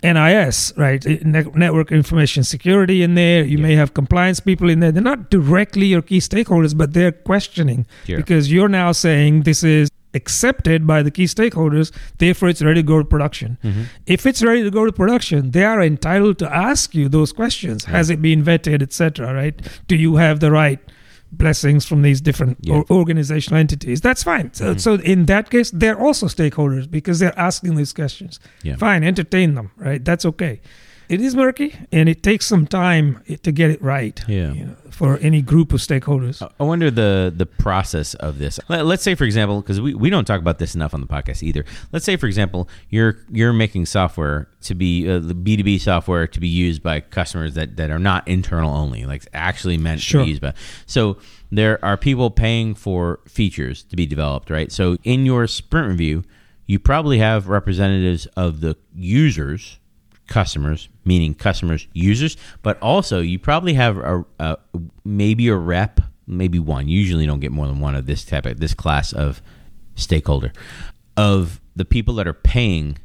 NIS, 0.02 0.72
right? 0.76 1.04
Network 1.24 1.90
Information 1.90 2.44
Security 2.44 3.02
in 3.02 3.14
there. 3.14 3.42
You 3.42 3.56
may 3.58 3.74
have 3.74 3.94
compliance 3.94 4.38
people 4.38 4.68
in 4.68 4.80
there. 4.80 4.92
They're 4.92 5.02
not 5.02 5.30
directly 5.30 5.86
your 5.86 6.02
key 6.02 6.18
stakeholders, 6.18 6.76
but 6.76 6.92
they're 6.92 7.12
questioning 7.12 7.86
Sure. 8.06 8.18
because 8.18 8.52
you're 8.52 8.68
now 8.68 8.92
saying 8.92 9.42
this 9.44 9.64
is 9.64 9.88
accepted 10.14 10.86
by 10.86 11.02
the 11.02 11.10
key 11.10 11.24
stakeholders, 11.24 11.92
therefore 12.18 12.48
it's 12.48 12.62
ready 12.62 12.82
to 12.82 12.86
go 12.86 12.98
to 12.98 13.04
production. 13.04 13.58
Mm-hmm. 13.62 13.82
If 14.06 14.26
it's 14.26 14.42
ready 14.42 14.62
to 14.62 14.70
go 14.70 14.84
to 14.86 14.92
production, 14.92 15.50
they 15.50 15.64
are 15.64 15.82
entitled 15.82 16.38
to 16.38 16.54
ask 16.54 16.94
you 16.94 17.08
those 17.08 17.32
questions. 17.32 17.84
Has 17.86 18.10
it 18.10 18.20
been 18.22 18.42
vetted, 18.44 18.82
etc., 18.82 19.32
right? 19.34 19.60
Do 19.88 19.96
you 19.96 20.16
have 20.16 20.40
the 20.40 20.50
right 20.50 20.78
blessings 21.32 21.84
from 21.84 22.02
these 22.02 22.20
different 22.20 22.58
Yeah. 22.60 22.74
or 22.74 22.84
organizational 22.90 23.58
entities? 23.58 24.00
That's 24.00 24.22
fine. 24.22 24.52
So, 24.54 24.64
mm-hmm. 24.66 24.78
so 24.78 24.94
in 24.94 25.26
that 25.26 25.50
case, 25.50 25.70
they're 25.70 25.98
also 26.00 26.26
stakeholders 26.26 26.90
because 26.90 27.18
they're 27.18 27.38
asking 27.38 27.74
these 27.76 27.92
questions. 27.92 28.38
Yeah. 28.62 28.76
Fine, 28.76 29.02
entertain 29.04 29.54
them, 29.54 29.70
right? 29.76 30.04
That's 30.04 30.24
okay. 30.24 30.60
It 31.08 31.20
is 31.20 31.34
murky 31.36 31.74
and 31.92 32.08
it 32.08 32.22
takes 32.22 32.46
some 32.46 32.66
time 32.66 33.22
to 33.42 33.52
get 33.52 33.70
it 33.70 33.82
right 33.82 34.22
Yeah. 34.26 34.52
you 34.52 34.64
know, 34.66 34.76
for 34.94 35.18
any 35.18 35.42
group 35.42 35.72
of 35.72 35.80
stakeholders. 35.80 36.40
I 36.60 36.64
wonder 36.64 36.90
the 36.90 37.32
the 37.36 37.46
process 37.46 38.14
of 38.14 38.38
this. 38.38 38.60
Let- 38.68 38.86
Let's 38.86 39.02
say, 39.02 39.14
for 39.14 39.24
example, 39.24 39.60
because 39.60 39.80
we, 39.80 39.94
we 39.94 40.08
don't 40.10 40.24
talk 40.24 40.40
about 40.40 40.58
this 40.58 40.74
enough 40.74 40.94
on 40.94 41.00
the 41.00 41.06
podcast 41.06 41.42
either. 41.42 41.64
Let's 41.92 42.04
say, 42.04 42.16
for 42.16 42.26
example, 42.26 42.68
you're 42.90 43.18
you're 43.30 43.52
making 43.52 43.86
software 43.86 44.48
to 44.62 44.74
be 44.74 45.08
uh, 45.10 45.18
the 45.18 45.34
B 45.34 45.56
two 45.56 45.64
B 45.64 45.78
software 45.78 46.26
to 46.26 46.40
be 46.40 46.48
used 46.48 46.82
by 46.82 47.00
customers 47.00 47.54
that, 47.54 47.76
that 47.76 47.90
are 47.90 47.98
not 47.98 48.26
internal 48.28 48.74
only, 48.74 49.04
like 49.04 49.26
actually 49.34 49.76
meant 49.76 50.00
Sure. 50.00 50.20
to 50.20 50.24
be 50.24 50.30
used 50.30 50.42
by. 50.42 50.54
So 50.86 51.18
there 51.50 51.84
are 51.84 51.96
people 51.96 52.30
paying 52.30 52.74
for 52.74 53.20
features 53.28 53.82
to 53.84 53.96
be 53.96 54.06
developed, 54.06 54.48
right? 54.50 54.70
So 54.72 54.96
in 55.04 55.26
your 55.26 55.46
sprint 55.46 55.88
review, 55.88 56.24
you 56.66 56.78
probably 56.78 57.18
have 57.18 57.48
representatives 57.48 58.26
of 58.36 58.60
the 58.60 58.76
users 58.94 59.78
customers, 60.26 60.88
meaning 61.04 61.34
customers, 61.34 61.86
users, 61.92 62.36
but 62.62 62.78
also 62.80 63.20
you 63.20 63.38
probably 63.38 63.74
have 63.74 63.98
a, 63.98 64.24
a 64.38 64.56
maybe 65.04 65.48
a 65.48 65.56
rep, 65.56 66.00
maybe 66.26 66.58
one. 66.58 66.88
You 66.88 66.98
usually 66.98 67.26
don't 67.26 67.40
get 67.40 67.52
more 67.52 67.66
than 67.66 67.80
one 67.80 67.94
of 67.94 68.06
this 68.06 68.24
type 68.24 68.46
of 68.46 68.60
this 68.60 68.74
class 68.74 69.12
of 69.12 69.42
stakeholder 69.96 70.52
of 71.16 71.60
the 71.76 71.84
people 71.84 72.14
that 72.14 72.26
are 72.26 72.32
paying, 72.34 72.98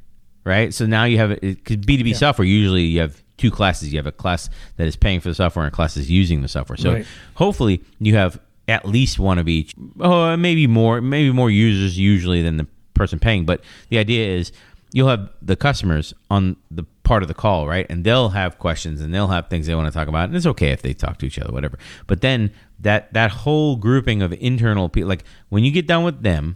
right? 0.44 0.74
So 0.74 0.86
now 0.86 1.04
you 1.04 1.18
have 1.18 1.40
because 1.42 1.78
B 1.78 1.98
two 1.98 2.04
B 2.04 2.14
software 2.14 2.46
usually 2.48 2.84
you 2.84 3.02
have 3.02 3.22
two 3.38 3.52
classes. 3.52 3.92
You 3.92 4.00
have 4.00 4.08
a 4.08 4.12
class 4.12 4.50
that 4.78 4.88
is 4.88 4.96
paying 4.96 5.20
for 5.20 5.30
the 5.30 5.36
software 5.36 5.66
and 5.66 5.74
a 5.74 5.76
class 5.76 5.96
that's 5.96 6.10
using 6.10 6.42
the 6.42 6.48
software. 6.48 6.78
So 6.78 6.94
Right. 6.94 7.06
hopefully 7.36 7.82
you 8.00 8.16
have 8.16 8.40
at 8.68 8.86
least 8.88 9.18
one 9.20 9.38
of 9.40 9.48
each. 9.48 9.74
Oh, 10.00 10.36
maybe 10.38 10.68
more, 10.68 11.02
maybe 11.02 11.32
more 11.32 11.50
users 11.50 11.98
usually 11.98 12.42
than 12.42 12.58
the 12.58 12.68
person 12.94 13.18
paying. 13.20 13.46
But 13.46 13.62
the 13.90 13.98
idea 13.98 14.28
is 14.28 14.52
you'll 14.92 15.08
have 15.10 15.30
the 15.42 15.56
customers 15.56 16.14
on 16.30 16.56
the 16.70 16.84
part 17.10 17.24
of 17.24 17.28
the 17.28 17.34
call, 17.34 17.68
right? 17.68 17.88
And 17.90 18.04
they'll 18.04 18.30
have 18.30 18.60
questions 18.60 19.02
and 19.02 19.12
they'll 19.12 19.30
have 19.30 19.48
things 19.48 19.66
they 19.66 19.74
want 19.74 19.92
to 19.92 19.92
talk 19.92 20.08
about. 20.08 20.26
And 20.26 20.38
it's 20.38 20.46
okay 20.46 20.70
if 20.70 20.84
they 20.84 20.94
talk 20.94 21.18
to 21.18 21.26
each 21.26 21.40
other, 21.40 21.52
whatever. 21.52 21.80
But 22.06 22.22
then 22.22 22.52
that 22.80 23.12
that 23.14 23.32
whole 23.32 23.78
grouping 23.78 24.22
of 24.22 24.32
internal 24.34 24.90
people, 24.90 25.10
like 25.10 25.24
when 25.50 25.64
you 25.64 25.72
get 25.72 25.88
done 25.88 26.04
with 26.04 26.22
them, 26.22 26.56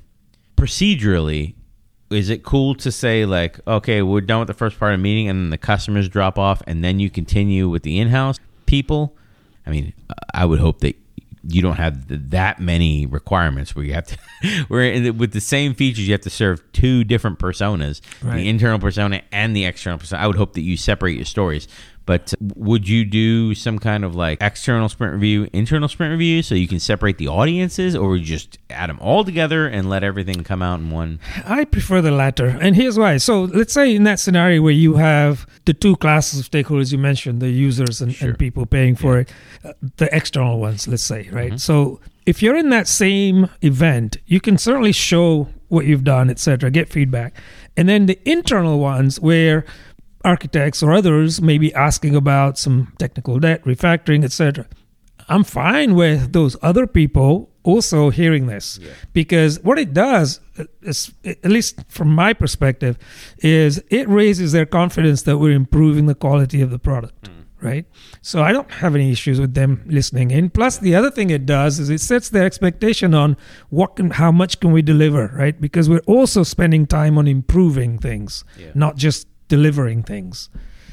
procedurally, 0.55 1.55
is 2.11 2.29
it 2.29 2.43
cool 2.43 2.75
to 2.75 2.91
say 2.91 3.25
like, 3.25 3.59
okay, 3.67 4.03
we're 4.03 4.21
done 4.21 4.39
with 4.39 4.47
the 4.47 4.53
first 4.53 4.77
part 4.77 4.93
of 4.93 4.99
the 4.99 5.03
meeting, 5.03 5.27
and 5.27 5.39
then 5.39 5.49
the 5.49 5.57
customers 5.57 6.07
drop 6.07 6.37
off, 6.37 6.61
and 6.67 6.83
then 6.83 6.99
you 6.99 7.09
continue 7.09 7.67
with 7.67 7.81
the 7.81 7.99
in-house 7.99 8.39
people? 8.67 9.17
I 9.65 9.71
mean, 9.71 9.91
I 10.35 10.45
would 10.45 10.59
hope 10.59 10.81
that 10.81 10.95
you 11.45 11.61
don't 11.61 11.75
have 11.75 12.29
that 12.31 12.59
many 12.61 13.05
requirements 13.05 13.75
where 13.75 13.83
you 13.83 13.93
have 13.93 14.07
to 14.07 14.17
where 14.69 14.83
in 14.91 15.03
the, 15.03 15.09
with 15.11 15.33
the 15.33 15.41
same 15.41 15.73
features 15.73 16.07
you 16.07 16.13
have 16.13 16.21
to 16.21 16.29
serve 16.29 16.61
two 16.71 17.03
different 17.03 17.37
personas 17.39 17.99
Right. 18.21 18.37
the 18.37 18.49
internal 18.49 18.79
persona 18.79 19.21
and 19.31 19.53
the 19.55 19.65
external 19.65 19.99
persona 19.99 20.21
i 20.21 20.27
would 20.27 20.37
hope 20.37 20.53
that 20.53 20.61
you 20.61 20.77
separate 20.77 21.15
your 21.17 21.25
stories 21.25 21.67
But 22.05 22.33
would 22.55 22.87
you 22.89 23.05
do 23.05 23.55
some 23.55 23.79
kind 23.79 24.03
of 24.03 24.13
like 24.13 24.39
external 24.41 24.89
sprint 24.89 25.13
review, 25.13 25.47
internal 25.53 25.87
sprint 25.87 26.11
review, 26.11 26.41
so 26.43 26.53
you 26.53 26.67
can 26.67 26.79
separate 26.79 27.17
the 27.17 27.29
audiences, 27.29 27.95
or 27.95 28.09
would 28.09 28.21
you 28.21 28.25
just 28.35 28.57
add 28.69 28.89
them 28.89 28.99
all 28.99 29.23
together 29.23 29.67
and 29.67 29.89
let 29.89 30.03
everything 30.03 30.43
come 30.43 30.61
out 30.61 30.79
in 30.81 30.89
one? 30.89 31.19
I 31.45 31.63
prefer 31.63 32.01
the 32.01 32.11
latter, 32.11 32.57
and 32.61 32.75
here's 32.75 32.99
why. 32.99 33.17
So 33.17 33.43
let's 33.43 33.73
say 33.73 33.95
in 33.95 34.03
that 34.03 34.19
scenario 34.19 34.61
where 34.61 34.73
you 34.73 34.95
have 34.95 35.47
the 35.65 35.73
two 35.73 35.95
classes 35.95 36.41
of 36.41 36.49
stakeholders 36.51 36.91
you 36.91 36.97
mentioned, 36.97 37.41
the 37.41 37.49
users 37.49 38.01
and, 38.01 38.13
Sure. 38.13 38.29
and 38.29 38.37
people 38.39 38.65
paying 38.65 38.95
for 38.95 39.19
it, 39.19 39.31
uh, 39.63 39.71
the 39.97 40.13
external 40.13 40.59
ones, 40.59 40.87
let's 40.87 41.03
say, 41.03 41.29
right? 41.31 41.53
Mhm. 41.53 41.59
So 41.59 42.01
if 42.25 42.41
you're 42.43 42.57
in 42.57 42.69
that 42.69 42.87
same 42.87 43.49
event, 43.61 44.17
you 44.27 44.41
can 44.41 44.57
certainly 44.57 44.91
show 44.91 45.47
what 45.69 45.85
you've 45.85 46.03
done, 46.03 46.29
etc., 46.29 46.69
get 46.69 46.89
feedback, 46.89 47.33
and 47.77 47.87
then 47.87 48.05
the 48.07 48.19
internal 48.29 48.79
ones 48.79 49.19
where 49.21 49.65
architects 50.23 50.81
or 50.83 50.93
others 50.93 51.41
may 51.41 51.57
be 51.57 51.73
asking 51.73 52.15
about 52.15 52.57
some 52.57 52.93
technical 52.97 53.39
debt, 53.39 53.63
refactoring, 53.63 54.23
etc. 54.23 54.67
I'm 55.29 55.43
fine 55.43 55.95
with 55.95 56.33
those 56.33 56.57
other 56.61 56.85
people 56.87 57.49
also 57.63 58.09
hearing 58.09 58.47
this 58.47 58.77
because 59.13 59.57
what 59.63 59.79
it 59.79 59.93
does, 59.93 60.41
uh, 60.59 60.65
is, 60.81 61.13
at 61.23 61.45
least 61.45 61.79
from 61.87 62.09
my 62.13 62.33
perspective, 62.33 62.97
is 63.37 63.81
it 63.89 64.07
raises 64.09 64.51
their 64.51 64.65
confidence 64.65 65.21
that 65.23 65.37
we're 65.37 65.53
improving 65.55 66.05
the 66.07 66.15
quality 66.15 66.61
of 66.61 66.71
the 66.71 66.79
product. 66.79 67.27
Hmm. 67.27 67.33
Right, 67.61 67.85
so 68.21 68.43
I 68.43 68.51
don't 68.51 68.69
have 68.69 68.93
any 68.93 69.09
issues 69.09 69.39
with 69.39 69.53
them 69.53 69.83
listening 69.85 70.31
in. 70.31 70.49
Plus, 70.49 70.79
the 70.79 70.95
other 70.95 71.09
thing 71.09 71.29
it 71.29 71.45
does 71.45 71.79
is 71.79 71.89
it 71.89 72.01
sets 72.01 72.27
their 72.27 72.43
expectation 72.43 73.13
on 73.13 73.37
what 73.69 73.95
can, 73.95 74.09
how 74.09 74.33
much 74.33 74.59
can 74.59 74.73
we 74.73 74.81
deliver, 74.81 75.31
right? 75.33 75.61
Because 75.61 75.89
we're 75.89 76.01
also 76.05 76.43
spending 76.43 76.85
time 76.85 77.17
on 77.17 77.25
improving 77.25 77.99
things, 77.99 78.43
Yeah. 78.59 78.71
not 78.75 78.97
just 78.97 79.27
delivering 79.57 80.01
things. 80.03 80.49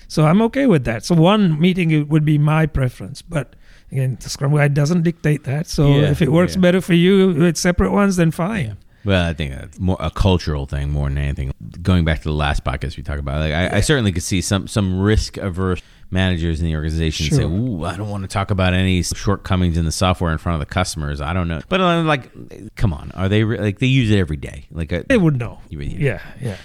So 0.08 0.18
I'm 0.28 0.40
okay 0.48 0.66
with 0.66 0.84
that. 0.90 1.04
So 1.04 1.14
one 1.14 1.44
meeting 1.66 1.88
it 1.98 2.08
would 2.12 2.24
be 2.24 2.36
my 2.38 2.66
preference, 2.66 3.22
but 3.22 3.46
again, 3.92 4.18
the 4.20 4.28
Scrum 4.28 4.52
guide 4.54 4.74
doesn't 4.74 5.02
dictate 5.02 5.44
that. 5.44 5.66
So 5.76 5.82
Yeah, 5.96 6.10
if 6.10 6.20
it 6.20 6.30
works 6.38 6.54
yeah. 6.56 6.60
better 6.66 6.80
for 6.80 6.94
you 6.94 7.12
with 7.44 7.56
separate 7.56 7.92
ones, 7.92 8.16
then 8.16 8.30
fine. 8.32 8.76
Well, 9.04 9.24
I 9.30 9.32
think 9.32 9.54
that's 9.54 9.78
more 9.80 9.96
a 9.98 10.10
cultural 10.10 10.66
thing 10.66 10.90
more 10.90 11.08
than 11.08 11.16
anything. 11.16 11.52
Going 11.80 12.04
back 12.04 12.18
to 12.22 12.28
the 12.28 12.34
last 12.46 12.64
podcast 12.64 12.96
we 12.98 13.02
talked 13.02 13.18
about, 13.26 13.40
like 13.40 13.52
I, 13.54 13.78
I 13.78 13.80
certainly 13.80 14.12
could 14.12 14.22
see 14.22 14.42
some 14.42 14.68
some 14.68 15.00
risk 15.00 15.38
averse 15.38 15.80
managers 16.10 16.60
in 16.60 16.66
the 16.66 16.74
organization 16.74 17.34
say, 17.34 17.44
"Ooh, 17.44 17.82
I 17.84 17.96
don't 17.96 18.10
want 18.10 18.24
to 18.24 18.28
talk 18.28 18.50
about 18.50 18.74
any 18.74 19.02
shortcomings 19.02 19.78
in 19.78 19.86
the 19.86 19.92
software 20.04 20.32
in 20.32 20.38
front 20.38 20.60
of 20.60 20.68
the 20.68 20.70
customers." 20.74 21.22
I 21.22 21.32
don't 21.32 21.48
know, 21.48 21.62
but 21.70 21.80
uh, 21.80 22.02
like, 22.02 22.24
come 22.76 22.92
on, 22.92 23.10
are 23.14 23.28
they 23.30 23.42
re- 23.42 23.58
like 23.58 23.78
they 23.78 23.86
use 23.86 24.10
it 24.10 24.18
every 24.18 24.36
day? 24.36 24.66
Like, 24.70 24.92
uh, 24.92 25.02
They 25.08 25.16
would 25.16 25.36
know. 25.38 25.60
You 25.70 25.78
would- 25.78 25.92
Yeah, 25.92 26.20
yeah. 26.38 26.56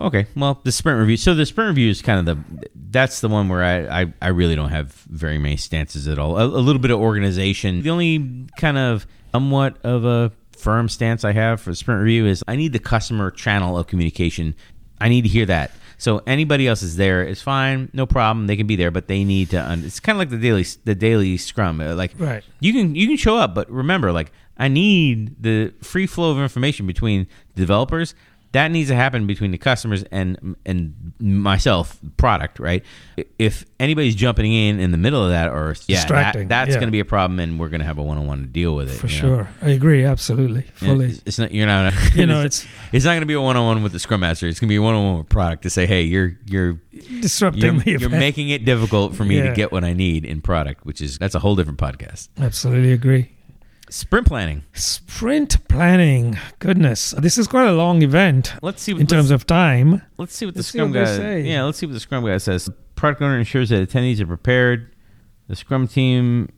Okay, 0.00 0.26
well, 0.34 0.60
the 0.64 0.72
sprint 0.72 0.98
review. 0.98 1.16
So 1.16 1.34
the 1.34 1.44
sprint 1.44 1.68
review 1.68 1.90
is 1.90 2.00
kind 2.02 2.26
of 2.28 2.36
the 2.36 2.68
that's 2.90 3.20
the 3.20 3.28
one 3.28 3.48
where 3.48 3.62
I 3.62 4.02
I, 4.02 4.12
I 4.22 4.28
really 4.28 4.54
don't 4.56 4.70
have 4.70 4.92
very 4.92 5.38
many 5.38 5.56
stances 5.56 6.08
at 6.08 6.18
all. 6.18 6.38
A, 6.38 6.44
a 6.44 6.62
little 6.62 6.80
bit 6.80 6.90
of 6.90 6.98
organization. 7.00 7.82
The 7.82 7.90
only 7.90 8.46
kind 8.56 8.78
of 8.78 9.06
somewhat 9.32 9.76
of 9.84 10.04
a 10.04 10.32
firm 10.56 10.88
stance 10.88 11.24
I 11.24 11.32
have 11.32 11.60
for 11.60 11.70
the 11.70 11.76
sprint 11.76 12.00
review 12.02 12.26
is 12.26 12.42
I 12.48 12.56
need 12.56 12.72
the 12.72 12.78
customer 12.78 13.30
channel 13.30 13.78
of 13.78 13.86
communication. 13.86 14.54
I 15.00 15.08
need 15.08 15.22
to 15.22 15.28
hear 15.28 15.46
that. 15.46 15.70
So 15.98 16.22
anybody 16.26 16.66
else 16.66 16.82
is 16.82 16.96
there 16.96 17.22
is 17.24 17.42
fine, 17.42 17.90
no 17.92 18.06
problem. 18.06 18.46
They 18.46 18.56
can 18.56 18.66
be 18.66 18.76
there, 18.76 18.90
but 18.90 19.06
they 19.06 19.22
need 19.22 19.50
to. 19.50 19.62
Un- 19.62 19.82
it's 19.84 20.00
kind 20.00 20.16
of 20.16 20.18
like 20.20 20.30
the 20.30 20.38
daily 20.38 20.64
the 20.84 20.94
daily 20.94 21.36
scrum. 21.36 21.80
Uh, 21.80 21.94
Like 21.94 22.12
Right. 22.18 22.42
you 22.60 22.72
can 22.72 22.94
you 22.94 23.06
can 23.06 23.16
show 23.18 23.36
up, 23.36 23.54
but 23.54 23.70
remember, 23.70 24.10
like 24.12 24.32
I 24.56 24.68
need 24.68 25.42
the 25.42 25.72
free 25.82 26.06
flow 26.06 26.30
of 26.30 26.38
information 26.38 26.86
between 26.86 27.26
the 27.54 27.60
developers. 27.60 28.14
That 28.52 28.70
needs 28.70 28.88
to 28.88 28.96
happen 28.96 29.26
between 29.26 29.52
the 29.52 29.58
customers 29.58 30.02
and 30.10 30.56
and 30.66 31.12
myself, 31.20 31.98
product, 32.16 32.58
right? 32.58 32.84
If 33.38 33.64
anybody's 33.78 34.14
jumping 34.16 34.52
in 34.52 34.80
in 34.80 34.90
the 34.90 34.96
middle 34.96 35.22
of 35.22 35.30
that, 35.30 35.50
or 35.50 35.76
yeah, 35.86 36.04
that, 36.06 36.48
that's 36.48 36.70
yeah. 36.70 36.74
going 36.74 36.88
to 36.88 36.92
be 36.92 37.00
a 37.00 37.04
problem, 37.04 37.38
and 37.38 37.60
we're 37.60 37.68
going 37.68 37.80
to 37.80 37.86
have 37.86 37.98
a 37.98 38.02
one 38.02 38.18
on 38.18 38.26
one 38.26 38.40
to 38.40 38.46
deal 38.46 38.74
with 38.74 38.90
it. 38.90 38.96
For 38.96 39.06
you 39.06 39.22
know? 39.22 39.28
sure. 39.28 39.48
I 39.62 39.70
agree. 39.70 40.04
Absolutely. 40.04 40.62
Fully. 40.74 41.10
It's, 41.10 41.22
it's 41.26 41.38
not 41.38 41.52
you're 41.52 41.66
not. 41.66 41.92
You 42.14 42.26
know, 42.26 42.42
it's 42.42 42.66
it's 42.92 43.04
not 43.04 43.12
going 43.12 43.20
to 43.20 43.26
be 43.26 43.34
a 43.34 43.40
one 43.40 43.56
on 43.56 43.64
one 43.64 43.82
with 43.82 43.92
the 43.92 44.00
scrum 44.00 44.20
master. 44.20 44.48
It's 44.48 44.58
going 44.58 44.68
to 44.68 44.72
be 44.72 44.76
a 44.76 44.82
one 44.82 44.94
on 44.94 45.04
one 45.04 45.18
with 45.18 45.28
product 45.28 45.62
to 45.62 45.70
say, 45.70 45.86
hey, 45.86 46.02
you're 46.02 46.36
you're 46.46 46.80
disrupting 47.20 47.82
you're, 47.86 47.98
you're 47.98 48.10
making 48.10 48.50
it 48.50 48.64
difficult 48.64 49.14
for 49.14 49.24
me 49.24 49.40
to 49.40 49.54
get 49.54 49.70
what 49.70 49.84
I 49.84 49.92
need 49.92 50.24
in 50.24 50.40
product, 50.40 50.84
which 50.84 51.00
is 51.00 51.18
that's 51.18 51.34
a 51.34 51.38
whole 51.38 51.56
different 51.56 51.78
podcast. 51.78 52.28
Absolutely 52.38 52.92
agree. 52.92 53.30
Sprint 53.90 54.26
planning. 54.26 54.62
Sprint 54.72 55.66
planning. 55.68 56.38
Goodness. 56.60 57.10
This 57.18 57.36
is 57.36 57.46
quite 57.46 57.66
a 57.66 57.72
long 57.72 58.02
event 58.02 58.54
Let's 58.62 58.82
see 58.82 58.92
what 58.92 59.00
in 59.00 59.06
terms 59.06 59.30
of 59.30 59.46
time. 59.46 60.02
Let's 60.16 60.34
see 60.34 60.46
what 60.46 60.54
the 60.54 60.58
Let's 60.60 60.68
see 60.68 60.78
Scrum 60.78 60.92
what 60.92 61.04
guy. 61.04 61.16
say. 61.16 61.40
Yeah, 61.42 61.64
let's 61.64 61.78
see 61.78 61.86
what 61.86 61.92
the 61.92 62.00
Scrum 62.00 62.24
Guide 62.24 62.40
says. 62.40 62.70
Product 62.94 63.20
owner 63.22 63.38
ensures 63.38 63.68
that 63.70 63.88
attendees 63.88 64.20
are 64.20 64.26
prepared. 64.26 64.94
The 65.48 65.56
Scrum 65.56 65.88
team 65.88 66.50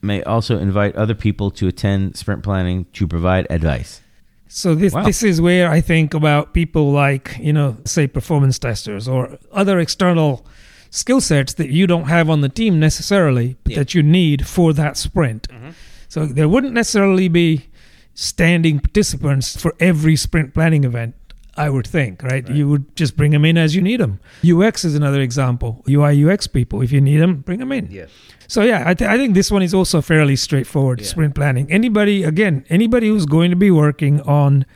may 0.00 0.22
also 0.22 0.58
invite 0.58 0.94
other 0.96 1.14
people 1.14 1.50
to 1.50 1.66
attend 1.68 2.16
sprint 2.16 2.42
planning 2.42 2.86
to 2.94 3.06
provide 3.06 3.46
advice. 3.50 4.00
So 4.46 4.74
this 4.74 4.94
Wow. 4.94 5.04
this 5.04 5.22
is 5.22 5.40
where 5.40 5.70
I 5.70 5.80
think 5.82 6.14
about 6.14 6.54
people 6.54 6.90
like 6.92 7.36
you 7.40 7.52
know 7.52 7.76
say 7.84 8.06
performance 8.06 8.58
testers 8.58 9.06
or 9.06 9.38
other 9.52 9.78
external 9.78 10.46
skill 10.90 11.20
sets 11.20 11.52
that 11.54 11.68
you 11.68 11.86
don't 11.86 12.04
have 12.06 12.30
on 12.30 12.40
the 12.40 12.48
team 12.48 12.80
necessarily, 12.80 13.56
but 13.64 13.72
Yeah. 13.72 13.78
that 13.80 13.94
you 13.94 14.02
need 14.02 14.46
for 14.46 14.72
that 14.72 14.96
sprint. 14.96 15.48
Mm-hmm. 15.48 15.70
So 16.08 16.26
there 16.26 16.48
wouldn't 16.48 16.72
necessarily 16.72 17.28
be 17.28 17.68
standing 18.14 18.80
participants 18.80 19.60
for 19.60 19.74
every 19.78 20.16
sprint 20.16 20.54
planning 20.54 20.84
event. 20.84 21.14
I 21.56 21.70
would 21.70 21.86
think, 21.88 22.22
right? 22.22 22.48
You 22.48 22.68
would 22.68 22.94
just 22.94 23.16
bring 23.16 23.32
them 23.32 23.44
in 23.44 23.58
as 23.58 23.74
you 23.74 23.82
need 23.82 23.98
them. 23.98 24.20
UX 24.48 24.84
is 24.84 24.94
another 24.94 25.20
example. 25.20 25.84
UI 25.88 26.24
UX 26.24 26.46
people, 26.46 26.82
if 26.82 26.92
you 26.92 27.00
need 27.00 27.18
them, 27.18 27.40
bring 27.40 27.58
them 27.58 27.72
in. 27.72 27.90
Yeah. 27.90 28.06
So 28.46 28.62
yeah, 28.62 28.84
I, 28.86 28.94
th- 28.94 29.10
I 29.10 29.16
think 29.16 29.34
this 29.34 29.50
one 29.50 29.62
is 29.62 29.74
also 29.74 30.00
fairly 30.00 30.36
straightforward. 30.36 31.00
Yeah. 31.00 31.08
Sprint 31.08 31.34
planning. 31.34 31.70
Anybody 31.70 32.22
again, 32.22 32.64
anybody 32.70 33.08
who's 33.08 33.26
going 33.26 33.50
to 33.50 33.56
be 33.56 33.72
working 33.72 34.20
on 34.20 34.66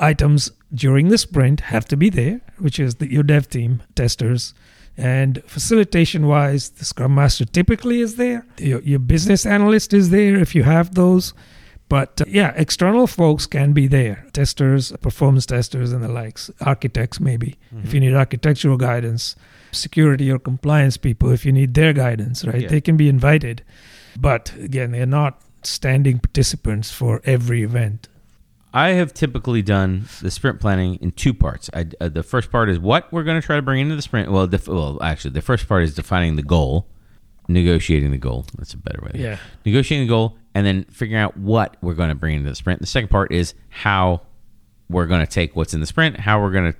items 0.00 0.50
during 0.74 1.08
the 1.08 1.18
sprint 1.18 1.60
have 1.60 1.84
to 1.86 1.96
be 1.96 2.10
there, 2.10 2.40
which 2.58 2.80
is 2.80 2.96
the, 2.96 3.10
your 3.10 3.22
dev 3.22 3.48
team, 3.48 3.82
testers, 3.94 4.54
and 4.96 5.42
facilitation 5.46 6.26
wise, 6.26 6.70
the 6.70 6.84
scrum 6.84 7.14
master 7.14 7.44
typically 7.44 8.00
is 8.00 8.16
there. 8.16 8.46
Your, 8.58 8.80
your 8.82 9.00
business 9.00 9.44
analyst 9.44 9.92
is 9.92 10.10
there 10.10 10.36
if 10.36 10.54
you 10.54 10.62
have 10.62 10.94
those. 10.94 11.34
But 11.88 12.20
uh, 12.20 12.24
yeah, 12.28 12.52
external 12.56 13.06
folks 13.06 13.46
can 13.46 13.72
be 13.72 13.86
there. 13.86 14.26
Testers, 14.32 14.92
performance 15.02 15.46
testers, 15.46 15.92
and 15.92 16.02
the 16.02 16.08
likes. 16.08 16.50
Architects, 16.60 17.20
maybe, 17.20 17.56
if 17.82 17.92
you 17.92 18.00
need 18.00 18.14
architectural 18.14 18.76
guidance. 18.76 19.36
Security 19.72 20.30
or 20.30 20.38
compliance 20.38 20.96
people, 20.96 21.30
if 21.32 21.44
you 21.44 21.52
need 21.52 21.74
their 21.74 21.92
guidance, 21.92 22.44
right? 22.44 22.62
Yeah. 22.62 22.68
They 22.68 22.80
can 22.80 22.96
be 22.96 23.08
invited. 23.08 23.64
But 24.16 24.54
again, 24.54 24.92
they're 24.92 25.06
not 25.06 25.42
standing 25.62 26.20
participants 26.20 26.90
for 26.90 27.20
every 27.24 27.62
event. 27.62 28.08
I 28.74 28.90
have 28.90 29.14
typically 29.14 29.62
done 29.62 30.06
the 30.20 30.30
sprint 30.32 30.60
planning 30.60 30.96
in 30.96 31.12
two 31.12 31.32
parts. 31.32 31.70
I, 31.72 31.86
uh, 32.00 32.08
the 32.08 32.24
first 32.24 32.50
part 32.50 32.68
is 32.68 32.78
what 32.78 33.10
we're 33.12 33.22
going 33.22 33.40
to 33.40 33.46
try 33.46 33.54
to 33.56 33.62
bring 33.62 33.80
into 33.80 33.94
the 33.94 34.02
sprint. 34.02 34.30
Well, 34.32 34.46
def- 34.48 34.66
well, 34.68 35.00
actually, 35.02 35.30
the 35.30 35.42
first 35.42 35.68
part 35.68 35.84
is 35.84 35.94
defining 35.94 36.34
the 36.34 36.42
goal, 36.42 36.88
negotiating 37.48 38.10
the 38.10 38.18
goal. 38.18 38.46
That's 38.58 38.74
a 38.74 38.78
better 38.78 39.00
way. 39.02 39.12
Yeah. 39.14 39.38
negotiating 39.64 40.06
the 40.08 40.10
goal, 40.10 40.36
and 40.54 40.66
then 40.66 40.84
figuring 40.90 41.22
out 41.22 41.36
what 41.36 41.76
we're 41.82 41.94
going 41.94 42.08
to 42.08 42.14
bring 42.16 42.34
into 42.36 42.50
the 42.50 42.56
sprint. 42.56 42.80
The 42.80 42.86
second 42.88 43.08
part 43.10 43.30
is 43.32 43.54
how 43.68 44.22
we're 44.88 45.06
going 45.06 45.24
to 45.24 45.30
take 45.32 45.54
what's 45.56 45.72
in 45.72 45.80
the 45.80 45.86
sprint, 45.86 46.18
how 46.18 46.42
we're 46.42 46.50
going 46.50 46.72
to 46.72 46.78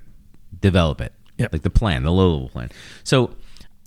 develop 0.60 1.00
it, 1.00 1.12
Yep. 1.38 1.52
like 1.52 1.62
the 1.62 1.70
plan, 1.70 2.02
the 2.02 2.10
low 2.12 2.32
level 2.32 2.48
plan. 2.48 2.70
So 3.04 3.34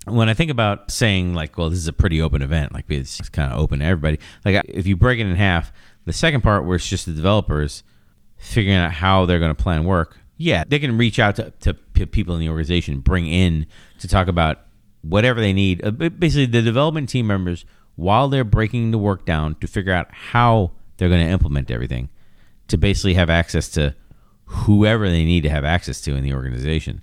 when 0.05 0.29
I 0.29 0.33
think 0.33 0.49
about 0.49 0.91
saying 0.91 1.33
like, 1.33 1.57
well, 1.57 1.69
this 1.69 1.79
is 1.79 1.87
a 1.87 1.93
pretty 1.93 2.21
open 2.21 2.41
event, 2.41 2.73
like 2.73 2.85
it's, 2.89 3.19
it's 3.19 3.29
kind 3.29 3.51
of 3.51 3.59
open 3.59 3.79
to 3.79 3.85
everybody. 3.85 4.19
Like 4.45 4.63
if 4.69 4.87
you 4.87 4.95
break 4.95 5.19
it 5.19 5.27
in 5.27 5.35
half, 5.35 5.71
the 6.05 6.13
second 6.13 6.41
part 6.41 6.63
where 6.65 6.77
it's 6.77 6.87
just 6.87 7.05
the 7.05 7.11
developers 7.11 7.83
figuring 8.37 8.77
out 8.77 8.91
how 8.91 9.25
they're 9.25 9.39
going 9.39 9.55
to 9.55 9.63
plan 9.63 9.85
work. 9.85 10.17
Yeah, 10.37 10.63
they 10.67 10.79
can 10.79 10.97
reach 10.97 11.19
out 11.19 11.35
to, 11.37 11.51
to 11.61 11.73
people 12.07 12.35
in 12.35 12.39
the 12.39 12.49
organization, 12.49 12.99
bring 12.99 13.27
in 13.27 13.65
to 13.99 14.07
talk 14.07 14.27
about 14.27 14.59
whatever 15.01 15.39
they 15.39 15.53
need. 15.53 15.83
Uh, 15.83 15.91
Basically, 15.91 16.45
the 16.45 16.61
development 16.61 17.09
team 17.09 17.25
members, 17.27 17.65
while 17.95 18.27
they're 18.27 18.43
breaking 18.43 18.91
the 18.91 18.97
work 18.97 19.25
down 19.25 19.55
to 19.55 19.67
figure 19.67 19.93
out 19.93 20.07
how 20.11 20.71
they're 20.97 21.09
going 21.09 21.25
to 21.25 21.31
implement 21.31 21.71
everything, 21.71 22.09
to 22.67 22.77
basically 22.77 23.15
have 23.15 23.29
access 23.29 23.69
to 23.69 23.95
whoever 24.45 25.09
they 25.09 25.25
need 25.25 25.41
to 25.41 25.49
have 25.49 25.65
access 25.65 26.01
to 26.01 26.15
in 26.15 26.23
the 26.23 26.33
organization. 26.33 27.01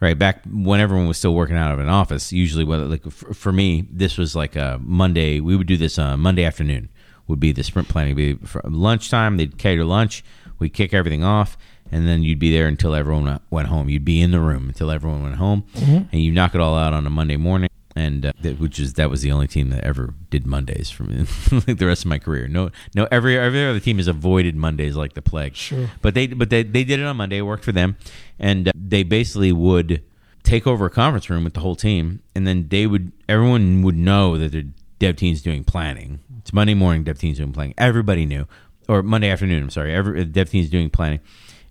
Right 0.00 0.16
back 0.16 0.44
when 0.48 0.78
everyone 0.78 1.08
was 1.08 1.18
still 1.18 1.34
working 1.34 1.56
out 1.56 1.72
of 1.72 1.80
an 1.80 1.88
office, 1.88 2.32
usually, 2.32 2.62
whether 2.62 2.84
like 2.84 3.10
for, 3.10 3.50
me, 3.50 3.88
this 3.90 4.16
was 4.16 4.36
like 4.36 4.54
a 4.54 4.78
Monday. 4.80 5.40
We 5.40 5.56
would 5.56 5.66
do 5.66 5.76
this 5.76 5.98
uh, 5.98 6.16
Monday 6.16 6.44
afternoon. 6.44 6.88
Would 7.26 7.40
be 7.40 7.50
the 7.50 7.64
sprint 7.64 7.88
planning. 7.88 8.14
Be 8.14 8.34
for 8.34 8.62
lunchtime. 8.64 9.36
They'd 9.36 9.58
cater 9.58 9.84
lunch. 9.84 10.24
We'd 10.58 10.72
kick 10.72 10.92
everything 10.92 11.24
off, 11.24 11.56
and 11.90 12.06
then 12.06 12.22
you'd 12.22 12.38
be 12.38 12.52
there 12.52 12.66
until 12.66 12.94
everyone 12.94 13.40
went 13.50 13.68
home. 13.68 13.88
You'd 13.88 14.04
be 14.04 14.20
in 14.20 14.30
the 14.30 14.40
room 14.40 14.68
until 14.68 14.90
everyone 14.90 15.22
went 15.22 15.36
home, 15.36 15.64
and 16.12 16.20
you 16.20 16.32
knock 16.32 16.54
it 16.54 16.60
all 16.60 16.76
out 16.76 16.92
on 16.92 17.06
a 17.06 17.10
Monday 17.10 17.36
morning. 17.36 17.68
And 17.96 18.26
uh, 18.26 18.32
that, 18.42 18.60
which 18.60 18.78
is 18.78 18.94
that 18.94 19.10
was 19.10 19.22
the 19.22 19.32
only 19.32 19.48
team 19.48 19.70
that 19.70 19.82
ever 19.82 20.14
did 20.30 20.46
Mondays 20.46 20.88
for 20.88 21.02
me, 21.02 21.18
like 21.66 21.78
the 21.78 21.86
rest 21.86 22.04
of 22.04 22.08
my 22.08 22.20
career. 22.20 22.46
No, 22.46 22.70
no, 22.94 23.08
every 23.10 23.36
every 23.36 23.66
other 23.66 23.80
team 23.80 23.96
has 23.96 24.06
avoided 24.06 24.54
Mondays 24.54 24.94
like 24.94 25.14
the 25.14 25.22
plague. 25.22 25.56
Sure. 25.56 25.90
But 26.00 26.14
they 26.14 26.28
but 26.28 26.48
they, 26.48 26.62
they 26.62 26.84
did 26.84 27.00
it 27.00 27.06
on 27.06 27.16
Monday. 27.16 27.38
It 27.38 27.42
worked 27.42 27.64
for 27.64 27.72
them, 27.72 27.96
and 28.38 28.68
uh, 28.68 28.72
they 28.76 29.02
basically 29.02 29.50
would 29.50 30.04
take 30.44 30.64
over 30.66 30.86
a 30.86 30.90
conference 30.90 31.28
room 31.28 31.42
with 31.42 31.54
the 31.54 31.60
whole 31.60 31.74
team, 31.74 32.22
and 32.36 32.46
then 32.46 32.68
they 32.68 32.86
would 32.86 33.10
everyone 33.28 33.82
would 33.82 33.96
know 33.96 34.38
that 34.38 34.52
their 34.52 34.64
dev 34.98 35.16
team's 35.16 35.42
doing 35.42 35.64
planning. 35.64 36.20
It's 36.38 36.52
Monday 36.52 36.74
morning, 36.74 37.04
dev 37.04 37.18
team's 37.18 37.38
doing 37.38 37.52
planning. 37.52 37.74
Everybody 37.76 38.26
knew, 38.26 38.46
or 38.88 39.02
Monday 39.02 39.28
afternoon. 39.30 39.62
I'm 39.64 39.70
sorry, 39.70 39.94
every 39.94 40.24
dev 40.24 40.50
team 40.50 40.62
is 40.64 40.70
doing 40.70 40.90
planning, 40.90 41.20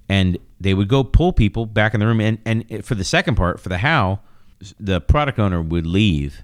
and 0.08 0.38
they 0.60 0.74
would 0.74 0.88
go 0.88 1.04
pull 1.04 1.34
people 1.34 1.66
back 1.66 1.94
in 1.94 2.00
the 2.00 2.06
room. 2.08 2.22
And 2.22 2.38
and 2.46 2.86
for 2.86 2.96
the 2.96 3.04
second 3.04 3.36
part, 3.36 3.60
for 3.60 3.70
the 3.70 3.80
how, 3.80 4.20
the 4.80 5.02
product 5.02 5.40
owner 5.40 5.62
would 5.62 5.86
leave. 5.86 6.42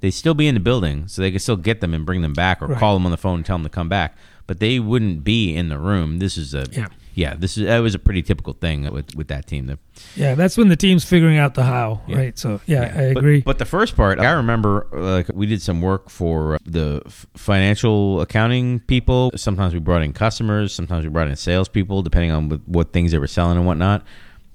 They'd 0.00 0.10
still 0.10 0.34
be 0.34 0.48
in 0.48 0.54
the 0.54 0.60
building, 0.60 1.08
so 1.08 1.22
they 1.22 1.30
could 1.32 1.40
still 1.40 1.56
get 1.56 1.80
them 1.80 1.94
and 1.94 2.04
bring 2.04 2.20
them 2.20 2.34
back, 2.34 2.60
or 2.60 2.66
Right. 2.66 2.78
call 2.78 2.94
them 2.94 3.06
on 3.06 3.10
the 3.10 3.16
phone 3.16 3.36
and 3.36 3.46
tell 3.46 3.56
them 3.56 3.62
to 3.64 3.70
come 3.70 3.88
back. 3.88 4.16
But 4.46 4.60
they 4.60 4.78
wouldn't 4.78 5.24
be 5.24 5.54
in 5.56 5.68
the 5.70 5.78
room. 5.78 6.18
This 6.18 6.36
is 6.36 6.52
a 6.54 6.66
Yeah. 6.70 6.88
Yeah. 7.14 7.34
This 7.36 7.56
is 7.56 7.64
that 7.66 7.78
was 7.78 7.94
a 7.94 7.98
pretty 7.98 8.22
typical 8.22 8.52
thing 8.52 8.90
with 8.92 9.14
with 9.16 9.28
that 9.28 9.46
team. 9.46 9.66
The, 9.66 9.78
Yeah, 10.16 10.34
that's 10.34 10.56
when 10.56 10.68
the 10.68 10.76
team's 10.76 11.04
figuring 11.04 11.38
out 11.38 11.54
the 11.54 11.62
how, 11.64 12.02
Yeah. 12.06 12.16
right? 12.16 12.38
So 12.38 12.60
yeah, 12.66 12.82
I 12.82 13.02
agree. 13.02 13.40
But, 13.40 13.58
the 13.58 13.64
first 13.64 13.96
part, 13.96 14.18
I 14.20 14.32
remember, 14.32 14.86
like 14.92 15.28
we 15.32 15.46
did 15.46 15.62
some 15.62 15.80
work 15.80 16.10
for 16.10 16.54
uh, 16.54 16.58
the 16.66 17.02
financial 17.36 18.20
accounting 18.20 18.80
people. 18.80 19.30
Sometimes 19.36 19.74
we 19.74 19.80
brought 19.80 20.02
in 20.02 20.12
customers. 20.12 20.74
Sometimes 20.74 21.04
we 21.04 21.10
brought 21.10 21.28
in 21.28 21.36
salespeople, 21.36 22.02
depending 22.02 22.30
on 22.32 22.48
what, 22.48 22.60
what 22.68 22.92
things 22.92 23.12
they 23.12 23.18
were 23.18 23.26
selling 23.26 23.56
and 23.56 23.66
whatnot. 23.66 24.04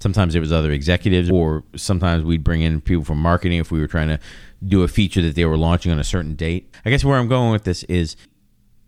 Sometimes 0.02 0.34
it 0.34 0.40
was 0.40 0.52
other 0.54 0.72
executives, 0.72 1.30
or 1.30 1.64
sometimes 1.76 2.24
we'd 2.24 2.44
bring 2.44 2.62
in 2.62 2.80
people 2.80 3.04
from 3.04 3.22
marketing 3.22 3.60
if 3.60 3.70
we 3.70 3.80
were 3.80 3.88
trying 3.88 4.08
to 4.08 4.18
do 4.66 4.84
a 4.84 4.88
feature 4.88 5.22
that 5.22 5.36
they 5.36 5.44
were 5.46 5.58
launching 5.58 5.92
on 5.92 6.00
a 6.00 6.04
certain 6.06 6.36
date. 6.36 6.74
I 6.86 6.90
guess 6.90 7.04
where 7.04 7.18
I'm 7.18 7.28
going 7.28 7.52
with 7.52 7.64
this 7.66 7.84
is 7.84 8.16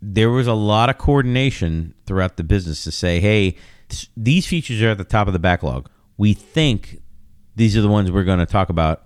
there 0.02 0.30
was 0.30 0.48
a 0.48 0.54
lot 0.54 0.90
of 0.90 0.98
coordination 0.98 1.94
throughout 2.06 2.38
the 2.38 2.44
business 2.44 2.84
to 2.86 2.92
say, 2.92 3.20
hey, 3.20 3.56
th- 3.90 4.10
these 4.18 4.48
features 4.48 4.82
are 4.82 4.90
at 4.90 4.98
the 4.98 5.04
top 5.04 5.28
of 5.28 5.34
the 5.34 5.40
backlog. 5.40 5.90
We 6.18 6.34
think 6.34 7.02
these 7.56 7.78
are 7.78 7.82
the 7.82 7.88
ones 7.90 8.12
we're 8.12 8.24
going 8.24 8.40
to 8.40 8.46
talk 8.46 8.70
about 8.70 9.04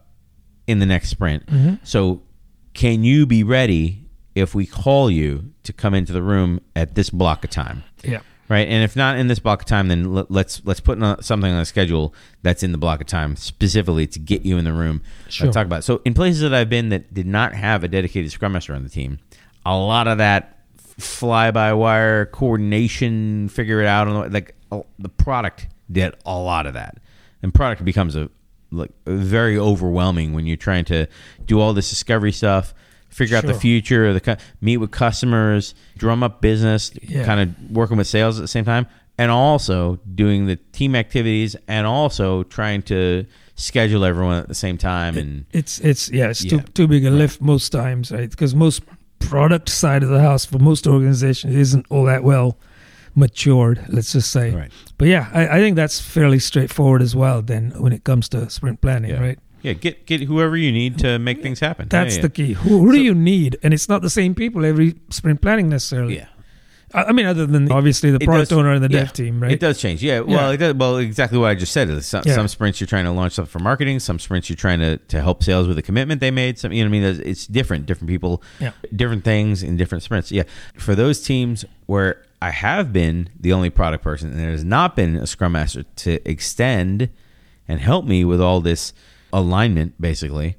in 0.67 0.79
the 0.79 0.85
next 0.85 1.09
sprint. 1.09 1.45
Mm-hmm. 1.47 1.75
So, 1.83 2.21
can 2.73 3.03
you 3.03 3.25
be 3.25 3.43
ready 3.43 4.05
if 4.35 4.53
we 4.55 4.65
call 4.65 5.09
you 5.09 5.51
to 5.63 5.71
come 5.73 5.93
into 5.93 6.11
the 6.13 6.21
room 6.21 6.59
at 6.75 6.95
this 6.95 7.09
block 7.09 7.43
of 7.43 7.49
time? 7.49 7.83
yeah, 8.03 8.19
Right, 8.47 8.67
and 8.67 8.83
if 8.83 8.95
not 8.95 9.17
in 9.17 9.27
this 9.27 9.39
block 9.39 9.61
of 9.61 9.65
time, 9.65 9.87
then 9.87 10.13
let- 10.13 10.29
let's 10.29 10.61
let's 10.65 10.79
put 10.79 11.01
on- 11.01 11.21
something 11.23 11.51
on 11.51 11.59
the 11.59 11.65
schedule 11.65 12.13
that's 12.43 12.61
in 12.63 12.71
the 12.71 12.77
block 12.77 13.01
of 13.01 13.07
time 13.07 13.35
specifically 13.35 14.05
to 14.07 14.19
get 14.19 14.43
you 14.45 14.57
in 14.57 14.65
the 14.65 14.73
room 14.73 15.01
Sure. 15.29 15.51
talk 15.51 15.65
about. 15.65 15.79
it. 15.79 15.83
So 15.83 16.01
in 16.05 16.13
places 16.13 16.41
that 16.41 16.53
I've 16.53 16.69
been 16.69 16.89
that 16.89 17.13
did 17.13 17.25
not 17.27 17.53
have 17.53 17.83
a 17.83 17.87
dedicated 17.87 18.31
scrum 18.31 18.51
master 18.53 18.73
on 18.75 18.83
the 18.83 18.89
team, 18.89 19.19
a 19.65 19.75
lot 19.77 20.07
of 20.07 20.17
that 20.19 20.54
fly 20.97 21.51
by 21.51 21.73
wire 21.73 22.25
coordination, 22.25 23.49
figure 23.49 23.81
it 23.81 23.87
out, 23.87 24.07
and 24.07 24.33
like 24.33 24.55
uh, 24.71 24.81
the 24.99 25.09
product 25.09 25.67
did 25.91 26.13
a 26.25 26.37
lot 26.37 26.65
of 26.65 26.73
that, 26.73 26.97
and 27.43 27.53
product 27.53 27.83
becomes 27.85 28.15
a 28.15 28.29
like 28.71 28.91
very 29.05 29.57
overwhelming 29.57 30.33
when 30.33 30.45
you're 30.45 30.57
trying 30.57 30.85
to 30.85 31.07
do 31.45 31.59
all 31.61 31.73
this 31.73 31.89
discovery 31.89 32.31
stuff. 32.31 32.73
Figure 33.09 33.37
out 33.37 33.45
the 33.45 33.53
future, 33.53 34.11
the 34.11 34.37
meet 34.59 34.75
with 34.77 34.91
customers, 34.91 35.73
drum 35.97 36.21
up 36.21 36.41
business, 36.41 36.91
Yeah. 37.01 37.23
kind 37.25 37.39
of 37.39 37.71
working 37.71 37.95
with 37.95 38.07
sales 38.07 38.37
at 38.37 38.41
the 38.41 38.47
same 38.49 38.65
time, 38.65 38.87
and 39.17 39.31
also 39.31 39.99
doing 40.15 40.47
the 40.47 40.57
team 40.73 40.95
activities, 40.95 41.55
and 41.69 41.87
also 41.87 42.43
trying 42.43 42.81
to 42.83 43.25
schedule 43.55 44.03
everyone 44.03 44.39
at 44.39 44.49
the 44.49 44.55
same 44.55 44.77
time. 44.77 45.17
And 45.17 45.45
it's 45.53 45.79
it's 45.79 46.09
yeah, 46.11 46.27
it's 46.29 46.43
too 46.43 46.57
Yeah. 46.57 46.63
too 46.73 46.87
big 46.89 47.05
a 47.05 47.09
lift 47.09 47.39
most 47.39 47.69
times, 47.69 48.11
right? 48.11 48.29
Because 48.29 48.53
most 48.53 48.81
product 49.19 49.69
side 49.69 50.03
of 50.03 50.09
the 50.09 50.21
house 50.21 50.45
for 50.45 50.59
most 50.59 50.85
organizations 50.87 51.55
isn't 51.55 51.85
all 51.89 52.05
that 52.05 52.23
well 52.23 52.57
matured. 53.15 53.83
Let's 53.89 54.11
just 54.13 54.31
say. 54.31 54.51
Right. 54.51 54.71
But 54.97 55.07
yeah, 55.07 55.29
I, 55.33 55.47
I 55.47 55.59
think 55.59 55.75
that's 55.75 55.99
fairly 55.99 56.39
straightforward 56.39 57.01
as 57.01 57.15
well. 57.15 57.41
Then 57.41 57.71
when 57.77 57.93
it 57.93 58.03
comes 58.03 58.29
to 58.29 58.49
sprint 58.49 58.81
planning, 58.81 59.11
yeah, 59.11 59.19
right? 59.21 59.39
yeah, 59.61 59.73
get 59.73 60.05
get 60.05 60.21
whoever 60.21 60.57
you 60.57 60.71
need 60.71 60.97
to 60.99 61.17
make 61.19 61.41
things 61.41 61.59
happen. 61.59 61.87
That's 61.89 62.17
Yeah, 62.17 62.21
the 62.23 62.29
key. 62.29 62.53
Who, 62.53 62.79
who 62.79 62.91
do 62.91 63.01
you 63.01 63.13
need? 63.15 63.57
And 63.63 63.73
it's 63.73 63.89
not 63.89 64.01
the 64.01 64.09
same 64.09 64.35
people 64.35 64.65
every 64.65 64.95
sprint 65.09 65.41
planning 65.41 65.69
necessarily. 65.69 66.17
yeah. 66.17 66.27
I, 66.95 67.11
mean, 67.11 67.25
other 67.25 67.45
than 67.45 67.71
obviously 67.71 68.11
the 68.11 68.19
product 68.19 68.49
does- 68.49 68.57
owner 68.57 68.71
and 68.71 68.83
the 68.83 68.89
yeah. 68.89 69.01
dev 69.03 69.13
team, 69.13 69.41
right? 69.41 69.51
It 69.51 69.59
does 69.59 69.79
change. 69.79 70.01
Yeah. 70.03 70.21
Well, 70.21 70.49
Yeah. 70.49 70.51
It 70.51 70.57
does, 70.57 70.73
well, 70.75 70.97
exactly 70.97 71.37
what 71.37 71.47
I 71.49 71.55
just 71.55 71.71
said. 71.73 72.03
Some, 72.03 72.23
Yeah. 72.25 72.35
some 72.35 72.47
sprints 72.47 72.79
you're 72.79 72.87
trying 72.87 73.05
to 73.05 73.11
launch 73.11 73.33
stuff 73.33 73.49
for 73.49 73.59
marketing. 73.59 73.99
Some 73.99 74.19
sprints 74.19 74.49
you're 74.49 74.55
trying 74.55 74.79
to, 74.79 74.97
to 74.97 75.21
help 75.21 75.43
sales 75.43 75.67
with 75.67 75.77
a 75.77 75.81
commitment 75.81 76.21
they 76.21 76.31
made. 76.31 76.57
Some, 76.57 76.71
you 76.71 76.83
know 76.83 76.89
what 76.89 77.05
I 77.05 77.11
mean? 77.13 77.21
It's 77.25 77.47
different. 77.47 77.85
Different 77.85 78.09
people, 78.09 78.41
different 78.95 79.23
things 79.23 79.63
in 79.63 79.77
different 79.77 80.03
sprints. 80.03 80.31
Yeah. 80.31 80.43
For 80.77 80.95
those 80.95 81.21
teams 81.21 81.65
where 81.85 82.23
I 82.41 82.51
have 82.51 82.93
been 82.93 83.29
the 83.39 83.53
only 83.53 83.69
product 83.69 84.03
person 84.03 84.31
and 84.31 84.39
there 84.39 84.51
has 84.51 84.63
not 84.63 84.95
been 84.95 85.15
a 85.15 85.27
scrum 85.27 85.53
master 85.53 85.83
to 85.83 86.29
extend 86.29 87.09
and 87.67 87.79
help 87.79 88.05
me 88.05 88.23
with 88.23 88.39
all 88.41 88.61
this 88.61 88.93
alignment, 89.33 89.99
basically, 89.99 90.57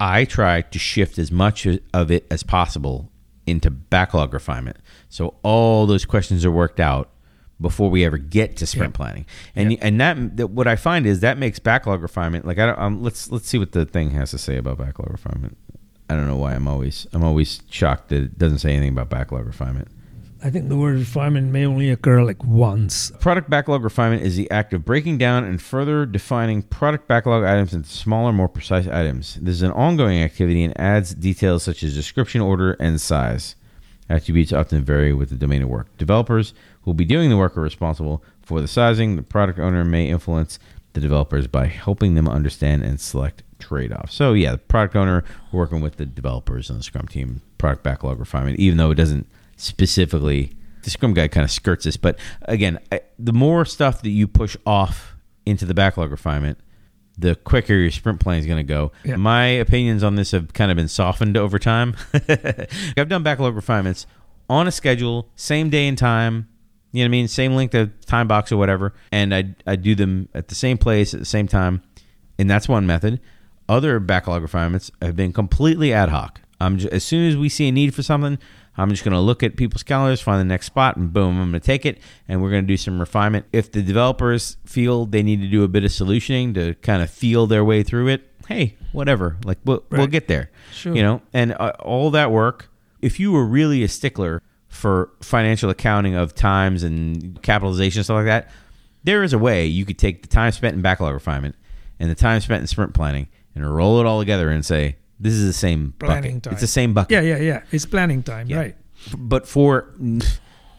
I 0.00 0.24
try 0.24 0.62
to 0.62 0.78
shift 0.78 1.18
as 1.18 1.30
much 1.30 1.66
of 1.94 2.10
it 2.10 2.26
as 2.30 2.42
possible 2.42 3.10
into 3.46 3.70
backlog 3.70 4.32
refinement. 4.34 4.76
So 5.08 5.34
all 5.42 5.86
those 5.86 6.04
questions 6.04 6.44
are 6.44 6.50
worked 6.50 6.80
out 6.80 7.10
before 7.60 7.88
we 7.88 8.04
ever 8.04 8.18
get 8.18 8.56
to 8.58 8.66
sprint 8.66 8.92
Yeah. 8.94 8.96
planning. 8.96 9.26
And 9.54 9.78
and 9.80 10.00
that, 10.00 10.36
that 10.36 10.46
what 10.48 10.66
I 10.66 10.76
find 10.76 11.06
is 11.06 11.20
that 11.20 11.38
makes 11.38 11.58
backlog 11.58 12.02
refinement 12.02 12.44
like 12.44 12.58
I 12.58 12.66
don't 12.66 12.78
um, 12.78 13.02
let's 13.02 13.30
let's 13.30 13.48
see 13.48 13.58
what 13.58 13.72
the 13.72 13.86
thing 13.86 14.10
has 14.10 14.30
to 14.32 14.38
say 14.38 14.56
about 14.58 14.78
backlog 14.78 15.10
refinement. 15.10 15.56
I 16.10 16.14
don't 16.14 16.26
know 16.26 16.36
why 16.36 16.54
I'm 16.54 16.68
always 16.68 17.06
I'm 17.12 17.24
always 17.24 17.62
shocked 17.70 18.08
that 18.10 18.22
it 18.22 18.38
doesn't 18.38 18.58
say 18.58 18.72
anything 18.72 18.92
about 18.92 19.08
backlog 19.08 19.46
refinement. 19.46 19.88
I 20.42 20.50
think 20.50 20.68
the 20.68 20.76
word 20.76 20.98
refinement 20.98 21.50
may 21.50 21.64
only 21.64 21.90
occur 21.90 22.22
like 22.22 22.44
once. 22.44 23.10
Product 23.20 23.48
backlog 23.48 23.82
refinement 23.82 24.22
is 24.22 24.36
the 24.36 24.50
act 24.50 24.74
of 24.74 24.84
breaking 24.84 25.18
down 25.18 25.44
and 25.44 25.60
further 25.60 26.04
defining 26.04 26.62
product 26.62 27.08
backlog 27.08 27.44
items 27.44 27.72
into 27.72 27.88
smaller, 27.88 28.32
more 28.32 28.48
precise 28.48 28.86
items. 28.86 29.38
This 29.40 29.54
is 29.54 29.62
an 29.62 29.72
ongoing 29.72 30.22
activity 30.22 30.62
and 30.62 30.78
adds 30.78 31.14
details 31.14 31.62
such 31.62 31.82
as 31.82 31.94
description, 31.94 32.42
order, 32.42 32.72
and 32.72 33.00
size. 33.00 33.56
Attributes 34.08 34.52
often 34.52 34.84
vary 34.84 35.12
with 35.12 35.30
the 35.30 35.36
domain 35.36 35.62
of 35.62 35.68
work. 35.68 35.96
Developers 35.96 36.52
who 36.82 36.90
will 36.90 36.94
be 36.94 37.06
doing 37.06 37.30
the 37.30 37.36
work 37.36 37.56
are 37.56 37.62
responsible 37.62 38.22
for 38.42 38.60
the 38.60 38.68
sizing. 38.68 39.16
The 39.16 39.22
product 39.22 39.58
owner 39.58 39.84
may 39.84 40.08
influence 40.08 40.58
the 40.92 41.00
developers 41.00 41.46
by 41.46 41.66
helping 41.66 42.14
them 42.14 42.28
understand 42.28 42.82
and 42.82 43.00
select 43.00 43.42
trade 43.58 43.92
offs. 43.92 44.14
So, 44.14 44.34
yeah, 44.34 44.52
the 44.52 44.58
product 44.58 44.96
owner 44.96 45.24
working 45.50 45.80
with 45.80 45.96
the 45.96 46.06
developers 46.06 46.70
on 46.70 46.76
the 46.76 46.82
Scrum 46.82 47.08
team, 47.08 47.40
product 47.58 47.82
backlog 47.82 48.20
refinement, 48.20 48.60
even 48.60 48.76
though 48.76 48.90
it 48.90 48.96
doesn't 48.96 49.26
specifically, 49.56 50.52
the 50.82 50.90
Scrum 50.90 51.14
Guide 51.14 51.32
kind 51.32 51.44
of 51.44 51.50
skirts 51.50 51.84
this. 51.84 51.96
But 51.96 52.18
again, 52.42 52.78
I, 52.92 53.00
the 53.18 53.32
more 53.32 53.64
stuff 53.64 54.02
that 54.02 54.10
you 54.10 54.28
push 54.28 54.56
off 54.64 55.16
into 55.44 55.64
the 55.64 55.74
backlog 55.74 56.10
refinement, 56.10 56.58
the 57.18 57.34
quicker 57.34 57.74
your 57.74 57.90
sprint 57.90 58.20
plan 58.20 58.38
is 58.38 58.46
going 58.46 58.58
to 58.58 58.62
go. 58.62 58.92
Yeah. 59.04 59.16
My 59.16 59.46
opinions 59.46 60.02
on 60.02 60.16
this 60.16 60.32
have 60.32 60.52
kind 60.52 60.70
of 60.70 60.76
been 60.76 60.88
softened 60.88 61.36
over 61.36 61.58
time. 61.58 61.96
I've 62.96 63.08
done 63.08 63.22
backlog 63.22 63.54
refinements 63.54 64.06
on 64.48 64.66
a 64.66 64.72
schedule, 64.72 65.28
same 65.34 65.70
day 65.70 65.88
and 65.88 65.96
time. 65.96 66.48
You 66.92 67.02
know 67.02 67.06
what 67.06 67.08
I 67.08 67.10
mean? 67.10 67.28
Same 67.28 67.54
length 67.54 67.74
of 67.74 68.06
time 68.06 68.28
box 68.28 68.52
or 68.52 68.56
whatever, 68.56 68.94
and 69.12 69.34
I 69.34 69.54
I 69.66 69.76
do 69.76 69.94
them 69.94 70.28
at 70.34 70.48
the 70.48 70.54
same 70.54 70.78
place 70.78 71.12
at 71.12 71.20
the 71.20 71.26
same 71.26 71.46
time, 71.46 71.82
and 72.38 72.48
that's 72.48 72.68
one 72.68 72.86
method. 72.86 73.20
Other 73.68 73.98
backlog 73.98 74.40
refinements 74.40 74.90
have 75.02 75.16
been 75.16 75.32
completely 75.32 75.92
ad 75.92 76.08
hoc. 76.08 76.40
I'm 76.58 76.78
just, 76.78 76.92
as 76.92 77.04
soon 77.04 77.28
as 77.28 77.36
we 77.36 77.48
see 77.50 77.68
a 77.68 77.72
need 77.72 77.94
for 77.94 78.02
something, 78.02 78.38
I'm 78.76 78.90
just 78.90 79.04
going 79.04 79.14
to 79.14 79.20
look 79.20 79.42
at 79.42 79.56
people's 79.56 79.82
calendars, 79.82 80.20
find 80.20 80.40
the 80.40 80.44
next 80.44 80.66
spot, 80.66 80.96
and 80.96 81.12
boom, 81.12 81.40
I'm 81.40 81.50
going 81.50 81.60
to 81.60 81.66
take 81.66 81.86
it, 81.86 81.98
and 82.28 82.42
we're 82.42 82.50
going 82.50 82.64
to 82.64 82.66
do 82.66 82.76
some 82.76 83.00
refinement. 83.00 83.46
If 83.52 83.72
the 83.72 83.82
developers 83.82 84.58
feel 84.64 85.06
they 85.06 85.22
need 85.22 85.40
to 85.40 85.48
do 85.48 85.64
a 85.64 85.68
bit 85.68 85.84
of 85.84 85.90
solutioning 85.90 86.54
to 86.54 86.74
kind 86.76 87.02
of 87.02 87.10
feel 87.10 87.46
their 87.46 87.64
way 87.64 87.82
through 87.82 88.08
it, 88.08 88.30
hey, 88.48 88.76
whatever. 88.92 89.36
Like 89.44 89.58
we'll, 89.64 89.82
we'll 89.90 90.06
get 90.06 90.28
there. 90.28 90.50
Sure. 90.72 90.94
You 90.94 91.02
know, 91.02 91.22
and 91.32 91.52
uh, 91.52 91.72
all 91.80 92.10
that 92.10 92.30
work. 92.30 92.68
If 93.02 93.20
you 93.20 93.32
were 93.32 93.44
really 93.44 93.82
a 93.82 93.88
stickler 93.88 94.42
for 94.68 95.10
financial 95.20 95.70
accounting 95.70 96.14
of 96.14 96.34
times 96.34 96.82
and 96.82 97.40
capitalization 97.42 98.02
stuff 98.04 98.16
like 98.16 98.24
that, 98.26 98.50
there 99.04 99.22
is 99.22 99.32
a 99.32 99.38
way 99.38 99.66
you 99.66 99.84
could 99.84 99.98
take 99.98 100.22
the 100.22 100.28
time 100.28 100.52
spent 100.52 100.74
in 100.74 100.82
backlog 100.82 101.14
refinement 101.14 101.54
and 101.98 102.10
the 102.10 102.14
time 102.14 102.40
spent 102.40 102.60
in 102.60 102.66
sprint 102.66 102.92
planning 102.94 103.28
and 103.54 103.74
roll 103.74 104.00
it 104.00 104.06
all 104.06 104.18
together 104.18 104.50
and 104.50 104.64
say 104.64 104.96
this 105.20 105.32
is 105.34 105.46
the 105.46 105.52
same 105.52 105.94
Planning 105.98 106.34
bucket. 106.34 106.42
time. 106.44 106.52
It's 106.52 106.60
the 106.60 106.66
same 106.66 106.94
bucket. 106.94 107.12
Yeah, 107.12 107.20
yeah, 107.20 107.38
yeah. 107.38 107.62
It's 107.72 107.86
planning 107.86 108.22
time, 108.22 108.48
Yeah. 108.48 108.56
right? 108.58 108.76
But 109.16 109.46
for 109.48 109.94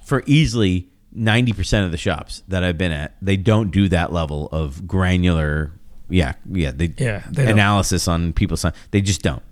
for 0.06 0.24
easily 0.26 0.90
ninety 1.12 1.54
percent 1.54 1.86
of 1.86 1.92
the 1.92 1.98
shops 1.98 2.44
that 2.48 2.64
I've 2.64 2.78
been 2.78 2.92
at, 2.92 3.16
they 3.22 3.38
don't 3.38 3.72
do 3.72 3.90
that 3.90 4.12
level 4.14 4.48
of 4.52 4.88
granular. 4.88 5.72
Yeah, 6.10 6.34
yeah. 6.52 6.72
They, 6.74 6.94
Yeah, 6.98 7.24
they 7.30 7.44
don't. 7.46 7.54
analysis 7.54 8.08
on 8.08 8.34
people's 8.34 8.62
time. 8.62 8.74
They 8.92 9.02
just 9.02 9.22
don't. 9.22 9.44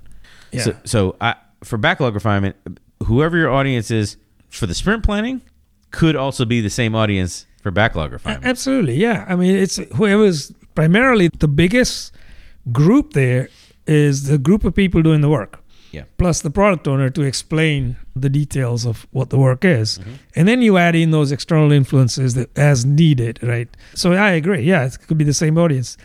Yeah. 0.52 0.62
So, 0.64 0.76
so 0.86 1.16
I, 1.20 1.36
for 1.64 1.78
backlog 1.78 2.14
refinement, 2.16 2.56
whoever 3.04 3.38
your 3.38 3.50
audience 3.50 3.92
is 3.92 4.18
for 4.50 4.66
the 4.68 4.74
sprint 4.74 5.04
planning 5.04 5.42
could 5.92 6.16
also 6.16 6.46
be 6.46 6.62
the 6.62 6.70
same 6.70 6.96
audience 6.96 7.46
for 7.62 7.72
backlog 7.72 8.12
refinement. 8.14 8.46
Absolutely, 8.46 8.96
yeah. 8.96 9.26
I 9.28 9.36
mean, 9.36 9.56
it's 9.56 9.78
whoever's 9.96 10.52
primarily 10.76 11.28
the 11.28 11.48
biggest 11.48 12.14
group 12.72 13.14
there 13.14 13.50
is 13.88 14.28
the 14.28 14.38
group 14.38 14.64
of 14.64 14.74
people 14.76 15.02
doing 15.02 15.22
the 15.22 15.30
work. 15.30 15.62
Yeah. 15.92 16.04
Plus 16.18 16.42
the 16.42 16.50
product 16.50 16.88
owner 16.88 17.10
to 17.10 17.22
explain 17.22 17.96
the 18.16 18.30
details 18.30 18.86
of 18.86 19.08
what 19.12 19.30
the 19.30 19.38
work 19.38 19.64
is. 19.64 19.98
Mm-hmm. 19.98 20.14
And 20.36 20.48
then 20.48 20.62
you 20.62 20.78
add 20.78 20.94
in 20.94 21.12
those 21.12 21.32
external 21.32 21.72
influences 21.72 22.34
that 22.34 22.56
as 22.58 22.86
needed, 22.86 23.40
right? 23.42 23.70
So 23.94 24.12
I 24.12 24.32
agree. 24.32 24.64
Yeah, 24.64 24.86
it 24.86 24.98
could 25.08 25.18
be 25.18 25.24
the 25.24 25.34
same 25.34 25.58
audience. 25.58 25.98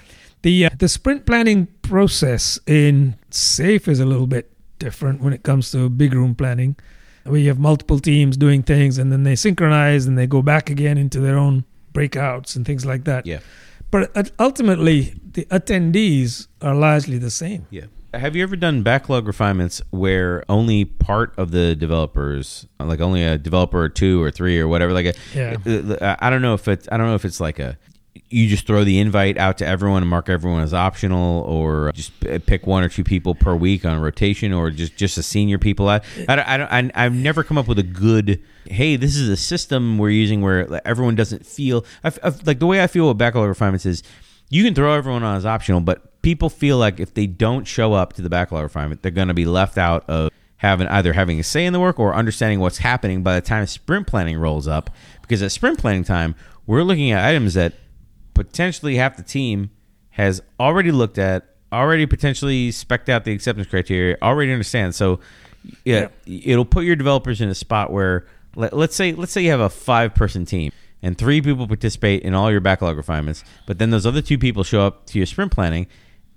The 0.42 0.66
uh, 0.66 0.70
the 0.78 0.88
sprint 0.88 1.26
planning 1.26 1.66
process 1.82 2.58
in 2.66 3.16
SAFe 3.30 3.88
is 3.88 4.00
a 4.00 4.06
little 4.06 4.28
bit 4.28 4.50
different 4.78 5.20
when 5.20 5.32
it 5.32 5.42
comes 5.42 5.70
to 5.72 5.90
big 5.90 6.14
room 6.14 6.34
planning. 6.34 6.76
We 7.26 7.46
have 7.46 7.58
multiple 7.58 7.98
teams 7.98 8.36
doing 8.36 8.62
things 8.62 8.96
and 8.96 9.12
then 9.12 9.24
they 9.24 9.36
synchronize 9.36 10.06
and 10.06 10.16
they 10.16 10.26
go 10.26 10.40
back 10.40 10.70
again 10.70 10.98
into 10.98 11.20
their 11.20 11.36
own 11.36 11.64
breakouts 11.92 12.56
and 12.56 12.64
things 12.64 12.86
like 12.86 13.04
that. 13.04 13.26
Yeah. 13.26 13.40
But 13.90 14.30
ultimately, 14.38 15.14
the 15.32 15.44
attendees 15.46 16.46
are 16.62 16.74
largely 16.74 17.18
the 17.18 17.30
same. 17.30 17.66
Yeah. 17.70 17.86
Have 18.12 18.34
you 18.34 18.42
ever 18.42 18.56
done 18.56 18.82
backlog 18.82 19.26
refinements 19.28 19.80
where 19.90 20.42
only 20.48 20.84
part 20.84 21.32
of 21.38 21.52
the 21.52 21.76
developers, 21.76 22.66
like 22.80 23.00
only 23.00 23.22
a 23.22 23.38
developer 23.38 23.80
or 23.80 23.88
two 23.88 24.20
or 24.20 24.32
three 24.32 24.58
or 24.58 24.66
whatever, 24.66 24.92
like 24.92 25.06
a, 25.06 25.14
Yeah. 25.34 25.56
uh, 26.00 26.16
I 26.18 26.28
don't 26.28 26.42
know 26.42 26.54
if 26.54 26.66
it's, 26.66 26.88
I 26.90 26.96
don't 26.96 27.06
know 27.06 27.14
if 27.14 27.24
it's 27.24 27.40
like 27.40 27.60
a, 27.60 27.78
you 28.32 28.48
just 28.48 28.66
throw 28.66 28.84
the 28.84 28.98
invite 29.00 29.36
out 29.36 29.58
to 29.58 29.66
everyone 29.66 30.02
and 30.02 30.08
mark 30.08 30.28
everyone 30.28 30.62
as 30.62 30.72
optional, 30.72 31.42
or 31.42 31.90
just 31.92 32.12
pick 32.46 32.66
one 32.66 32.84
or 32.84 32.88
two 32.88 33.02
people 33.04 33.34
per 33.34 33.54
week 33.54 33.84
on 33.84 34.00
rotation, 34.00 34.52
or 34.52 34.70
just 34.70 34.96
just 34.96 35.16
the 35.16 35.22
senior 35.22 35.58
people. 35.58 35.88
I, 35.88 36.00
I, 36.28 36.54
I, 36.54 36.56
don't- 36.56 36.72
I, 36.72 36.90
I've 37.04 37.12
never 37.14 37.42
come 37.42 37.58
up 37.58 37.66
with 37.68 37.78
a 37.78 37.82
good. 37.84 38.40
Hey, 38.66 38.96
this 38.96 39.16
is 39.16 39.28
a 39.28 39.36
system 39.36 39.98
we're 39.98 40.10
using 40.10 40.42
where 40.42 40.80
everyone 40.86 41.16
doesn't 41.16 41.44
feel. 41.44 41.84
I, 42.04 42.12
I, 42.22 42.32
like 42.44 42.60
the 42.60 42.66
way 42.66 42.82
I 42.82 42.86
feel 42.86 43.08
with 43.08 43.18
backlog 43.18 43.48
refinements 43.48 43.84
is, 43.84 44.02
you 44.48 44.62
can 44.64 44.74
throw 44.74 44.94
everyone 44.94 45.24
on 45.24 45.36
as 45.36 45.44
optional, 45.46 45.80
but 45.80 46.22
people 46.22 46.48
feel 46.50 46.76
like 46.78 47.00
if 47.00 47.14
they 47.14 47.26
don't 47.26 47.66
show 47.66 47.94
up 47.94 48.12
to 48.12 48.22
the 48.22 48.30
backlog 48.30 48.62
refinement, 48.62 49.02
they're 49.02 49.10
going 49.10 49.28
to 49.28 49.34
be 49.34 49.46
left 49.46 49.76
out 49.78 50.08
of 50.08 50.30
having 50.58 50.86
either 50.88 51.14
having 51.14 51.40
a 51.40 51.42
say 51.42 51.64
in 51.64 51.72
the 51.72 51.80
work 51.80 51.98
or 51.98 52.14
understanding 52.14 52.60
what's 52.60 52.78
happening 52.78 53.22
by 53.22 53.34
the 53.34 53.40
time 53.40 53.66
sprint 53.66 54.06
planning 54.06 54.36
rolls 54.38 54.68
up. 54.68 54.90
Because 55.22 55.42
at 55.42 55.50
sprint 55.50 55.78
planning 55.78 56.04
time, 56.04 56.34
we're 56.66 56.82
looking 56.82 57.10
at 57.10 57.24
items 57.24 57.54
that 57.54 57.72
potentially 58.46 58.96
half 58.96 59.16
the 59.16 59.22
team 59.22 59.70
has 60.10 60.42
already 60.58 60.90
looked 60.92 61.18
at, 61.18 61.54
already 61.72 62.06
potentially 62.06 62.70
specked 62.70 63.08
out 63.08 63.24
the 63.24 63.32
acceptance 63.32 63.68
criteria, 63.68 64.16
already 64.22 64.52
understand. 64.52 64.94
So 64.94 65.20
yeah, 65.84 66.08
it'll 66.26 66.64
put 66.64 66.84
your 66.84 66.96
developers 66.96 67.40
in 67.40 67.48
a 67.48 67.54
spot 67.54 67.92
where 67.92 68.26
let, 68.56 68.72
let's 68.72 68.94
say 68.94 69.12
let's 69.12 69.32
say 69.32 69.42
you 69.42 69.50
have 69.50 69.60
a 69.60 69.68
five 69.68 70.14
person 70.14 70.44
team 70.44 70.72
and 71.02 71.16
three 71.16 71.40
people 71.40 71.66
participate 71.66 72.22
in 72.22 72.34
all 72.34 72.50
your 72.50 72.60
backlog 72.60 72.96
refinements, 72.96 73.44
but 73.66 73.78
then 73.78 73.90
those 73.90 74.06
other 74.06 74.22
two 74.22 74.38
people 74.38 74.64
show 74.64 74.86
up 74.86 75.06
to 75.06 75.18
your 75.18 75.26
sprint 75.26 75.52
planning 75.52 75.86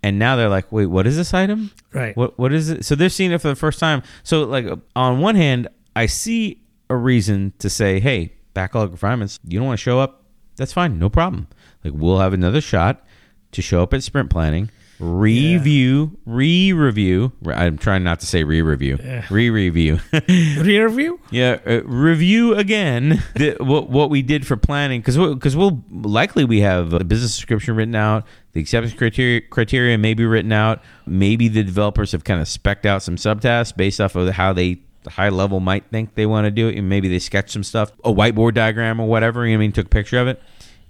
and 0.03 0.19
now 0.19 0.35
they're 0.35 0.49
like, 0.49 0.71
"Wait, 0.71 0.87
what 0.87 1.07
is 1.07 1.15
this 1.15 1.33
item?" 1.33 1.71
Right. 1.93 2.15
What 2.15 2.37
what 2.37 2.51
is 2.53 2.69
it? 2.69 2.85
So 2.85 2.93
they're 2.95 3.09
seeing 3.09 3.31
it 3.31 3.41
for 3.41 3.47
the 3.47 3.55
first 3.55 3.79
time. 3.79 4.03
So 4.23 4.43
like 4.43 4.67
on 4.95 5.19
one 5.21 5.35
hand, 5.35 5.69
I 5.95 6.05
see 6.05 6.61
a 6.89 6.95
reason 6.95 7.53
to 7.59 7.69
say, 7.69 7.99
"Hey, 7.99 8.33
backlog 8.53 8.91
refinements, 8.91 9.39
you 9.47 9.59
don't 9.59 9.67
want 9.67 9.79
to 9.79 9.83
show 9.83 9.99
up? 9.99 10.25
That's 10.57 10.73
fine, 10.73 10.99
no 10.99 11.09
problem. 11.09 11.47
Like 11.83 11.93
we'll 11.95 12.19
have 12.19 12.33
another 12.33 12.61
shot 12.61 13.05
to 13.51 13.61
show 13.61 13.83
up 13.83 13.93
at 13.93 14.03
sprint 14.03 14.29
planning, 14.29 14.69
review, 14.99 16.17
re-review. 16.25 17.31
I'm 17.47 17.77
trying 17.77 18.03
not 18.03 18.19
to 18.21 18.25
say 18.25 18.43
re-review, 18.43 18.97
Yeah. 19.03 19.25
re-review. 19.29 19.99
Rear 20.29 20.89
view? 20.89 21.19
Yeah, 21.31 21.59
uh, 21.65 21.83
review 21.83 22.55
again 22.55 23.21
the, 23.35 23.55
what 23.59 23.89
what 23.89 24.09
we 24.09 24.21
did 24.21 24.45
for 24.47 24.55
planning 24.57 25.01
because 25.01 25.17
because 25.17 25.55
we'll 25.55 25.83
likely 25.91 26.45
we 26.45 26.61
have 26.61 26.93
a 26.93 27.03
business 27.03 27.35
description 27.35 27.75
written 27.75 27.95
out, 27.95 28.25
the 28.53 28.61
acceptance 28.61 28.93
criteria 28.93 29.41
criteria 29.41 29.97
may 29.97 30.13
be 30.13 30.25
written 30.25 30.51
out. 30.51 30.81
Maybe 31.05 31.47
the 31.47 31.63
developers 31.63 32.11
have 32.11 32.23
kind 32.23 32.41
of 32.41 32.47
specked 32.47 32.85
out 32.85 33.03
some 33.03 33.15
subtasks 33.15 33.75
based 33.75 33.99
off 34.01 34.15
of 34.15 34.29
how 34.29 34.53
they 34.53 34.81
high 35.07 35.29
level 35.29 35.59
might 35.59 35.83
think 35.91 36.15
they 36.15 36.25
want 36.25 36.45
to 36.45 36.51
do 36.51 36.69
it, 36.69 36.77
and 36.77 36.87
maybe 36.87 37.09
they 37.09 37.19
sketch 37.19 37.51
some 37.51 37.63
stuff, 37.63 37.91
a 38.05 38.11
whiteboard 38.13 38.53
diagram 38.53 38.99
or 39.01 39.07
whatever. 39.07 39.45
You 39.45 39.51
know 39.53 39.57
I 39.57 39.59
mean, 39.59 39.71
took 39.73 39.87
a 39.87 39.89
picture 39.89 40.17
of 40.19 40.27
it, 40.27 40.41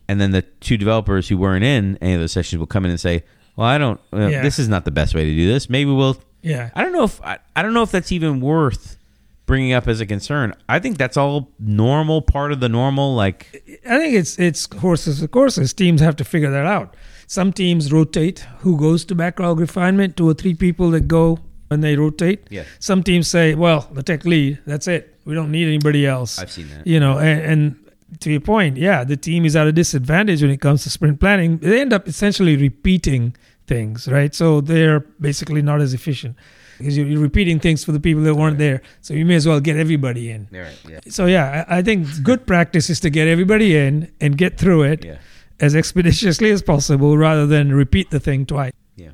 and 0.07 0.19
then 0.19 0.31
the 0.31 0.41
two 0.41 0.77
developers 0.77 1.27
who 1.29 1.37
weren't 1.37 1.63
in 1.63 1.97
any 2.01 2.13
of 2.13 2.19
those 2.19 2.31
sessions 2.31 2.59
will 2.59 2.67
come 2.67 2.85
in 2.85 2.91
and 2.91 2.99
say, 2.99 3.23
"Well, 3.55 3.67
I 3.67 3.77
don't. 3.77 3.99
Uh, 4.11 4.27
Yeah. 4.27 4.41
This 4.41 4.59
is 4.59 4.67
not 4.67 4.85
the 4.85 4.91
best 4.91 5.13
way 5.15 5.23
to 5.25 5.35
do 5.35 5.47
this. 5.47 5.69
Maybe 5.69 5.91
we'll." 5.91 6.17
Yeah. 6.41 6.69
I 6.75 6.83
don't 6.83 6.91
know 6.91 7.03
if 7.05 7.21
I, 7.23 7.39
I 7.55 7.61
don't 7.63 7.73
know 7.73 7.83
if 7.83 7.91
that's 7.91 8.11
even 8.11 8.41
worth 8.41 8.97
bringing 9.45 9.73
up 9.73 9.87
as 9.87 9.99
a 10.01 10.05
concern. 10.05 10.53
I 10.69 10.79
think 10.79 10.97
that's 10.97 11.17
all 11.17 11.51
normal 11.59 12.21
part 12.21 12.51
of 12.51 12.59
the 12.59 12.69
normal. 12.69 13.15
Like, 13.15 13.63
I 13.87 13.97
think 13.97 14.15
it's 14.15 14.37
it's 14.39 14.67
horses 14.77 15.19
for 15.21 15.27
courses. 15.27 15.73
Teams 15.73 16.01
have 16.01 16.15
to 16.17 16.23
figure 16.23 16.51
that 16.51 16.65
out. 16.65 16.95
Some 17.27 17.53
teams 17.53 17.91
rotate 17.91 18.45
who 18.59 18.77
goes 18.77 19.05
to 19.05 19.15
backlog 19.15 19.59
refinement, 19.59 20.17
two 20.17 20.27
or 20.29 20.33
three 20.33 20.53
people 20.53 20.91
that 20.91 21.07
go 21.07 21.39
when 21.69 21.79
they 21.81 21.95
rotate. 21.95 22.45
Yeah. 22.49 22.63
Some 22.79 23.01
teams 23.03 23.27
say, 23.27 23.55
well, 23.55 23.89
the 23.93 24.03
tech 24.03 24.25
lead, 24.25 24.59
that's 24.65 24.87
it. 24.87 25.17
We 25.25 25.33
don't 25.33 25.49
need 25.51 25.67
anybody 25.67 26.05
else. 26.05 26.37
I've 26.37 26.51
seen 26.51 26.67
that. 26.69 26.85
You 26.85 26.99
know, 26.99 27.17
and, 27.17 27.41
and 27.41 27.75
to 28.19 28.31
your 28.31 28.41
point, 28.41 28.77
yeah, 28.77 29.03
the 29.03 29.17
team 29.17 29.45
is 29.45 29.55
at 29.55 29.67
a 29.67 29.71
disadvantage 29.71 30.41
when 30.41 30.51
it 30.51 30.61
comes 30.61 30.83
to 30.83 30.89
sprint 30.89 31.19
planning. 31.19 31.57
They 31.57 31.81
end 31.81 31.93
up 31.93 32.07
essentially 32.07 32.55
repeating 32.57 33.35
things, 33.67 34.07
right? 34.07 34.33
So 34.33 34.61
they're 34.61 34.99
basically 34.99 35.61
not 35.61 35.81
as 35.81 35.93
efficient 35.93 36.35
because 36.77 36.97
you're, 36.97 37.07
you're 37.07 37.21
repeating 37.21 37.59
things 37.59 37.83
for 37.83 37.91
the 37.91 37.99
people 37.99 38.23
that 38.23 38.35
weren't 38.35 38.57
there. 38.57 38.81
So 39.01 39.13
you 39.13 39.25
may 39.25 39.35
as 39.35 39.47
well 39.47 39.59
get 39.59 39.77
everybody 39.77 40.31
in. 40.31 40.47
Right. 40.51 40.77
Yeah. 40.89 40.99
So 41.07 41.25
yeah, 41.27 41.65
I, 41.67 41.77
I 41.77 41.81
think 41.81 42.07
good 42.23 42.45
practice 42.45 42.89
is 42.89 42.99
to 43.01 43.09
get 43.09 43.27
everybody 43.27 43.77
in 43.77 44.11
and 44.19 44.37
get 44.37 44.57
through 44.57 44.83
it 44.83 45.05
Yeah. 45.05 45.17
as 45.59 45.75
expeditiously 45.75 46.51
as 46.51 46.61
possible, 46.61 47.17
rather 47.17 47.47
than 47.47 47.73
repeat 47.73 48.09
the 48.11 48.19
thing 48.19 48.45
twice. 48.45 48.73
Yeah. 48.95 49.11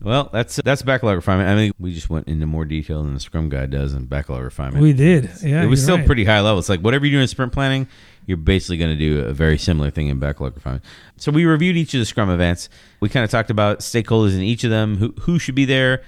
Well, 0.00 0.28
that's 0.32 0.56
that's 0.56 0.82
backlog 0.82 1.16
refinement. 1.16 1.48
I 1.48 1.54
mean, 1.54 1.72
we 1.78 1.94
just 1.94 2.10
went 2.10 2.26
into 2.26 2.46
more 2.46 2.64
detail 2.64 3.02
than 3.04 3.14
the 3.14 3.20
Scrum 3.20 3.48
Guide 3.48 3.70
does 3.70 3.94
in 3.94 4.06
backlog 4.06 4.42
refinement. 4.42 4.82
We 4.82 4.92
did, 4.92 5.30
yeah. 5.42 5.62
it 5.62 5.66
was 5.66 5.82
still 5.82 5.98
right. 5.98 6.06
pretty 6.06 6.24
high 6.24 6.40
level. 6.40 6.58
It's 6.58 6.68
like 6.68 6.80
whatever 6.80 7.06
you 7.06 7.12
do 7.12 7.20
in 7.20 7.28
sprint 7.28 7.52
planning, 7.52 7.86
you're 8.26 8.36
basically 8.36 8.76
going 8.76 8.90
to 8.90 8.98
do 8.98 9.20
a 9.20 9.32
very 9.32 9.58
similar 9.58 9.90
thing 9.90 10.08
in 10.08 10.18
backlog 10.18 10.54
refinement. 10.54 10.84
So 11.16 11.30
we 11.30 11.44
reviewed 11.44 11.76
each 11.76 11.94
of 11.94 12.00
the 12.00 12.06
Scrum 12.06 12.30
events. 12.30 12.68
We 13.00 13.08
kind 13.08 13.24
of 13.24 13.30
talked 13.30 13.50
about 13.50 13.80
stakeholders 13.80 14.34
in 14.34 14.42
each 14.42 14.64
of 14.64 14.70
them, 14.70 14.96
who 14.96 15.14
who 15.20 15.38
should 15.38 15.54
be 15.54 15.64
there. 15.64 16.02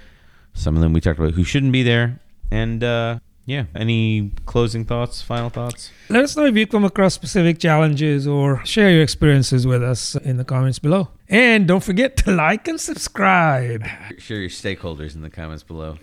Some 0.53 0.75
of 0.75 0.81
them 0.81 0.93
we 0.93 1.01
talked 1.01 1.19
about 1.19 1.33
who 1.33 1.43
shouldn't 1.43 1.71
be 1.71 1.83
there, 1.83 2.19
and 2.51 2.83
uh, 2.83 3.19
yeah. 3.47 3.63
Any 3.73 4.33
closing 4.45 4.83
thoughts? 4.83 5.21
Final 5.21 5.49
thoughts? 5.49 5.89
Let 6.09 6.25
us 6.25 6.35
know 6.35 6.45
if 6.45 6.57
you 6.57 6.67
come 6.67 6.83
across 6.83 7.13
specific 7.13 7.59
challenges 7.59 8.27
or 8.27 8.63
share 8.65 8.91
your 8.91 9.01
experiences 9.01 9.65
with 9.65 9.81
us 9.81 10.15
in 10.15 10.35
the 10.35 10.43
comments 10.43 10.79
below. 10.79 11.07
And 11.29 11.65
don't 11.65 11.81
forget 11.81 12.17
to 12.17 12.31
like 12.31 12.67
and 12.67 12.79
subscribe. 12.79 13.85
Share 14.17 14.39
your 14.39 14.49
stakeholders 14.49 15.15
in 15.15 15.21
the 15.21 15.29
comments 15.29 15.63
below. 15.63 15.95